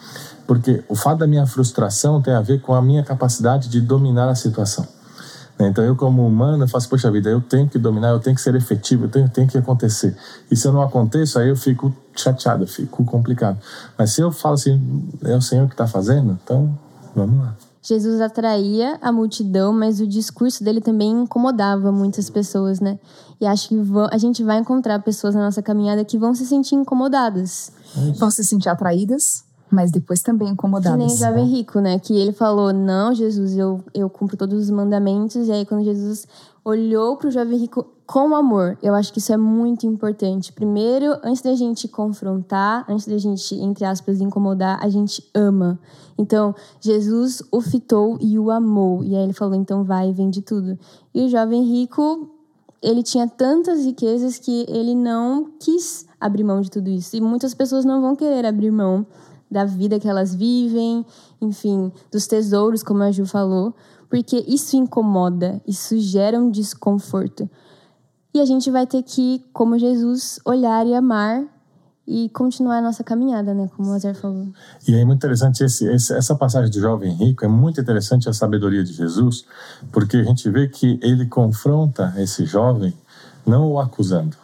porque 0.47 0.83
o 0.87 0.95
fato 0.95 1.19
da 1.19 1.27
minha 1.27 1.45
frustração 1.45 2.21
tem 2.21 2.33
a 2.33 2.41
ver 2.41 2.61
com 2.61 2.73
a 2.73 2.81
minha 2.81 3.03
capacidade 3.03 3.67
de 3.67 3.81
dominar 3.81 4.29
a 4.29 4.35
situação. 4.35 4.87
Né? 5.59 5.67
Então 5.67 5.83
eu 5.83 5.95
como 5.95 6.25
humano 6.25 6.63
eu 6.63 6.67
faço, 6.67 6.89
poxa 6.89 7.11
vida, 7.11 7.29
eu 7.29 7.41
tenho 7.41 7.67
que 7.67 7.79
dominar, 7.79 8.09
eu 8.09 8.19
tenho 8.19 8.35
que 8.35 8.41
ser 8.41 8.55
efetivo, 8.55 9.05
eu 9.05 9.09
tenho, 9.09 9.29
tenho 9.29 9.47
que 9.47 9.57
acontecer. 9.57 10.15
E 10.51 10.55
se 10.55 10.67
eu 10.67 10.73
não 10.73 10.81
aconteço, 10.81 11.39
aí 11.39 11.49
eu 11.49 11.55
fico 11.55 11.93
chateado, 12.15 12.63
eu 12.63 12.67
fico 12.67 13.03
complicado. 13.05 13.57
Mas 13.97 14.11
se 14.11 14.21
eu 14.21 14.31
falo 14.31 14.55
assim, 14.55 15.09
é 15.23 15.35
o 15.35 15.41
Senhor 15.41 15.67
que 15.67 15.73
está 15.73 15.87
fazendo, 15.87 16.37
então 16.43 16.77
vamos 17.15 17.39
lá. 17.39 17.55
Jesus 17.81 18.19
atraía 18.19 18.97
a 18.99 19.11
multidão, 19.11 19.71
mas 19.71 19.99
o 19.99 20.07
discurso 20.07 20.63
dele 20.63 20.81
também 20.81 21.11
incomodava 21.11 21.91
muitas 21.91 22.31
pessoas, 22.31 22.79
né? 22.79 22.97
E 23.39 23.45
acho 23.45 23.69
que 23.69 23.75
a 24.11 24.17
gente 24.17 24.43
vai 24.43 24.57
encontrar 24.57 24.99
pessoas 25.03 25.35
na 25.35 25.41
nossa 25.43 25.61
caminhada 25.61 26.03
que 26.03 26.17
vão 26.17 26.33
se 26.33 26.47
sentir 26.47 26.73
incomodadas. 26.73 27.71
Vão 28.17 28.31
se 28.31 28.43
sentir 28.43 28.69
atraídas, 28.69 29.44
mas 29.69 29.91
depois 29.91 30.21
também 30.21 30.49
incomodadas. 30.49 30.91
Que 30.91 31.05
nem 31.05 31.15
o 31.15 31.17
jovem 31.17 31.45
rico, 31.45 31.79
né? 31.79 31.99
Que 31.99 32.15
ele 32.15 32.31
falou: 32.31 32.71
Não, 32.71 33.13
Jesus, 33.13 33.57
eu, 33.57 33.83
eu 33.93 34.09
cumpro 34.09 34.37
todos 34.37 34.63
os 34.63 34.69
mandamentos. 34.69 35.47
E 35.47 35.51
aí, 35.51 35.65
quando 35.65 35.83
Jesus 35.83 36.27
olhou 36.63 37.17
para 37.17 37.27
o 37.27 37.31
jovem 37.31 37.57
rico 37.57 37.85
com 38.05 38.35
amor, 38.35 38.77
eu 38.81 38.93
acho 38.93 39.11
que 39.11 39.19
isso 39.19 39.33
é 39.33 39.37
muito 39.37 39.85
importante. 39.85 40.53
Primeiro, 40.53 41.17
antes 41.23 41.41
da 41.41 41.55
gente 41.55 41.87
confrontar, 41.87 42.85
antes 42.89 43.07
da 43.07 43.17
gente, 43.17 43.55
entre 43.55 43.85
aspas, 43.85 44.21
incomodar, 44.21 44.79
a 44.83 44.89
gente 44.89 45.23
ama. 45.33 45.79
Então, 46.17 46.53
Jesus 46.79 47.41
o 47.51 47.59
fitou 47.61 48.17
e 48.21 48.37
o 48.37 48.51
amou. 48.51 49.03
E 49.03 49.15
aí 49.15 49.23
ele 49.23 49.33
falou: 49.33 49.55
Então 49.55 49.83
vai 49.83 50.09
e 50.09 50.13
vende 50.13 50.41
tudo. 50.41 50.77
E 51.13 51.25
o 51.25 51.29
jovem 51.29 51.63
rico. 51.63 52.31
Ele 52.83 53.01
tinha 53.01 53.27
tantas 53.27 53.83
riquezas 53.83 54.37
que 54.37 54.63
ele 54.69 54.93
não 54.93 55.49
quis 55.59 56.05
abrir 56.19 56.43
mão 56.43 56.61
de 56.61 56.69
tudo 56.69 56.87
isso. 56.87 57.15
E 57.15 57.21
muitas 57.21 57.51
pessoas 57.55 57.83
não 57.83 57.99
vão 57.99 58.15
querer 58.15 58.45
abrir 58.45 58.69
mão 58.69 59.07
da 59.49 59.65
vida 59.65 59.99
que 59.99 60.07
elas 60.07 60.33
vivem, 60.33 61.05
enfim, 61.41 61.91
dos 62.11 62.27
tesouros, 62.27 62.83
como 62.83 63.03
a 63.03 63.11
Ju 63.11 63.25
falou, 63.25 63.73
porque 64.09 64.43
isso 64.47 64.75
incomoda, 64.75 65.61
isso 65.67 65.99
gera 65.99 66.39
um 66.39 66.49
desconforto. 66.49 67.49
E 68.33 68.39
a 68.39 68.45
gente 68.45 68.69
vai 68.69 68.85
ter 68.85 69.01
que, 69.01 69.43
como 69.53 69.79
Jesus, 69.79 70.39
olhar 70.45 70.85
e 70.85 70.93
amar 70.93 71.45
e 72.07 72.29
continuar 72.29 72.77
a 72.77 72.81
nossa 72.81 73.03
caminhada, 73.03 73.53
né? 73.53 73.69
Como 73.75 73.89
o 73.89 73.93
Azar 73.93 74.13
falou. 74.13 74.47
E 74.87 74.93
é 74.93 75.03
muito 75.03 75.19
interessante 75.19 75.63
esse, 75.63 75.89
essa 75.89 76.35
passagem 76.35 76.69
do 76.69 76.79
jovem 76.79 77.13
rico, 77.13 77.43
é 77.43 77.47
muito 77.47 77.81
interessante 77.81 78.29
a 78.29 78.33
sabedoria 78.33 78.83
de 78.83 78.93
Jesus, 78.93 79.45
porque 79.91 80.17
a 80.17 80.23
gente 80.23 80.49
vê 80.49 80.67
que 80.67 80.99
ele 81.01 81.25
confronta 81.25 82.13
esse 82.17 82.45
jovem 82.45 82.93
não 83.45 83.71
o 83.71 83.79
acusando, 83.79 84.37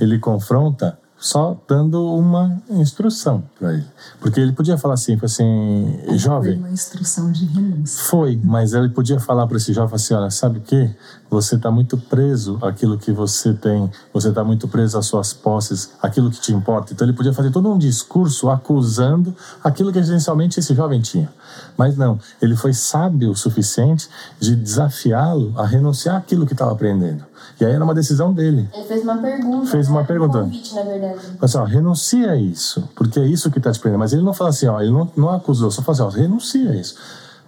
ele 0.00 0.18
confronta 0.18 0.98
só 1.18 1.58
dando 1.66 2.14
uma 2.14 2.62
instrução 2.68 3.42
para 3.58 3.72
ele. 3.72 3.86
Porque 4.20 4.38
ele 4.38 4.52
podia 4.52 4.76
falar 4.76 4.94
assim, 4.94 5.18
assim, 5.22 5.98
jovem. 6.16 6.52
Foi 6.52 6.58
uma 6.58 6.70
instrução 6.70 7.32
de 7.32 7.46
renúncia. 7.46 8.04
Foi, 8.04 8.40
mas 8.44 8.74
ele 8.74 8.90
podia 8.90 9.18
falar 9.18 9.46
para 9.46 9.56
esse 9.56 9.72
jovem 9.72 9.94
assim, 9.94 10.14
olha, 10.14 10.30
sabe 10.30 10.58
o 10.58 10.60
que? 10.60 10.94
Você 11.30 11.56
está 11.56 11.70
muito 11.70 11.96
preso 11.96 12.58
àquilo 12.62 12.98
que 12.98 13.10
você 13.12 13.52
tem, 13.54 13.90
você 14.12 14.28
está 14.28 14.44
muito 14.44 14.68
preso 14.68 14.98
às 14.98 15.06
suas 15.06 15.32
posses, 15.32 15.90
aquilo 16.00 16.30
que 16.30 16.40
te 16.40 16.52
importa. 16.52 16.92
Então 16.92 17.06
ele 17.06 17.16
podia 17.16 17.32
fazer 17.32 17.50
todo 17.50 17.68
um 17.72 17.78
discurso 17.78 18.48
acusando 18.50 19.34
aquilo 19.64 19.92
que 19.92 19.98
essencialmente 19.98 20.60
esse 20.60 20.74
jovem 20.74 21.00
tinha. 21.00 21.32
Mas 21.76 21.96
não, 21.96 22.18
ele 22.40 22.56
foi 22.56 22.72
sábio 22.72 23.30
o 23.30 23.36
suficiente 23.36 24.08
de 24.38 24.56
desafiá-lo 24.56 25.52
a 25.56 25.66
renunciar 25.66 26.16
àquilo 26.16 26.46
que 26.46 26.52
estava 26.52 26.72
aprendendo. 26.72 27.24
E 27.60 27.64
aí 27.64 27.72
era 27.72 27.82
uma 27.82 27.94
decisão 27.94 28.32
dele. 28.32 28.68
Ele 28.72 28.84
fez 28.84 29.02
uma 29.02 29.18
pergunta. 29.18 29.66
Fez 29.66 29.88
uma 29.88 30.00
né? 30.00 30.06
pergunta. 30.06 30.38
Um 30.38 30.42
convite, 30.42 30.74
na 30.74 30.82
verdade. 30.82 31.20
Assim, 31.40 31.58
ó, 31.58 31.64
renuncia 31.64 32.32
a 32.32 32.36
isso, 32.36 32.88
porque 32.94 33.20
é 33.20 33.26
isso 33.26 33.50
que 33.50 33.58
está 33.58 33.72
te 33.72 33.80
prendendo. 33.80 34.00
Mas 34.00 34.12
ele 34.12 34.22
não 34.22 34.34
fala 34.34 34.50
assim, 34.50 34.66
ó, 34.66 34.80
ele 34.80 34.90
não, 34.90 35.10
não 35.16 35.30
acusou, 35.30 35.70
só 35.70 35.82
falou 35.82 36.08
assim, 36.08 36.18
ó, 36.18 36.22
renuncia 36.22 36.70
a 36.70 36.74
isso. 36.74 36.96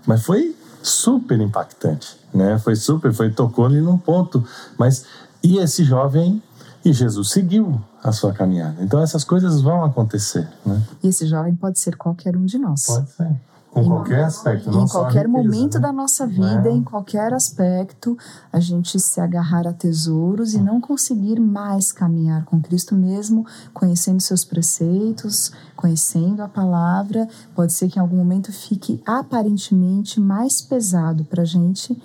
Mas 0.07 0.22
foi 0.22 0.57
super 0.82 1.38
impactante, 1.40 2.16
né? 2.32 2.59
Foi 2.59 2.76
super, 2.76 3.12
foi 3.12 3.30
tocou 3.30 3.66
ali 3.66 3.80
num 3.80 3.99
ponto. 3.99 4.44
Mas 4.78 5.05
e 5.42 5.59
esse 5.59 5.84
jovem 5.84 6.42
e 6.84 6.92
Jesus 6.92 7.30
seguiu 7.30 7.80
a 8.03 8.12
sua 8.12 8.32
caminhada. 8.32 8.82
Então 8.82 9.01
essas 9.01 9.24
coisas 9.24 9.61
vão 9.61 9.84
acontecer, 9.84 10.49
né? 10.64 10.82
E 11.03 11.09
esse 11.09 11.26
jovem 11.26 11.55
pode 11.55 11.78
ser 11.78 11.96
qualquer 11.96 12.36
um 12.36 12.44
de 12.44 12.59
nós. 12.59 12.86
Pode 12.86 13.11
ser. 13.11 13.36
Com 13.70 13.84
qualquer 13.84 14.24
aspecto, 14.24 14.70
não 14.70 14.84
em 14.84 14.88
só 14.88 15.00
qualquer 15.02 15.26
riqueza, 15.26 15.28
momento 15.44 15.74
né? 15.74 15.80
da 15.80 15.92
nossa 15.92 16.26
vida, 16.26 16.68
É. 16.68 16.72
em 16.72 16.82
qualquer 16.82 17.32
aspecto, 17.34 18.16
a 18.52 18.58
gente 18.58 18.98
se 18.98 19.20
agarrar 19.20 19.66
a 19.68 19.72
tesouros 19.72 20.54
e 20.54 20.58
não 20.58 20.80
conseguir 20.80 21.38
mais 21.38 21.92
caminhar 21.92 22.44
com 22.46 22.60
Cristo 22.60 22.94
mesmo, 22.94 23.46
conhecendo 23.74 24.20
seus 24.20 24.44
preceitos, 24.44 25.52
conhecendo 25.76 26.42
a 26.42 26.48
palavra. 26.48 27.28
Pode 27.54 27.72
ser 27.72 27.88
que 27.88 27.98
em 27.98 28.02
algum 28.02 28.16
momento 28.16 28.52
fique 28.52 29.02
aparentemente 29.06 30.18
mais 30.18 30.60
pesado 30.62 31.24
para 31.24 31.42
a 31.42 31.46
gente 31.46 31.96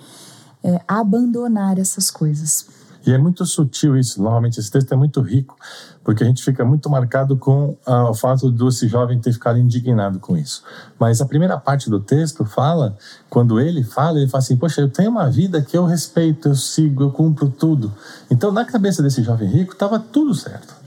é, 0.62 0.80
abandonar 0.86 1.78
essas 1.78 2.10
coisas. 2.10 2.66
E 3.06 3.12
é 3.12 3.18
muito 3.18 3.44
sutil 3.44 3.96
isso. 3.96 4.22
Normalmente 4.22 4.58
esse 4.58 4.70
texto 4.70 4.92
é 4.92 4.96
muito 4.96 5.20
rico, 5.20 5.56
porque 6.02 6.24
a 6.24 6.26
gente 6.26 6.42
fica 6.42 6.64
muito 6.64 6.88
marcado 6.88 7.36
com 7.36 7.76
ah, 7.86 8.10
o 8.10 8.14
fato 8.14 8.50
do 8.50 8.68
esse 8.68 8.88
jovem 8.88 9.18
ter 9.20 9.32
ficado 9.32 9.58
indignado 9.58 10.18
com 10.18 10.36
isso. 10.36 10.62
Mas 10.98 11.20
a 11.20 11.26
primeira 11.26 11.58
parte 11.58 11.90
do 11.90 12.00
texto 12.00 12.44
fala, 12.44 12.96
quando 13.28 13.60
ele 13.60 13.82
fala, 13.82 14.18
ele 14.18 14.28
fala 14.28 14.42
assim: 14.42 14.56
Poxa, 14.56 14.80
eu 14.80 14.88
tenho 14.88 15.10
uma 15.10 15.30
vida 15.30 15.60
que 15.60 15.76
eu 15.76 15.84
respeito, 15.84 16.48
eu 16.48 16.54
sigo, 16.54 17.02
eu 17.02 17.10
cumpro 17.10 17.48
tudo. 17.48 17.92
Então, 18.30 18.50
na 18.50 18.64
cabeça 18.64 19.02
desse 19.02 19.22
jovem 19.22 19.48
rico, 19.48 19.72
estava 19.72 19.98
tudo 19.98 20.34
certo. 20.34 20.84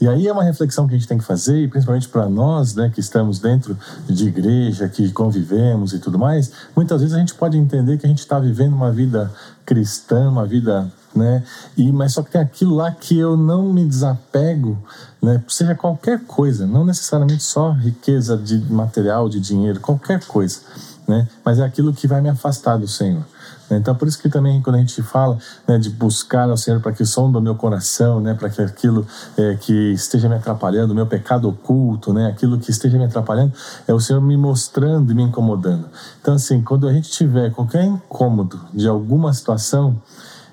E 0.00 0.06
aí 0.06 0.26
é 0.28 0.32
uma 0.32 0.42
reflexão 0.42 0.86
que 0.86 0.94
a 0.94 0.98
gente 0.98 1.08
tem 1.08 1.16
que 1.16 1.24
fazer, 1.24 1.62
e 1.62 1.68
principalmente 1.68 2.08
para 2.08 2.28
nós, 2.28 2.74
né, 2.74 2.90
que 2.92 3.00
estamos 3.00 3.38
dentro 3.38 3.76
de 4.06 4.28
igreja, 4.28 4.88
que 4.88 5.10
convivemos 5.10 5.94
e 5.94 5.98
tudo 5.98 6.18
mais, 6.18 6.52
muitas 6.74 7.00
vezes 7.00 7.16
a 7.16 7.18
gente 7.18 7.34
pode 7.34 7.56
entender 7.56 7.96
que 7.96 8.04
a 8.04 8.08
gente 8.08 8.18
está 8.18 8.38
vivendo 8.38 8.74
uma 8.74 8.92
vida 8.92 9.32
cristã, 9.64 10.28
uma 10.28 10.44
vida, 10.44 10.90
né, 11.16 11.42
e 11.76 11.90
mas 11.90 12.12
só 12.12 12.22
que 12.22 12.30
tem 12.30 12.40
aquilo 12.40 12.76
lá 12.76 12.92
que 12.92 13.18
eu 13.18 13.36
não 13.36 13.72
me 13.72 13.84
desapego, 13.84 14.78
né, 15.22 15.42
seja 15.48 15.74
qualquer 15.74 16.20
coisa, 16.26 16.66
não 16.66 16.84
necessariamente 16.84 17.42
só 17.42 17.72
riqueza 17.72 18.36
de 18.36 18.58
material, 18.70 19.28
de 19.28 19.40
dinheiro, 19.40 19.80
qualquer 19.80 20.22
coisa, 20.26 20.60
né, 21.08 21.26
mas 21.44 21.58
é 21.58 21.64
aquilo 21.64 21.92
que 21.92 22.06
vai 22.06 22.20
me 22.20 22.28
afastar 22.28 22.76
do 22.76 22.86
Senhor. 22.86 23.24
né? 23.70 23.78
Então, 23.78 23.94
por 23.94 24.08
isso 24.08 24.20
que 24.20 24.28
também, 24.28 24.60
quando 24.60 24.76
a 24.76 24.78
gente 24.78 25.02
fala 25.02 25.38
né, 25.66 25.78
de 25.78 25.90
buscar 25.90 26.48
ao 26.48 26.56
Senhor 26.56 26.80
para 26.80 26.92
que 26.92 27.02
o 27.02 27.06
som 27.06 27.30
do 27.30 27.40
meu 27.40 27.54
coração, 27.54 28.20
né, 28.20 28.34
para 28.34 28.48
que 28.48 28.60
aquilo 28.62 29.06
é, 29.36 29.54
que 29.54 29.92
esteja 29.92 30.28
me 30.28 30.34
atrapalhando, 30.34 30.92
o 30.92 30.96
meu 30.96 31.06
pecado 31.06 31.48
oculto, 31.48 32.12
né, 32.12 32.26
aquilo 32.28 32.58
que 32.58 32.70
esteja 32.70 32.98
me 32.98 33.04
atrapalhando, 33.04 33.52
é 33.86 33.94
o 33.94 34.00
Senhor 34.00 34.20
me 34.20 34.36
mostrando 34.36 35.12
e 35.12 35.14
me 35.14 35.22
incomodando. 35.22 35.88
Então, 36.20 36.34
assim, 36.34 36.62
quando 36.62 36.88
a 36.88 36.92
gente 36.92 37.10
tiver 37.10 37.50
qualquer 37.52 37.84
incômodo 37.84 38.60
de 38.72 38.88
alguma 38.88 39.32
situação, 39.32 39.96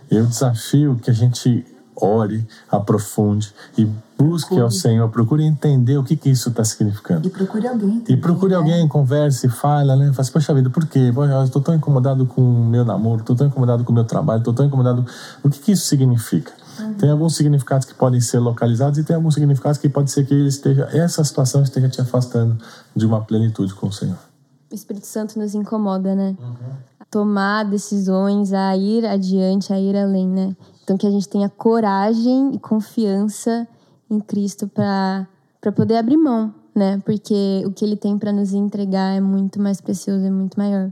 eu 0.10 0.26
desafio 0.26 1.00
que 1.02 1.10
a 1.10 1.14
gente 1.14 1.66
ore, 1.96 2.46
aprofunde 2.70 3.54
e 3.78 3.88
busque 4.18 4.60
ao 4.60 4.72
Senhor, 4.72 5.10
procure 5.10 5.44
entender 5.44 5.98
o 5.98 6.04
que, 6.04 6.16
que 6.16 6.30
isso 6.30 6.50
está 6.50 6.64
significando. 6.64 7.28
E 7.28 7.32
procure 7.32 7.68
alguém. 7.68 8.04
E 8.08 8.18
procure 8.18 8.52
né? 8.52 8.58
alguém, 8.58 8.88
converse, 8.88 9.50
fala, 9.50 9.96
né? 9.96 10.08
Fala 10.08 10.22
assim, 10.22 10.32
poxa 10.32 10.54
vida, 10.54 10.70
por 10.70 10.86
quê? 10.86 11.12
Estou 11.44 11.62
tão 11.62 11.76
incomodado 11.76 12.26
com 12.26 12.42
o 12.42 12.66
meu 12.66 12.86
namoro, 12.86 13.22
estou 13.22 13.36
tão 13.36 13.48
incomodado 13.48 13.84
com 13.84 13.92
o 13.92 13.96
meu 13.96 14.06
trabalho, 14.06 14.40
estou 14.40 14.54
tão 14.54 14.66
incomodado. 14.66 15.06
O 15.44 15.50
que, 15.50 15.60
que 15.60 15.72
isso 15.74 15.86
significa? 15.86 16.52
Tem 16.98 17.10
alguns 17.10 17.36
significados 17.36 17.86
que 17.86 17.94
podem 17.94 18.20
ser 18.20 18.40
localizados 18.40 18.98
e 18.98 19.04
tem 19.04 19.16
alguns 19.16 19.36
significados 19.36 19.78
que 19.78 19.88
pode 19.88 20.12
ser 20.12 20.26
que 20.26 20.34
ele 20.34 20.48
esteja, 20.48 20.90
essa 20.92 21.24
situação 21.24 21.62
esteja 21.62 21.88
te 21.88 22.02
afastando 22.02 22.58
de 22.96 23.06
uma 23.06 23.22
plenitude 23.22 23.74
com 23.76 23.88
o 23.88 23.92
Senhor. 23.92 24.18
O 24.72 24.76
Espírito 24.76 25.06
Santo 25.06 25.38
nos 25.38 25.54
incomoda, 25.54 26.16
né? 26.16 26.36
A 26.42 26.93
tomar 27.14 27.64
decisões, 27.66 28.52
a 28.54 28.76
ir 28.76 29.06
adiante, 29.06 29.72
a 29.72 29.80
ir 29.80 29.96
além, 29.96 30.28
né? 30.28 30.58
Então 30.84 30.98
que 30.98 31.06
a 31.06 31.12
gente 31.12 31.30
tenha 31.30 31.48
coragem 31.48 32.56
e 32.56 32.60
confiança 32.60 33.68
em 34.10 34.20
Cristo 34.20 34.68
para 34.68 35.28
para 35.62 35.72
poder 35.72 35.96
abrir 35.96 36.18
mão, 36.18 36.54
né? 36.76 37.00
Porque 37.06 37.64
o 37.68 37.72
que 37.72 37.86
ele 37.86 37.96
tem 37.96 38.18
para 38.18 38.34
nos 38.34 38.52
entregar 38.52 39.16
é 39.16 39.22
muito 39.22 39.62
mais 39.62 39.80
precioso, 39.80 40.26
é 40.26 40.32
muito 40.32 40.58
maior. 40.58 40.92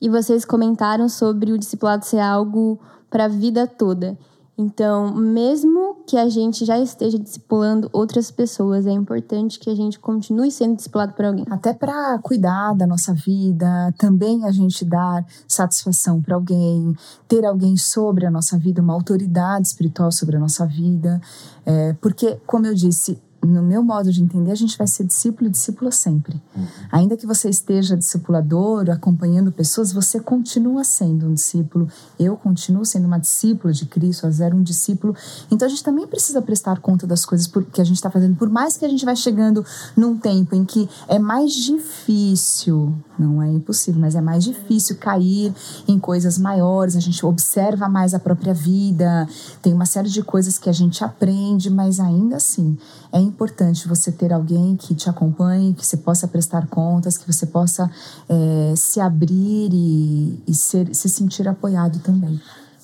E 0.00 0.08
vocês 0.08 0.46
comentaram 0.46 1.10
sobre 1.10 1.52
o 1.52 1.58
discipulado 1.58 2.06
ser 2.06 2.20
algo 2.20 2.80
para 3.10 3.26
a 3.26 3.28
vida 3.28 3.66
toda. 3.66 4.18
Então, 4.60 5.14
mesmo 5.14 6.04
que 6.06 6.18
a 6.18 6.28
gente 6.28 6.66
já 6.66 6.78
esteja 6.78 7.18
discipulando 7.18 7.88
outras 7.94 8.30
pessoas, 8.30 8.86
é 8.86 8.90
importante 8.90 9.58
que 9.58 9.70
a 9.70 9.74
gente 9.74 9.98
continue 9.98 10.50
sendo 10.50 10.76
discipulado 10.76 11.14
por 11.14 11.24
alguém. 11.24 11.46
Até 11.48 11.72
para 11.72 12.18
cuidar 12.18 12.74
da 12.74 12.86
nossa 12.86 13.14
vida, 13.14 13.94
também 13.96 14.44
a 14.44 14.52
gente 14.52 14.84
dar 14.84 15.24
satisfação 15.48 16.20
para 16.20 16.34
alguém, 16.34 16.94
ter 17.26 17.42
alguém 17.46 17.74
sobre 17.78 18.26
a 18.26 18.30
nossa 18.30 18.58
vida, 18.58 18.82
uma 18.82 18.92
autoridade 18.92 19.66
espiritual 19.66 20.12
sobre 20.12 20.36
a 20.36 20.40
nossa 20.40 20.66
vida. 20.66 21.18
É, 21.64 21.94
porque, 21.94 22.38
como 22.46 22.66
eu 22.66 22.74
disse, 22.74 23.18
no 23.42 23.62
meu 23.62 23.82
modo 23.82 24.12
de 24.12 24.22
entender, 24.22 24.50
a 24.50 24.54
gente 24.56 24.76
vai 24.76 24.86
ser 24.86 25.04
discípulo 25.04 25.48
e 25.48 25.50
discípula 25.50 25.90
sempre. 25.90 26.40
Uhum. 26.54 26.66
Ainda 26.92 27.16
que 27.16 27.26
você 27.26 27.48
esteja 27.48 27.96
discipulador, 27.96 28.90
acompanhando 28.90 29.50
pessoas, 29.50 29.92
você 29.92 30.20
continua 30.20 30.84
sendo 30.84 31.26
um 31.26 31.34
discípulo. 31.34 31.88
Eu 32.18 32.36
continuo 32.36 32.84
sendo 32.84 33.06
uma 33.06 33.18
discípula 33.18 33.72
de 33.72 33.86
Cristo, 33.86 34.26
a 34.26 34.30
zero 34.30 34.56
um 34.56 34.62
discípulo. 34.62 35.16
Então 35.50 35.66
a 35.66 35.70
gente 35.70 35.82
também 35.82 36.06
precisa 36.06 36.42
prestar 36.42 36.80
conta 36.80 37.06
das 37.06 37.24
coisas 37.24 37.50
que 37.72 37.80
a 37.80 37.84
gente 37.84 37.96
está 37.96 38.10
fazendo. 38.10 38.36
Por 38.36 38.50
mais 38.50 38.76
que 38.76 38.84
a 38.84 38.88
gente 38.88 39.04
vai 39.04 39.16
chegando 39.16 39.64
num 39.96 40.18
tempo 40.18 40.54
em 40.54 40.64
que 40.64 40.88
é 41.08 41.18
mais 41.18 41.52
difícil, 41.54 42.94
não 43.18 43.42
é 43.42 43.50
impossível, 43.50 44.00
mas 44.00 44.14
é 44.14 44.20
mais 44.20 44.44
difícil 44.44 44.96
cair 44.96 45.52
em 45.88 45.98
coisas 45.98 46.38
maiores, 46.38 46.94
a 46.94 47.00
gente 47.00 47.24
observa 47.24 47.88
mais 47.88 48.12
a 48.12 48.18
própria 48.18 48.52
vida, 48.52 49.26
tem 49.62 49.72
uma 49.72 49.86
série 49.86 50.08
de 50.08 50.22
coisas 50.22 50.58
que 50.58 50.68
a 50.68 50.72
gente 50.72 51.02
aprende, 51.02 51.70
mas 51.70 51.98
ainda 51.98 52.36
assim 52.36 52.76
é 53.12 53.29
importante 53.30 53.88
você 53.88 54.12
ter 54.12 54.32
alguém 54.32 54.76
que 54.76 54.94
te 54.94 55.08
acompanhe, 55.08 55.72
que 55.72 55.86
você 55.86 55.96
possa 55.96 56.28
prestar 56.28 56.66
contas, 56.66 57.16
que 57.16 57.26
você 57.26 57.46
possa 57.46 57.90
é, 58.28 58.74
se 58.76 59.00
abrir 59.00 59.70
e, 59.72 60.42
e 60.46 60.54
ser, 60.54 60.94
se 60.94 61.08
sentir 61.08 61.48
apoiado 61.48 62.00
também. 62.00 62.40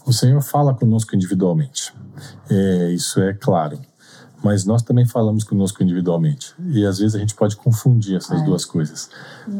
O 0.07 0.13
Senhor 0.13 0.41
fala 0.41 0.73
conosco 0.73 1.15
individualmente, 1.15 1.93
é, 2.49 2.93
isso 2.93 3.21
é 3.21 3.35
claro. 3.35 3.79
Mas 4.45 4.65
nós 4.65 4.83
também 4.83 5.05
falamos 5.07 5.43
conosco 5.43 5.83
individualmente. 5.83 6.55
E 6.69 6.87
às 6.87 6.99
vezes 6.99 7.17
a 7.17 7.19
gente 7.19 7.35
pode 7.35 7.57
confundir 7.57 8.17
essas 8.17 8.43
duas 8.45 8.65
coisas. 8.65 9.11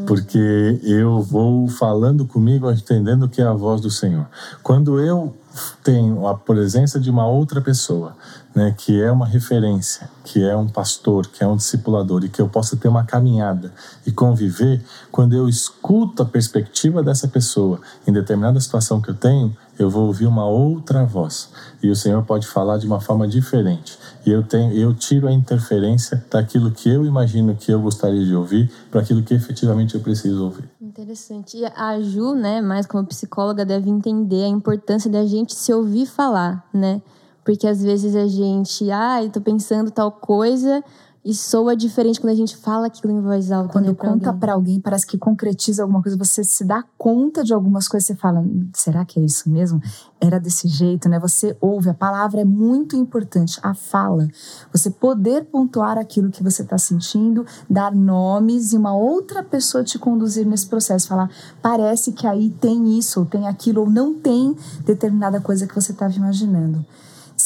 Porque 0.07 0.79
eu 0.85 1.23
vou 1.23 1.67
falando 1.67 2.25
comigo, 2.27 2.71
entendendo 2.71 3.29
que 3.29 3.41
é 3.41 3.45
a 3.45 3.53
voz 3.53 3.81
do 3.81 3.91
Senhor. 3.91 4.29
Quando 4.63 5.01
eu 5.01 5.35
tenho 5.83 6.29
a 6.29 6.37
presença 6.37 7.01
de 7.01 7.11
uma 7.11 7.27
outra 7.27 7.61
pessoa 7.61 8.17
né, 8.57 8.75
que 8.75 9.03
é 9.03 9.13
uma 9.13 9.27
referência, 9.27 10.09
que 10.25 10.43
é 10.43 10.57
um 10.57 10.67
pastor, 10.67 11.27
que 11.27 11.45
é 11.45 11.47
um 11.47 11.57
discipulador 11.57 12.25
e 12.25 12.29
que 12.31 12.41
eu 12.41 12.49
possa 12.49 12.75
ter 12.75 12.89
uma 12.89 13.05
caminhada 13.05 13.71
e 14.07 14.11
conviver, 14.11 14.83
quando 15.13 15.37
eu 15.37 15.47
escuto 15.47 16.23
a 16.23 16.27
perspectiva 16.27 17.03
dessa 17.03 17.29
pessoa 17.29 17.79
em 18.07 18.13
determinada 18.13 18.59
situação 18.59 18.99
que 18.99 19.11
eu 19.11 19.15
tenho, 19.15 19.55
eu 19.79 19.91
vou 19.91 20.07
ouvir 20.07 20.27
uma 20.27 20.47
outra 20.47 21.05
voz 21.05 21.51
e 21.83 21.91
o 21.91 21.95
Senhor 21.95 22.25
pode 22.25 22.47
falar 22.47 22.79
de 22.79 22.87
uma 22.87 22.99
forma 22.99 23.29
diferente 23.29 23.99
e 24.25 24.31
eu 24.31 24.43
tenho 24.43 24.73
eu 24.73 24.95
tiro 24.95 25.29
a 25.29 25.33
interferência 25.33 26.25
daquilo 26.31 26.71
que 26.71 26.89
eu 26.89 27.05
imagino 27.05 27.55
que 27.55 27.71
eu 27.71 27.83
gostaria 27.83 28.25
de 28.25 28.35
ouvir 28.35 28.71
para 28.91 29.03
aquilo 29.03 29.23
que 29.23 29.35
efetivamente 29.35 29.95
eu 29.95 30.01
preciso 30.01 30.45
ouvir. 30.45 30.65
Interessante. 30.81 31.59
E 31.59 31.67
a 31.67 32.01
Ju, 32.01 32.35
né, 32.35 32.63
mais 32.63 32.87
como 32.87 33.05
psicóloga, 33.05 33.67
deve 33.67 33.91
entender 33.91 34.45
a 34.45 34.49
importância 34.49 35.11
da 35.11 35.27
gente 35.27 35.55
se 35.55 35.71
ouvir 35.75 36.07
falar, 36.07 36.67
né? 36.73 37.03
Porque 37.47 37.69
às 37.69 37.81
vezes 37.81 38.17
a 38.17 38.27
gente, 38.27 38.91
ah, 38.91 39.23
eu 39.23 39.31
tô 39.31 39.41
pensando 39.41 39.89
tal 39.93 40.11
coisa, 40.11 40.83
e 41.25 41.33
soa 41.33 41.77
diferente 41.77 42.21
quando 42.21 42.33
a 42.33 42.37
gente 42.37 42.57
fala 42.57 42.89
aquilo 42.89 43.13
em 43.13 43.21
voz 43.21 43.53
alta. 43.53 43.73
Quando 43.73 43.87
né, 43.87 43.95
conta 43.95 44.33
para 44.33 44.53
alguém, 44.53 44.81
parece 44.81 45.07
que 45.07 45.17
concretiza 45.17 45.83
alguma 45.83 46.03
coisa, 46.03 46.19
você 46.19 46.43
se 46.43 46.65
dá 46.65 46.85
conta 46.99 47.45
de 47.45 47.55
algumas 47.55 47.87
coisas, 47.87 48.09
você 48.09 48.17
fala, 48.17 48.41
hum, 48.41 48.69
será 48.75 49.05
que 49.05 49.21
é 49.21 49.23
isso 49.25 49.49
mesmo? 49.49 49.81
Era 50.21 50.41
desse 50.41 50.67
jeito, 50.67 51.09
né? 51.09 51.21
Você 51.21 51.57
ouve, 51.61 51.89
a 51.89 51.95
palavra 51.95 52.41
é 52.41 52.45
muito 52.45 52.97
importante, 52.97 53.61
a 53.63 53.75
fala. 53.75 54.27
Você 54.73 54.91
poder 54.91 55.45
pontuar 55.45 55.99
aquilo 55.99 56.31
que 56.31 56.43
você 56.43 56.63
está 56.63 56.79
sentindo, 56.79 57.47
dar 57.71 57.93
nomes 57.95 58.73
e 58.73 58.77
uma 58.77 58.97
outra 58.97 59.41
pessoa 59.41 59.85
te 59.85 60.01
conduzir 60.01 60.47
nesse 60.47 60.67
processo, 60.67 61.07
falar, 61.07 61.31
parece 61.63 62.11
que 62.11 62.27
aí 62.27 62.51
tem 62.51 62.99
isso, 62.99 63.21
ou 63.21 63.27
tem 63.27 63.47
aquilo, 63.47 63.83
ou 63.83 63.91
não 63.91 64.15
tem 64.15 64.57
determinada 64.85 65.41
coisa 65.41 65.65
que 65.65 65.75
você 65.75 65.93
estava 65.93 66.13
imaginando 66.13 66.85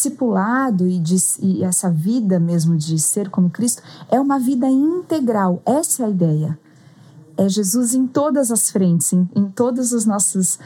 discipulado 0.00 0.88
e, 0.88 0.98
de, 0.98 1.16
e 1.40 1.62
essa 1.62 1.90
vida 1.90 2.40
mesmo 2.40 2.76
de 2.76 2.98
ser 2.98 3.28
como 3.28 3.50
Cristo 3.50 3.82
é 4.10 4.18
uma 4.18 4.38
vida 4.38 4.66
integral. 4.68 5.62
Essa 5.66 6.02
é 6.02 6.06
a 6.06 6.10
ideia. 6.10 6.58
É 7.36 7.48
Jesus 7.48 7.94
em 7.94 8.06
todas 8.06 8.50
as 8.50 8.70
frentes, 8.70 9.12
em, 9.12 9.28
em 9.34 9.48
todos 9.50 9.92
os 9.92 10.04
nossos 10.04 10.58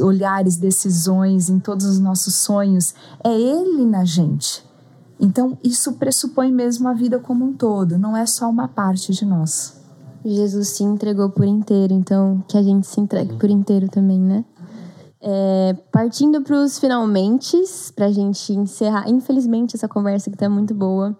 olhares, 0.00 0.56
decisões, 0.56 1.48
em 1.48 1.58
todos 1.58 1.86
os 1.86 1.98
nossos 1.98 2.34
sonhos. 2.34 2.94
É 3.24 3.32
Ele 3.32 3.86
na 3.86 4.04
gente. 4.04 4.64
Então, 5.18 5.56
isso 5.62 5.92
pressupõe 5.94 6.50
mesmo 6.52 6.88
a 6.88 6.92
vida 6.92 7.18
como 7.18 7.44
um 7.44 7.52
todo, 7.52 7.96
não 7.96 8.16
é 8.16 8.26
só 8.26 8.50
uma 8.50 8.66
parte 8.66 9.12
de 9.12 9.24
nós. 9.24 9.80
Jesus 10.24 10.68
se 10.68 10.84
entregou 10.84 11.30
por 11.30 11.44
inteiro, 11.44 11.92
então 11.92 12.42
que 12.48 12.56
a 12.56 12.62
gente 12.62 12.86
se 12.86 13.00
entregue 13.00 13.36
por 13.36 13.50
inteiro 13.50 13.88
também, 13.88 14.20
né? 14.20 14.44
É, 15.24 15.76
partindo 15.92 16.42
para 16.42 16.56
os 16.56 16.80
finalmente, 16.80 17.56
para 17.94 18.06
a 18.06 18.12
gente 18.12 18.52
encerrar, 18.52 19.08
infelizmente, 19.08 19.76
essa 19.76 19.86
conversa 19.86 20.28
que 20.28 20.34
está 20.34 20.48
muito 20.48 20.74
boa. 20.74 21.16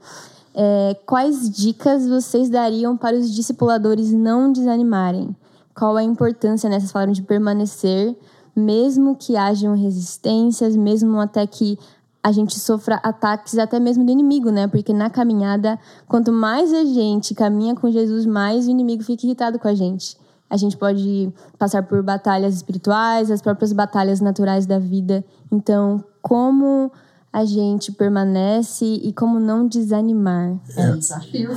É, 0.53 0.97
quais 1.07 1.49
dicas 1.49 2.09
vocês 2.09 2.51
dariam 2.51 2.97
para 2.97 3.17
os 3.17 3.33
discipuladores 3.33 4.13
não 4.13 4.53
desanimarem? 4.53 5.35
Qual 5.73 5.97
a 5.97 6.03
importância, 6.03 6.69
né? 6.69 6.81
Vocês 6.81 6.91
falaram 6.91 7.13
de 7.13 7.23
permanecer, 7.23 8.17
mesmo 8.57 9.15
que 9.15 9.37
hajam 9.37 9.75
resistências, 9.75 10.75
mesmo 10.75 11.21
até 11.21 11.47
que 11.47 11.79
a 12.21 12.33
gente 12.33 12.59
sofra 12.59 12.97
ataques 13.05 13.57
até 13.57 13.79
mesmo 13.79 14.05
do 14.05 14.11
inimigo, 14.11 14.51
né? 14.51 14.67
Porque 14.67 14.93
na 14.93 15.11
caminhada, 15.11 15.79
quanto 16.09 16.33
mais 16.33 16.73
a 16.73 16.85
gente 16.85 17.35
caminha 17.35 17.77
com 17.77 17.89
Jesus, 17.89 18.27
mais 18.27 18.67
o 18.67 18.71
inimigo 18.71 19.05
fica 19.05 19.25
irritado 19.25 19.61
com 19.61 19.69
a 19.69 19.75
gente 19.75 20.21
a 20.53 20.57
gente 20.59 20.77
pode 20.77 21.33
passar 21.59 21.83
por 21.83 22.03
batalhas 22.03 22.57
espirituais, 22.57 23.31
as 23.31 23.41
próprias 23.41 23.73
batalhas 23.73 24.21
naturais 24.21 24.67
da 24.67 24.79
vida. 24.79 25.25
Então, 25.51 26.05
como 26.21 26.93
a 27.33 27.43
gente 27.47 27.91
permanece 27.91 28.85
e 28.85 29.15
como 29.15 29.41
não 29.41 29.67
desanimar? 29.67 30.55
É 30.77 30.91
um 30.91 30.99
desafio. 30.99 31.53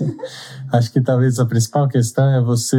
Acho 0.72 0.90
que 0.90 1.02
talvez 1.02 1.38
a 1.38 1.44
principal 1.44 1.86
questão 1.86 2.26
é 2.30 2.40
você, 2.40 2.78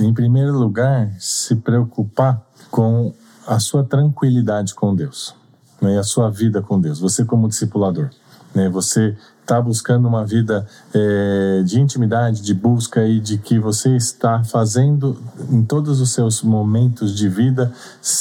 em 0.00 0.12
primeiro 0.12 0.58
lugar, 0.58 1.14
se 1.20 1.54
preocupar 1.54 2.44
com 2.68 3.14
a 3.46 3.60
sua 3.60 3.84
tranquilidade 3.84 4.74
com 4.74 4.96
Deus 4.96 5.32
né, 5.80 5.94
e 5.94 5.98
a 5.98 6.02
sua 6.02 6.28
vida 6.28 6.60
com 6.60 6.80
Deus. 6.80 6.98
Você, 6.98 7.24
como 7.24 7.48
discipulador, 7.48 8.10
né, 8.52 8.68
você 8.68 9.16
está 9.42 9.60
buscando 9.60 10.08
uma 10.08 10.24
vida 10.24 10.66
é, 10.94 11.62
de 11.64 11.80
intimidade, 11.80 12.40
de 12.40 12.54
busca 12.54 13.04
e 13.06 13.20
de 13.20 13.36
que 13.38 13.58
você 13.58 13.94
está 13.96 14.42
fazendo 14.44 15.20
em 15.50 15.64
todos 15.64 16.00
os 16.00 16.12
seus 16.12 16.42
momentos 16.42 17.14
de 17.14 17.28
vida, 17.28 17.72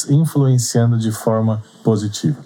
influenciando 0.10 0.98
de 0.98 1.12
forma 1.12 1.64
positiva. 1.84 2.38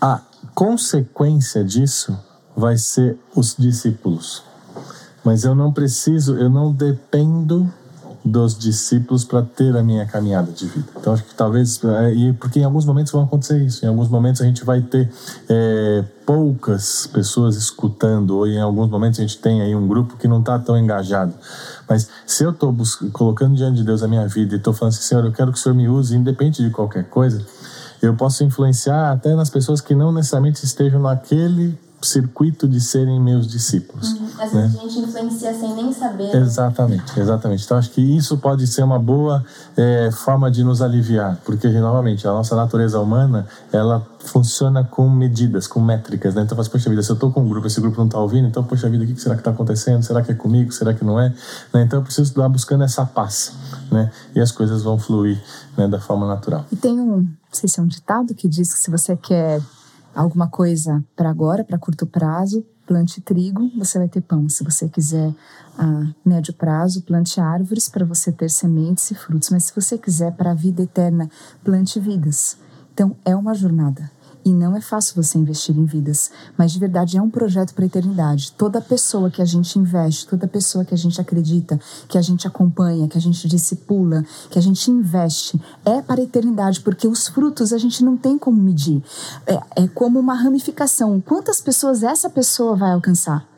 A 0.00 0.20
consequência 0.54 1.64
disso 1.64 2.16
vai 2.56 2.76
ser 2.76 3.18
os 3.34 3.56
discípulos. 3.58 4.42
Mas 5.24 5.44
eu 5.44 5.54
não 5.54 5.72
preciso, 5.72 6.36
eu 6.36 6.48
não 6.48 6.72
dependo 6.72 7.70
dos 8.24 8.58
discípulos 8.58 9.24
para 9.24 9.42
ter 9.42 9.74
a 9.76 9.82
minha 9.82 10.04
caminhada 10.04 10.52
de 10.52 10.66
vida. 10.66 10.88
Então 10.96 11.14
acho 11.14 11.24
que 11.24 11.34
talvez 11.34 11.82
é, 11.84 12.12
e 12.12 12.32
porque 12.34 12.60
em 12.60 12.64
alguns 12.64 12.84
momentos 12.84 13.12
vão 13.12 13.24
acontecer 13.24 13.62
isso. 13.62 13.84
Em 13.84 13.88
alguns 13.88 14.08
momentos 14.08 14.42
a 14.42 14.44
gente 14.44 14.64
vai 14.64 14.82
ter 14.82 15.10
é, 15.48 16.04
poucas 16.26 17.06
pessoas 17.06 17.56
escutando 17.56 18.36
ou 18.36 18.46
em 18.46 18.60
alguns 18.60 18.90
momentos 18.90 19.18
a 19.18 19.22
gente 19.22 19.38
tem 19.38 19.62
aí 19.62 19.74
um 19.74 19.88
grupo 19.88 20.16
que 20.16 20.28
não 20.28 20.40
está 20.40 20.58
tão 20.58 20.78
engajado. 20.78 21.32
Mas 21.88 22.08
se 22.26 22.44
eu 22.44 22.50
estou 22.50 22.74
colocando 23.12 23.56
diante 23.56 23.76
de 23.76 23.84
Deus 23.84 24.02
a 24.02 24.08
minha 24.08 24.28
vida 24.28 24.54
e 24.54 24.58
estou 24.58 24.72
falando 24.72 24.92
assim, 24.92 25.02
Senhor, 25.02 25.24
eu 25.24 25.32
quero 25.32 25.50
que 25.50 25.58
o 25.58 25.60
Senhor 25.60 25.74
me 25.74 25.88
use, 25.88 26.14
independente 26.14 26.62
de 26.62 26.70
qualquer 26.70 27.04
coisa, 27.04 27.44
eu 28.02 28.14
posso 28.14 28.44
influenciar 28.44 29.12
até 29.12 29.34
nas 29.34 29.50
pessoas 29.50 29.80
que 29.80 29.94
não 29.94 30.12
necessariamente 30.12 30.64
estejam 30.64 31.00
naquele 31.00 31.78
circuito 32.02 32.66
de 32.66 32.80
serem 32.80 33.20
meus 33.20 33.46
discípulos. 33.46 34.12
Uhum. 34.12 34.28
Às 34.38 34.52
né? 34.52 34.62
vezes 34.62 34.76
a 34.76 34.80
gente 34.82 34.98
influencia 35.00 35.54
sem 35.54 35.74
nem 35.74 35.92
saber. 35.92 36.34
Exatamente, 36.34 37.20
exatamente. 37.20 37.64
Então 37.64 37.76
acho 37.76 37.90
que 37.90 38.00
isso 38.00 38.38
pode 38.38 38.66
ser 38.66 38.82
uma 38.82 38.98
boa 38.98 39.44
é, 39.76 40.10
forma 40.10 40.50
de 40.50 40.64
nos 40.64 40.80
aliviar, 40.80 41.38
porque 41.44 41.68
novamente 41.68 42.26
a 42.26 42.30
nossa 42.30 42.56
natureza 42.56 42.98
humana 42.98 43.46
ela 43.70 44.06
funciona 44.20 44.84
com 44.84 45.08
medidas, 45.08 45.66
com 45.66 45.80
métricas, 45.80 46.34
né? 46.34 46.42
Então 46.42 46.56
faz 46.56 46.68
poxa 46.68 46.88
vida, 46.88 47.02
se 47.02 47.10
eu 47.10 47.14
estou 47.14 47.30
com 47.30 47.42
um 47.42 47.48
grupo, 47.48 47.66
esse 47.66 47.80
grupo 47.80 47.98
não 47.98 48.06
está 48.06 48.18
ouvindo, 48.18 48.48
então 48.48 48.62
poxa 48.64 48.88
vida, 48.88 49.04
o 49.04 49.06
que 49.06 49.20
será 49.20 49.34
que 49.34 49.40
está 49.40 49.50
acontecendo? 49.50 50.02
Será 50.02 50.22
que 50.22 50.32
é 50.32 50.34
comigo? 50.34 50.72
Será 50.72 50.94
que 50.94 51.04
não 51.04 51.20
é? 51.20 51.30
Né? 51.72 51.82
Então 51.82 51.98
eu 51.98 52.02
preciso 52.02 52.30
estar 52.30 52.48
buscando 52.48 52.84
essa 52.84 53.04
paz, 53.04 53.52
né? 53.90 54.10
E 54.34 54.40
as 54.40 54.50
coisas 54.52 54.82
vão 54.82 54.98
fluir, 54.98 55.40
né? 55.76 55.86
Da 55.86 56.00
forma 56.00 56.26
natural. 56.26 56.64
E 56.72 56.76
tem 56.76 56.98
um, 56.98 57.16
não 57.16 57.28
sei 57.52 57.68
se 57.68 57.78
é 57.78 57.82
um 57.82 57.86
ditado 57.86 58.34
que 58.34 58.48
diz 58.48 58.72
que 58.72 58.80
se 58.80 58.90
você 58.90 59.16
quer 59.16 59.60
alguma 60.14 60.48
coisa 60.48 61.04
para 61.14 61.30
agora, 61.30 61.64
para 61.64 61.78
curto 61.78 62.06
prazo, 62.06 62.64
plante 62.86 63.20
trigo, 63.20 63.70
você 63.78 63.98
vai 63.98 64.08
ter 64.08 64.20
pão. 64.20 64.48
Se 64.48 64.64
você 64.64 64.88
quiser 64.88 65.32
a 65.78 66.12
médio 66.24 66.52
prazo, 66.52 67.02
plante 67.02 67.40
árvores 67.40 67.88
para 67.88 68.04
você 68.04 68.32
ter 68.32 68.50
sementes 68.50 69.10
e 69.10 69.14
frutos. 69.14 69.50
Mas 69.50 69.64
se 69.64 69.74
você 69.74 69.96
quiser 69.96 70.32
para 70.32 70.50
a 70.50 70.54
vida 70.54 70.82
eterna, 70.82 71.30
plante 71.62 72.00
vidas. 72.00 72.58
Então 72.92 73.16
é 73.24 73.34
uma 73.34 73.54
jornada. 73.54 74.10
E 74.44 74.52
não 74.52 74.76
é 74.76 74.80
fácil 74.80 75.22
você 75.22 75.38
investir 75.38 75.76
em 75.76 75.84
vidas, 75.84 76.30
mas 76.56 76.72
de 76.72 76.78
verdade 76.78 77.18
é 77.18 77.22
um 77.22 77.28
projeto 77.28 77.74
para 77.74 77.84
a 77.84 77.86
eternidade. 77.86 78.52
Toda 78.52 78.80
pessoa 78.80 79.30
que 79.30 79.42
a 79.42 79.44
gente 79.44 79.78
investe, 79.78 80.26
toda 80.26 80.48
pessoa 80.48 80.84
que 80.84 80.94
a 80.94 80.96
gente 80.96 81.20
acredita, 81.20 81.78
que 82.08 82.16
a 82.16 82.22
gente 82.22 82.46
acompanha, 82.46 83.06
que 83.08 83.18
a 83.18 83.20
gente 83.20 83.46
discipula, 83.46 84.24
que 84.48 84.58
a 84.58 84.62
gente 84.62 84.90
investe, 84.90 85.60
é 85.84 86.00
para 86.00 86.20
a 86.20 86.24
eternidade, 86.24 86.80
porque 86.80 87.06
os 87.06 87.28
frutos 87.28 87.72
a 87.72 87.78
gente 87.78 88.02
não 88.04 88.16
tem 88.16 88.38
como 88.38 88.60
medir. 88.60 89.02
É, 89.46 89.82
é 89.84 89.88
como 89.88 90.18
uma 90.18 90.34
ramificação. 90.34 91.20
Quantas 91.20 91.60
pessoas 91.60 92.02
essa 92.02 92.30
pessoa 92.30 92.74
vai 92.76 92.92
alcançar? 92.92 93.49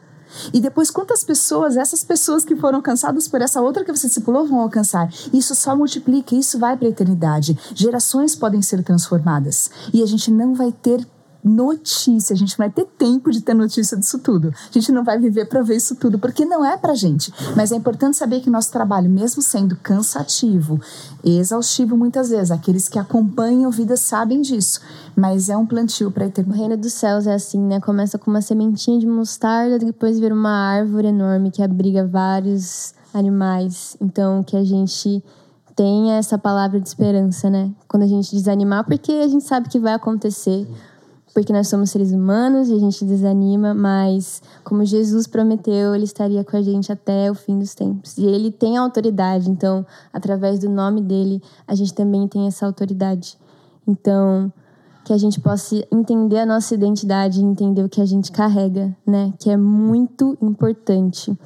E 0.52 0.60
depois, 0.60 0.90
quantas 0.90 1.24
pessoas, 1.24 1.76
essas 1.76 2.04
pessoas 2.04 2.44
que 2.44 2.56
foram 2.56 2.78
alcançadas 2.78 3.28
por 3.28 3.40
essa 3.40 3.60
outra 3.60 3.84
que 3.84 3.92
você 3.92 4.06
discipulou, 4.06 4.46
vão 4.46 4.60
alcançar? 4.60 5.08
Isso 5.32 5.54
só 5.54 5.76
multiplica, 5.76 6.34
isso 6.34 6.58
vai 6.58 6.76
para 6.76 6.86
a 6.86 6.90
eternidade. 6.90 7.58
Gerações 7.74 8.34
podem 8.34 8.62
ser 8.62 8.82
transformadas. 8.82 9.70
E 9.92 10.02
a 10.02 10.06
gente 10.06 10.30
não 10.30 10.54
vai 10.54 10.72
ter 10.72 11.06
notícia, 11.44 12.34
a 12.34 12.36
gente 12.36 12.56
vai 12.56 12.70
ter 12.70 12.84
tempo 12.84 13.30
de 13.30 13.40
ter 13.40 13.54
notícia 13.54 13.96
disso 13.96 14.18
tudo. 14.18 14.48
A 14.48 14.72
gente 14.72 14.92
não 14.92 15.02
vai 15.02 15.18
viver 15.18 15.46
para 15.46 15.62
ver 15.62 15.76
isso 15.76 15.96
tudo, 15.96 16.18
porque 16.18 16.44
não 16.44 16.64
é 16.64 16.76
pra 16.76 16.94
gente. 16.94 17.32
Mas 17.56 17.72
é 17.72 17.76
importante 17.76 18.16
saber 18.16 18.40
que 18.40 18.50
nosso 18.50 18.70
trabalho, 18.70 19.10
mesmo 19.10 19.42
sendo 19.42 19.76
cansativo, 19.76 20.80
exaustivo 21.24 21.96
muitas 21.96 22.30
vezes, 22.30 22.50
aqueles 22.50 22.88
que 22.88 22.98
acompanham 22.98 23.70
vida 23.70 23.96
sabem 23.96 24.40
disso, 24.40 24.80
mas 25.16 25.48
é 25.48 25.56
um 25.56 25.66
plantio 25.66 26.10
para 26.10 26.26
eternidade. 26.26 26.42
O 26.42 26.60
reino 26.60 26.76
dos 26.76 26.92
céus 26.92 27.26
é 27.26 27.34
assim, 27.34 27.60
né? 27.60 27.80
Começa 27.80 28.18
com 28.18 28.30
uma 28.30 28.42
sementinha 28.42 28.98
de 28.98 29.06
mostarda, 29.06 29.78
depois 29.78 30.18
vira 30.18 30.34
uma 30.34 30.50
árvore 30.50 31.08
enorme 31.08 31.50
que 31.50 31.62
abriga 31.62 32.06
vários 32.06 32.94
animais. 33.14 33.96
Então, 34.00 34.42
que 34.42 34.56
a 34.56 34.64
gente 34.64 35.22
tenha 35.74 36.16
essa 36.16 36.36
palavra 36.36 36.80
de 36.80 36.88
esperança, 36.88 37.48
né? 37.48 37.70
Quando 37.88 38.02
a 38.02 38.06
gente 38.06 38.34
desanimar, 38.34 38.84
porque 38.84 39.12
a 39.12 39.28
gente 39.28 39.44
sabe 39.44 39.68
que 39.68 39.78
vai 39.78 39.94
acontecer 39.94 40.66
porque 41.32 41.52
nós 41.52 41.68
somos 41.68 41.90
seres 41.90 42.12
humanos 42.12 42.68
e 42.68 42.74
a 42.74 42.78
gente 42.78 43.04
desanima, 43.04 43.72
mas 43.72 44.42
como 44.64 44.84
Jesus 44.84 45.26
prometeu, 45.26 45.94
ele 45.94 46.04
estaria 46.04 46.44
com 46.44 46.56
a 46.56 46.62
gente 46.62 46.92
até 46.92 47.30
o 47.30 47.34
fim 47.34 47.58
dos 47.58 47.74
tempos. 47.74 48.18
E 48.18 48.24
ele 48.26 48.50
tem 48.50 48.76
autoridade, 48.76 49.50
então, 49.50 49.84
através 50.12 50.58
do 50.58 50.68
nome 50.68 51.00
dele, 51.00 51.42
a 51.66 51.74
gente 51.74 51.94
também 51.94 52.28
tem 52.28 52.46
essa 52.46 52.66
autoridade. 52.66 53.38
Então, 53.86 54.52
que 55.04 55.12
a 55.12 55.18
gente 55.18 55.40
possa 55.40 55.84
entender 55.90 56.38
a 56.38 56.46
nossa 56.46 56.74
identidade, 56.74 57.42
entender 57.42 57.82
o 57.82 57.88
que 57.88 58.00
a 58.00 58.06
gente 58.06 58.30
carrega, 58.30 58.94
né? 59.06 59.32
Que 59.38 59.50
é 59.50 59.56
muito 59.56 60.36
importante 60.40 61.36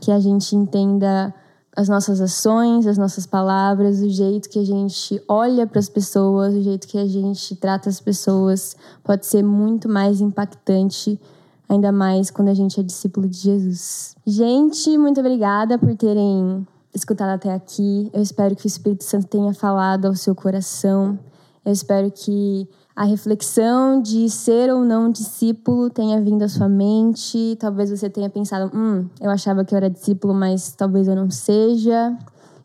que 0.00 0.10
a 0.10 0.20
gente 0.20 0.54
entenda 0.54 1.34
as 1.76 1.90
nossas 1.90 2.22
ações, 2.22 2.86
as 2.86 2.96
nossas 2.96 3.26
palavras, 3.26 4.00
o 4.00 4.08
jeito 4.08 4.48
que 4.48 4.58
a 4.58 4.64
gente 4.64 5.22
olha 5.28 5.66
para 5.66 5.78
as 5.78 5.90
pessoas, 5.90 6.54
o 6.54 6.62
jeito 6.62 6.88
que 6.88 6.96
a 6.96 7.06
gente 7.06 7.54
trata 7.54 7.90
as 7.90 8.00
pessoas, 8.00 8.74
pode 9.04 9.26
ser 9.26 9.42
muito 9.42 9.86
mais 9.86 10.22
impactante, 10.22 11.20
ainda 11.68 11.92
mais 11.92 12.30
quando 12.30 12.48
a 12.48 12.54
gente 12.54 12.80
é 12.80 12.82
discípulo 12.82 13.28
de 13.28 13.36
Jesus. 13.36 14.16
Gente, 14.26 14.96
muito 14.96 15.20
obrigada 15.20 15.78
por 15.78 15.94
terem 15.94 16.66
escutado 16.94 17.34
até 17.34 17.52
aqui. 17.52 18.10
Eu 18.10 18.22
espero 18.22 18.56
que 18.56 18.64
o 18.64 18.68
Espírito 18.68 19.04
Santo 19.04 19.26
tenha 19.26 19.52
falado 19.52 20.06
ao 20.06 20.14
seu 20.14 20.34
coração. 20.34 21.18
Eu 21.62 21.72
espero 21.72 22.10
que 22.10 22.66
a 22.96 23.04
reflexão 23.04 24.00
de 24.00 24.30
ser 24.30 24.72
ou 24.72 24.82
não 24.82 25.10
discípulo 25.10 25.90
tenha 25.90 26.18
vindo 26.18 26.42
à 26.42 26.48
sua 26.48 26.66
mente. 26.66 27.54
Talvez 27.60 27.90
você 27.90 28.08
tenha 28.08 28.30
pensado, 28.30 28.74
hum, 28.74 29.06
eu 29.20 29.30
achava 29.30 29.66
que 29.66 29.74
eu 29.74 29.76
era 29.76 29.90
discípulo, 29.90 30.32
mas 30.32 30.72
talvez 30.72 31.06
eu 31.06 31.14
não 31.14 31.30
seja. 31.30 32.16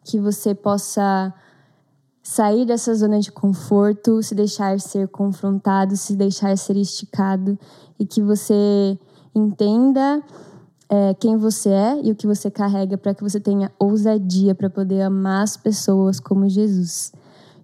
Que 0.05 0.17
você 0.17 0.55
possa 0.55 1.33
sair 2.23 2.65
dessa 2.65 2.95
zona 2.95 3.19
de 3.19 3.29
conforto, 3.29 4.23
se 4.23 4.33
deixar 4.33 4.79
ser 4.79 5.09
confrontado, 5.09 5.97
se 5.97 6.15
deixar 6.15 6.57
ser 6.57 6.77
esticado 6.77 7.59
e 7.99 8.05
que 8.05 8.21
você 8.21 8.97
entenda 9.35 10.23
é, 10.87 11.13
quem 11.13 11.35
você 11.35 11.69
é 11.69 12.01
e 12.03 12.09
o 12.09 12.15
que 12.15 12.25
você 12.25 12.49
carrega 12.49 12.97
para 12.97 13.13
que 13.13 13.21
você 13.21 13.39
tenha 13.39 13.69
ousadia 13.77 14.55
para 14.55 14.69
poder 14.69 15.01
amar 15.01 15.43
as 15.43 15.57
pessoas 15.57 16.21
como 16.21 16.47
Jesus. 16.47 17.11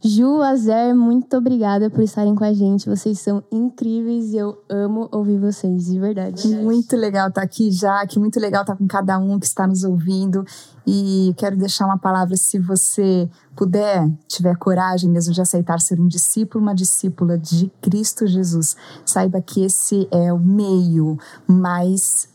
Ju, 0.03 0.41
Azer, 0.41 0.93
muito 0.95 1.35
obrigada 1.35 1.89
por 1.89 2.03
estarem 2.03 2.35
com 2.35 2.43
a 2.43 2.53
gente. 2.53 2.87
Vocês 2.87 3.19
são 3.19 3.43
incríveis 3.51 4.31
e 4.31 4.37
eu 4.37 4.57
amo 4.69 5.09
ouvir 5.11 5.39
vocês, 5.39 5.85
de 5.85 5.99
verdade. 5.99 6.47
Muito 6.47 6.95
legal 6.95 7.29
estar 7.29 7.41
aqui, 7.41 7.71
Jaque. 7.71 8.19
Muito 8.19 8.39
legal 8.39 8.61
estar 8.61 8.75
com 8.75 8.87
cada 8.87 9.17
um 9.17 9.39
que 9.39 9.45
está 9.45 9.65
nos 9.65 9.83
ouvindo. 9.83 10.45
E 10.85 11.33
quero 11.37 11.57
deixar 11.57 11.85
uma 11.85 11.97
palavra, 11.97 12.37
se 12.37 12.59
você 12.59 13.29
puder, 13.55 14.09
tiver 14.27 14.55
coragem 14.57 15.09
mesmo 15.09 15.33
de 15.33 15.41
aceitar 15.41 15.79
ser 15.81 15.99
um 15.99 16.07
discípulo, 16.07 16.63
uma 16.63 16.75
discípula 16.75 17.37
de 17.37 17.71
Cristo 17.81 18.27
Jesus, 18.27 18.75
saiba 19.05 19.41
que 19.41 19.63
esse 19.63 20.07
é 20.11 20.31
o 20.31 20.39
meio 20.39 21.17
mais 21.47 22.29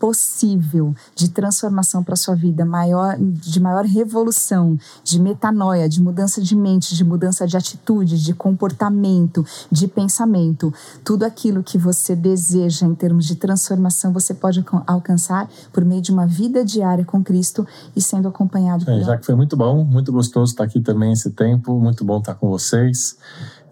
possível 0.00 0.94
de 1.14 1.28
transformação 1.28 2.02
para 2.02 2.16
sua 2.16 2.34
vida, 2.34 2.64
maior, 2.64 3.16
de 3.18 3.60
maior 3.60 3.84
revolução, 3.84 4.78
de 5.04 5.20
metanoia, 5.20 5.86
de 5.86 6.00
mudança 6.00 6.40
de 6.40 6.56
mente, 6.56 6.96
de 6.96 7.04
mudança 7.04 7.46
de 7.46 7.54
atitude, 7.54 8.18
de 8.18 8.32
comportamento, 8.32 9.44
de 9.70 9.86
pensamento. 9.86 10.72
Tudo 11.04 11.24
aquilo 11.24 11.62
que 11.62 11.76
você 11.76 12.16
deseja 12.16 12.86
em 12.86 12.94
termos 12.94 13.26
de 13.26 13.36
transformação, 13.36 14.10
você 14.10 14.32
pode 14.32 14.64
alcançar 14.86 15.48
por 15.70 15.84
meio 15.84 16.00
de 16.00 16.10
uma 16.10 16.26
vida 16.26 16.64
diária 16.64 17.04
com 17.04 17.22
Cristo 17.22 17.66
e 17.94 18.00
sendo 18.00 18.26
acompanhado 18.26 18.90
é, 18.90 19.02
Já 19.02 19.18
que 19.18 19.26
foi 19.26 19.34
muito 19.34 19.54
bom, 19.54 19.84
muito 19.84 20.10
gostoso 20.10 20.52
estar 20.52 20.64
aqui 20.64 20.80
também 20.80 21.12
esse 21.12 21.30
tempo, 21.30 21.78
muito 21.78 22.04
bom 22.06 22.18
estar 22.18 22.34
com 22.34 22.48
vocês. 22.48 23.18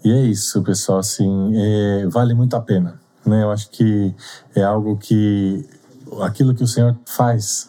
E 0.04 0.12
é 0.12 0.22
isso, 0.26 0.62
pessoal, 0.62 0.98
assim, 0.98 1.52
é, 1.54 2.06
vale 2.06 2.34
muito 2.34 2.54
a 2.54 2.60
pena. 2.60 3.00
Né? 3.24 3.42
Eu 3.42 3.50
acho 3.50 3.70
que 3.70 4.14
é 4.54 4.62
algo 4.62 4.96
que 4.98 5.66
aquilo 6.20 6.54
que 6.54 6.62
o 6.62 6.66
Senhor 6.66 6.96
faz 7.04 7.68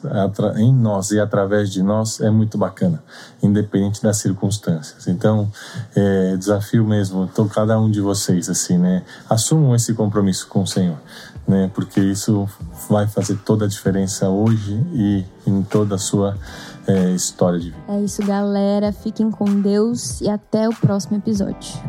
em 0.57 0.73
nós 0.73 1.11
e 1.11 1.19
através 1.19 1.71
de 1.71 1.83
nós 1.83 2.19
é 2.19 2.29
muito 2.29 2.57
bacana, 2.57 3.03
independente 3.41 4.01
das 4.01 4.17
circunstâncias. 4.17 5.07
Então, 5.07 5.51
é, 5.95 6.35
desafio 6.37 6.85
mesmo, 6.85 7.29
então 7.31 7.47
cada 7.47 7.79
um 7.79 7.89
de 7.89 8.01
vocês 8.01 8.49
assim, 8.49 8.77
né, 8.77 9.03
assumam 9.29 9.75
esse 9.75 9.93
compromisso 9.93 10.47
com 10.47 10.61
o 10.61 10.67
Senhor, 10.67 10.97
né, 11.47 11.69
porque 11.73 11.99
isso 11.99 12.47
vai 12.89 13.07
fazer 13.07 13.37
toda 13.45 13.65
a 13.65 13.67
diferença 13.67 14.29
hoje 14.29 14.73
e 14.93 15.25
em 15.45 15.61
toda 15.63 15.95
a 15.95 15.99
sua 15.99 16.37
é, 16.87 17.11
história 17.11 17.59
de 17.59 17.69
vida. 17.69 17.83
É 17.87 18.01
isso, 18.01 18.25
galera. 18.25 18.91
Fiquem 18.91 19.29
com 19.29 19.61
Deus 19.61 20.21
e 20.21 20.29
até 20.29 20.67
o 20.67 20.73
próximo 20.73 21.17
episódio. 21.17 21.79